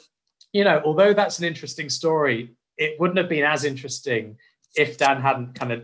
you 0.53 0.65
know, 0.65 0.81
although 0.85 1.13
that's 1.13 1.39
an 1.39 1.45
interesting 1.45 1.89
story, 1.89 2.55
it 2.77 2.99
wouldn't 2.99 3.19
have 3.19 3.29
been 3.29 3.45
as 3.45 3.65
interesting 3.65 4.37
if 4.77 4.99
Dan 4.99 5.21
hadn't 5.21 5.55
kind 5.55 5.73
of 5.73 5.83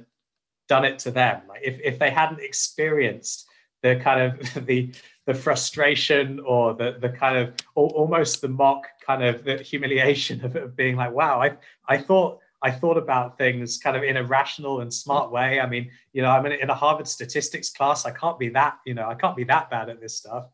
done 0.69 0.85
it 0.85 0.99
to 1.01 1.11
them. 1.11 1.43
Like 1.49 1.61
if, 1.63 1.81
if 1.83 1.99
they 1.99 2.11
hadn't 2.11 2.41
experienced 2.41 3.47
the 3.83 3.97
kind 3.97 4.21
of 4.21 4.67
the 4.67 4.93
the 5.27 5.35
frustration 5.35 6.41
or 6.41 6.75
the 6.75 6.97
the 7.01 7.09
kind 7.09 7.39
of 7.39 7.55
almost 7.75 8.41
the 8.41 8.49
mock 8.49 8.87
kind 9.07 9.23
of 9.23 9.45
the 9.45 9.57
humiliation 9.57 10.45
of, 10.45 10.57
of 10.57 10.77
being 10.77 10.97
like, 10.97 11.13
wow, 11.13 11.41
I 11.41 11.57
I 11.89 11.99
thought 11.99 12.41
I 12.63 12.71
thought 12.71 12.97
about 12.97 13.37
things 13.37 13.77
kind 13.77 13.95
of 13.97 14.03
in 14.03 14.17
a 14.17 14.25
rational 14.25 14.81
and 14.81 14.93
smart 14.93 15.31
way. 15.31 15.61
I 15.61 15.69
mean, 15.69 15.91
you 16.15 16.23
know, 16.23 16.31
I'm 16.31 16.47
in, 16.47 16.53
in 16.53 16.71
a 16.71 16.75
Harvard 16.75 17.07
statistics 17.07 17.69
class. 17.69 18.07
I 18.07 18.11
can't 18.11 18.39
be 18.39 18.49
that, 18.51 18.79
you 18.87 18.95
know, 18.95 19.07
I 19.07 19.15
can't 19.15 19.37
be 19.37 19.45
that 19.45 19.69
bad 19.69 19.91
at 19.91 20.01
this 20.01 20.17
stuff. 20.17 20.47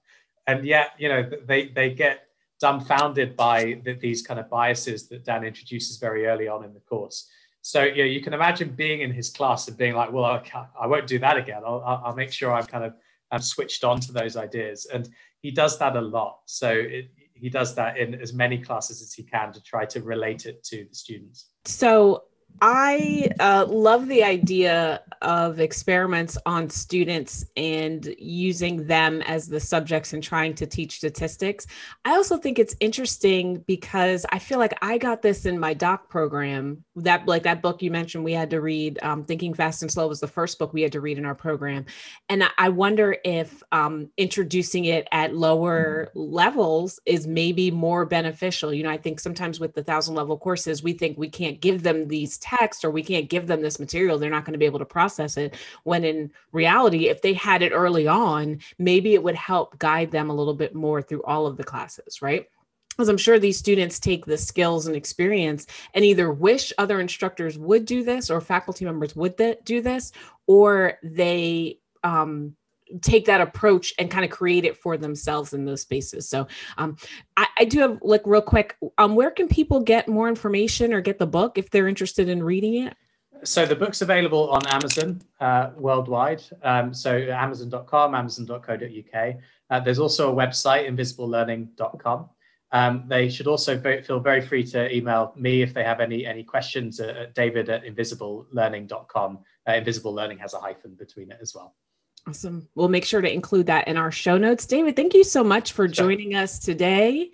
And 0.49 0.67
yet, 0.67 0.91
you 0.99 1.09
know, 1.09 1.31
they 1.47 1.69
they 1.69 1.95
get 1.95 2.27
dumbfounded 2.61 3.37
by 3.37 3.81
the, 3.85 3.95
these 3.95 4.23
kind 4.23 4.39
of 4.39 4.49
biases 4.49 5.09
that 5.09 5.25
Dan 5.25 5.45
introduces 5.45 5.97
very 5.97 6.27
early 6.27 6.47
on 6.47 6.65
in 6.65 6.75
the 6.75 6.81
course. 6.81 7.29
So 7.63 7.83
you 7.83 8.05
know, 8.05 8.11
you 8.11 8.21
can 8.21 8.33
imagine 8.33 8.71
being 8.71 9.01
in 9.01 9.13
his 9.13 9.31
class 9.31 9.69
and 9.69 9.77
being 9.77 9.95
like, 9.95 10.13
"Well, 10.13 10.25
I, 10.25 10.43
I 10.81 10.87
won't 10.87 11.07
do 11.07 11.19
that 11.19 11.37
again. 11.37 11.63
I'll, 11.65 11.83
I'll 12.05 12.15
make 12.15 12.33
sure 12.33 12.53
I'm 12.53 12.67
kind 12.67 12.85
of 12.85 12.95
I'm 13.31 13.43
switched 13.43 13.85
on 13.85 14.01
to 14.01 14.13
those 14.13 14.37
ideas." 14.37 14.87
And 14.87 15.09
he 15.41 15.51
does 15.51 15.79
that 15.79 15.97
a 15.97 16.01
lot. 16.01 16.41
So 16.47 16.71
it, 16.71 17.11
he 17.35 17.49
does 17.49 17.75
that 17.75 17.97
in 17.99 18.15
as 18.15 18.33
many 18.33 18.59
classes 18.59 19.03
as 19.03 19.13
he 19.15 19.23
can 19.23 19.53
to 19.53 19.63
try 19.63 19.85
to 19.87 20.03
relate 20.03 20.47
it 20.47 20.63
to 20.65 20.87
the 20.89 20.95
students. 20.95 21.47
So 21.65 22.25
I 22.63 23.31
uh, 23.41 23.67
love 23.69 24.07
the 24.07 24.23
idea 24.23 25.03
of 25.23 25.61
experiments 25.61 26.39
on 26.47 26.69
students 26.71 27.45
and 27.57 28.15
using 28.19 28.87
them 28.87 29.23
as 29.23 29.49
the 29.49 29.61
subjects 29.61 30.13
and 30.13 30.23
trying 30.23 30.55
to 30.55 30.67
teach 30.67 30.97
statistics. 30.97 31.67
I 32.05 32.13
also 32.13 32.39
think 32.39 32.59
it's 32.59 32.75
interesting 32.81 33.65
because 33.67 34.25
I 34.33 34.39
feel 34.39 34.59
like 34.59 34.75
I 34.83 34.99
got 34.99 35.23
this 35.23 35.47
in 35.47 35.59
my 35.59 35.75
doc 35.75 36.09
program. 36.09 36.85
That 36.97 37.27
like 37.27 37.43
that 37.45 37.63
book 37.63 37.83
you 37.83 37.91
mentioned, 37.91 38.25
we 38.25 38.33
had 38.33 38.51
to 38.51 38.61
read. 38.61 38.99
Um, 39.03 39.25
Thinking 39.25 39.55
Fast 39.55 39.83
and 39.83 39.91
Slow 39.91 40.09
was 40.09 40.21
the 40.21 40.27
first 40.27 40.59
book 40.59 40.73
we 40.73 40.83
had 40.83 40.93
to 40.93 41.01
read 41.01 41.19
in 41.19 41.25
our 41.25 41.35
program, 41.35 41.87
and 42.29 42.45
I 42.59 42.69
wonder 42.69 43.17
if 43.25 43.63
um, 43.73 44.11
introducing 44.17 44.87
it 44.87 45.07
at 45.13 45.35
lower 45.35 46.11
levels 46.15 47.01
is 47.07 47.27
maybe 47.27 47.71
more 47.71 48.05
beneficial. 48.05 48.73
You 48.73 48.83
know, 48.83 48.91
I 48.91 48.99
think 48.99 49.21
sometimes 49.21 49.61
with 49.61 49.75
the 49.75 49.85
thousand 49.85 50.15
level 50.15 50.37
courses, 50.37 50.83
we 50.83 50.93
think 50.93 51.17
we 51.17 51.29
can't 51.29 51.61
give 51.61 51.83
them 51.83 52.09
these 52.09 52.39
text 52.41 52.85
or 52.85 52.91
we 52.91 53.03
can't 53.03 53.29
give 53.29 53.47
them 53.47 53.63
this 53.63 53.79
material 53.79 54.19
they're 54.19 54.31
not 54.31 54.45
going 54.45 54.53
to 54.53 54.59
be 54.59 54.67
able 54.67 54.79
to 54.79 54.85
process 54.85 55.37
it. 55.37 55.55
When 55.85 56.05
in 56.05 56.31
reality 56.53 57.09
if 57.09 57.23
they 57.23 57.35
had 57.35 57.63
it 57.63 57.73
early 57.73 58.07
on 58.07 58.61
maybe 58.79 59.15
it 59.15 59.23
would 59.23 59.35
help 59.35 59.79
guide 59.79 60.11
them 60.11 60.31
a 60.31 60.35
little 60.35 60.55
bit 60.55 60.75
more 60.75 61.03
through 61.03 61.23
all 61.25 61.47
of 61.47 61.57
the 61.57 61.65
classes 61.65 62.23
right? 62.23 62.47
Because 62.91 63.09
I'm 63.09 63.17
sure 63.17 63.39
these 63.39 63.59
students 63.59 63.99
take 63.99 64.27
the 64.27 64.37
skills 64.37 64.87
and 64.87 64.95
experience 64.95 65.67
and 65.95 66.05
either 66.05 66.31
wish 66.31 66.73
other 66.77 67.01
instructors 67.01 67.57
would 67.57 67.87
do 67.87 68.05
this 68.05 68.31
or 68.31 68.43
faculty 68.43 68.85
members 68.85 69.17
would 69.17 69.39
th- 69.39 69.61
do 69.65 69.81
this, 69.81 70.13
or 70.47 70.99
they 71.03 71.79
um, 72.03 72.57
take 73.03 73.27
that 73.27 73.41
approach 73.41 73.93
and 73.99 74.11
kind 74.11 74.25
of 74.25 74.31
create 74.31 74.65
it 74.65 74.77
for 74.77 74.97
themselves 74.97 75.53
in 75.53 75.65
those 75.65 75.83
spaces. 75.83 76.29
So 76.29 76.47
um, 76.79 76.97
I, 77.37 77.47
I, 77.59 77.65
do 77.65 77.81
have 77.81 77.99
like 78.03 78.23
real 78.25 78.43
quick, 78.43 78.77
um, 78.99 79.15
where 79.15 79.31
can 79.31 79.49
people 79.49 79.81
get 79.81 80.09
more 80.09 80.29
information 80.29 80.93
or 80.93 81.01
get 81.01 81.19
the 81.19 81.27
book 81.27 81.59
if 81.59 81.71
they're 81.71 81.89
interested 81.89 82.29
in 82.29 82.43
reading 82.43 82.75
it? 82.75 82.97
So 83.43 83.65
the 83.65 83.77
book's 83.77 84.03
available 84.03 84.51
on 84.51 84.67
Amazon 84.67 85.23
uh, 85.41 85.71
worldwide. 85.77 86.43
Um, 86.63 86.93
so 86.93 87.17
amazon.com, 87.17 88.15
amazon.co.uk. 88.15 89.35
Uh, 89.71 89.81
there's 89.81 89.99
also 89.99 90.33
a 90.33 90.35
website, 90.35 90.89
invisiblelearning.com. 90.89 92.29
Um, 92.73 93.05
they 93.09 93.29
should 93.29 93.47
also 93.47 93.81
feel 94.03 94.21
very 94.21 94.41
free 94.41 94.63
to 94.65 94.95
email 94.95 95.33
me 95.37 95.63
if 95.63 95.75
they 95.75 95.83
have 95.83 96.01
any 96.01 96.25
any 96.25 96.45
questions 96.45 97.01
at, 97.01 97.17
at 97.17 97.35
david 97.35 97.69
at 97.69 97.85
invisiblelearning.com. 97.85 99.39
Uh, 99.69 99.73
Invisible 99.73 100.15
Learning 100.15 100.39
has 100.39 100.55
a 100.55 100.61
hyphen 100.61 100.95
between 100.95 101.31
it 101.31 101.39
as 101.41 101.55
well. 101.55 101.75
Awesome. 102.27 102.69
We'll 102.75 102.89
make 102.89 103.05
sure 103.05 103.21
to 103.21 103.33
include 103.33 103.67
that 103.67 103.89
in 103.89 103.97
our 103.97 104.13
show 104.13 104.37
notes. 104.37 104.67
David, 104.67 104.95
thank 104.97 105.15
you 105.15 105.25
so 105.25 105.43
much 105.43 105.73
for 105.73 105.89
joining 105.89 106.35
us 106.35 106.59
today. 106.59 107.33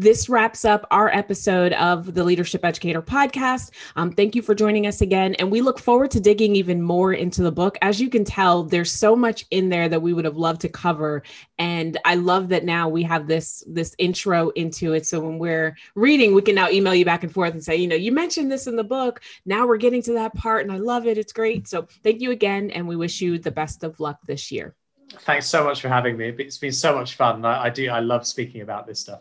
This 0.00 0.30
wraps 0.30 0.64
up 0.64 0.86
our 0.90 1.10
episode 1.10 1.74
of 1.74 2.14
the 2.14 2.24
Leadership 2.24 2.64
Educator 2.64 3.02
podcast. 3.02 3.72
Um, 3.96 4.10
thank 4.10 4.34
you 4.34 4.40
for 4.40 4.54
joining 4.54 4.86
us 4.86 5.02
again. 5.02 5.34
And 5.34 5.50
we 5.50 5.60
look 5.60 5.78
forward 5.78 6.10
to 6.12 6.20
digging 6.20 6.56
even 6.56 6.80
more 6.80 7.12
into 7.12 7.42
the 7.42 7.52
book. 7.52 7.76
As 7.82 8.00
you 8.00 8.08
can 8.08 8.24
tell, 8.24 8.62
there's 8.62 8.90
so 8.90 9.14
much 9.14 9.44
in 9.50 9.68
there 9.68 9.90
that 9.90 10.00
we 10.00 10.14
would 10.14 10.24
have 10.24 10.38
loved 10.38 10.62
to 10.62 10.70
cover. 10.70 11.22
And 11.58 11.98
I 12.06 12.14
love 12.14 12.48
that 12.48 12.64
now 12.64 12.88
we 12.88 13.02
have 13.02 13.26
this, 13.26 13.62
this 13.66 13.94
intro 13.98 14.48
into 14.52 14.94
it. 14.94 15.06
So 15.06 15.20
when 15.20 15.38
we're 15.38 15.76
reading, 15.94 16.32
we 16.32 16.40
can 16.40 16.54
now 16.54 16.70
email 16.70 16.94
you 16.94 17.04
back 17.04 17.22
and 17.22 17.30
forth 17.30 17.52
and 17.52 17.62
say, 17.62 17.76
you 17.76 17.86
know, 17.86 17.94
you 17.94 18.10
mentioned 18.10 18.50
this 18.50 18.66
in 18.66 18.76
the 18.76 18.82
book. 18.82 19.20
Now 19.44 19.66
we're 19.66 19.76
getting 19.76 20.00
to 20.04 20.14
that 20.14 20.32
part 20.32 20.62
and 20.62 20.72
I 20.72 20.78
love 20.78 21.06
it. 21.06 21.18
It's 21.18 21.34
great. 21.34 21.68
So 21.68 21.86
thank 22.02 22.22
you 22.22 22.30
again. 22.30 22.70
And 22.70 22.88
we 22.88 22.96
wish 22.96 23.20
you 23.20 23.38
the 23.38 23.50
best 23.50 23.84
of 23.84 24.00
luck 24.00 24.18
this 24.26 24.50
year. 24.50 24.74
Thanks 25.10 25.46
so 25.46 25.62
much 25.62 25.82
for 25.82 25.88
having 25.88 26.16
me. 26.16 26.34
It's 26.38 26.56
been 26.56 26.72
so 26.72 26.94
much 26.94 27.16
fun. 27.16 27.44
I, 27.44 27.64
I 27.64 27.68
do. 27.68 27.90
I 27.90 28.00
love 28.00 28.26
speaking 28.26 28.62
about 28.62 28.86
this 28.86 28.98
stuff. 28.98 29.20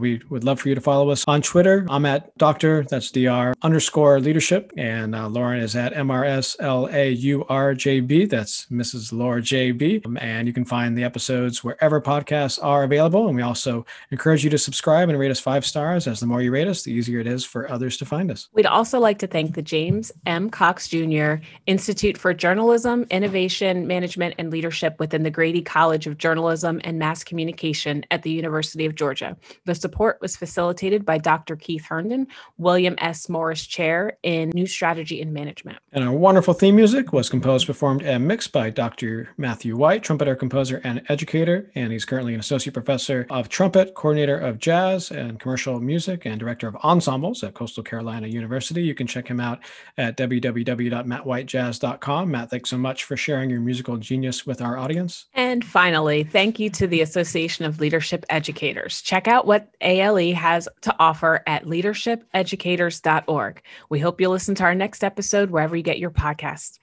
We 0.00 0.22
would 0.30 0.44
love 0.44 0.60
for 0.60 0.68
you 0.68 0.74
to 0.74 0.80
follow 0.80 1.10
us 1.10 1.24
on 1.28 1.42
Twitter. 1.42 1.86
I'm 1.90 2.06
at 2.06 2.36
Doctor, 2.38 2.84
that's 2.84 3.10
DR 3.10 3.52
underscore 3.62 4.18
leadership. 4.20 4.72
And 4.76 5.14
uh, 5.14 5.28
Lauren 5.28 5.60
is 5.60 5.76
at 5.76 5.92
MRSLAURJB. 5.94 6.60
That's 8.30 8.66
Mrs. 8.66 9.12
Laura 9.12 9.42
JB. 9.42 10.06
Um, 10.06 10.16
and 10.18 10.46
you 10.46 10.54
can 10.54 10.64
find 10.64 10.96
the 10.96 11.04
episodes 11.04 11.62
wherever 11.62 12.00
podcasts 12.00 12.58
are 12.62 12.84
available. 12.84 13.26
And 13.26 13.36
we 13.36 13.42
also 13.42 13.84
encourage 14.10 14.42
you 14.44 14.50
to 14.50 14.58
subscribe 14.58 15.08
and 15.08 15.18
rate 15.18 15.30
us 15.30 15.40
five 15.40 15.66
stars, 15.66 16.06
as 16.06 16.20
the 16.20 16.26
more 16.26 16.40
you 16.40 16.50
rate 16.50 16.68
us, 16.68 16.82
the 16.82 16.92
easier 16.92 17.20
it 17.20 17.26
is 17.26 17.44
for 17.44 17.70
others 17.70 17.96
to 17.98 18.06
find 18.06 18.30
us. 18.30 18.48
We'd 18.52 18.66
also 18.66 18.98
like 19.00 19.18
to 19.18 19.26
thank 19.26 19.54
the 19.54 19.62
James 19.62 20.12
M. 20.26 20.48
Cox 20.50 20.88
Jr. 20.88 21.34
Institute 21.66 22.16
for 22.16 22.32
Journalism, 22.32 23.06
Innovation, 23.10 23.86
Management, 23.86 24.34
and 24.38 24.50
Leadership 24.50 24.98
within 24.98 25.22
the 25.24 25.30
Grady 25.30 25.62
College 25.62 26.06
of 26.06 26.16
Journalism 26.18 26.80
and 26.84 26.98
Mass 26.98 27.22
Communication 27.24 28.04
at 28.10 28.22
the 28.22 28.30
University 28.30 28.86
of 28.86 28.94
Georgia. 28.94 29.36
The 29.66 29.74
support 29.90 30.18
was 30.20 30.36
facilitated 30.36 31.04
by 31.04 31.18
Dr. 31.18 31.56
Keith 31.56 31.84
Herndon, 31.84 32.28
William 32.58 32.94
S. 32.98 33.28
Morris 33.28 33.66
Chair 33.66 34.16
in 34.22 34.50
New 34.50 34.66
Strategy 34.66 35.20
and 35.20 35.32
Management. 35.32 35.78
And 35.90 36.04
our 36.04 36.14
wonderful 36.14 36.54
theme 36.54 36.76
music 36.76 37.12
was 37.12 37.28
composed, 37.28 37.66
performed, 37.66 38.02
and 38.02 38.28
mixed 38.28 38.52
by 38.52 38.70
Dr. 38.70 39.30
Matthew 39.36 39.76
White, 39.76 40.04
trumpeter, 40.04 40.36
composer, 40.36 40.80
and 40.84 41.02
educator. 41.08 41.68
And 41.74 41.92
he's 41.92 42.04
currently 42.04 42.34
an 42.34 42.40
associate 42.40 42.72
professor 42.72 43.26
of 43.30 43.48
trumpet, 43.48 43.94
coordinator 43.94 44.38
of 44.38 44.60
jazz 44.60 45.10
and 45.10 45.40
commercial 45.40 45.80
music, 45.80 46.24
and 46.24 46.38
director 46.38 46.68
of 46.68 46.76
ensembles 46.76 47.42
at 47.42 47.54
Coastal 47.54 47.82
Carolina 47.82 48.28
University. 48.28 48.82
You 48.82 48.94
can 48.94 49.08
check 49.08 49.26
him 49.26 49.40
out 49.40 49.58
at 49.98 50.16
www.mattwhitejazz.com. 50.16 52.30
Matt, 52.30 52.50
thanks 52.50 52.70
so 52.70 52.78
much 52.78 53.02
for 53.02 53.16
sharing 53.16 53.50
your 53.50 53.60
musical 53.60 53.96
genius 53.96 54.46
with 54.46 54.62
our 54.62 54.78
audience. 54.78 55.26
And 55.34 55.64
finally, 55.64 56.22
thank 56.22 56.60
you 56.60 56.70
to 56.70 56.86
the 56.86 57.00
Association 57.00 57.64
of 57.64 57.80
Leadership 57.80 58.24
Educators. 58.30 59.02
Check 59.02 59.26
out 59.26 59.48
what 59.48 59.66
ALE 59.80 60.34
has 60.34 60.68
to 60.82 60.94
offer 60.98 61.42
at 61.46 61.64
leadershipeducators.org. 61.64 63.62
We 63.88 63.98
hope 63.98 64.20
you'll 64.20 64.32
listen 64.32 64.54
to 64.56 64.64
our 64.64 64.74
next 64.74 65.02
episode 65.04 65.50
wherever 65.50 65.76
you 65.76 65.82
get 65.82 65.98
your 65.98 66.10
podcast. 66.10 66.78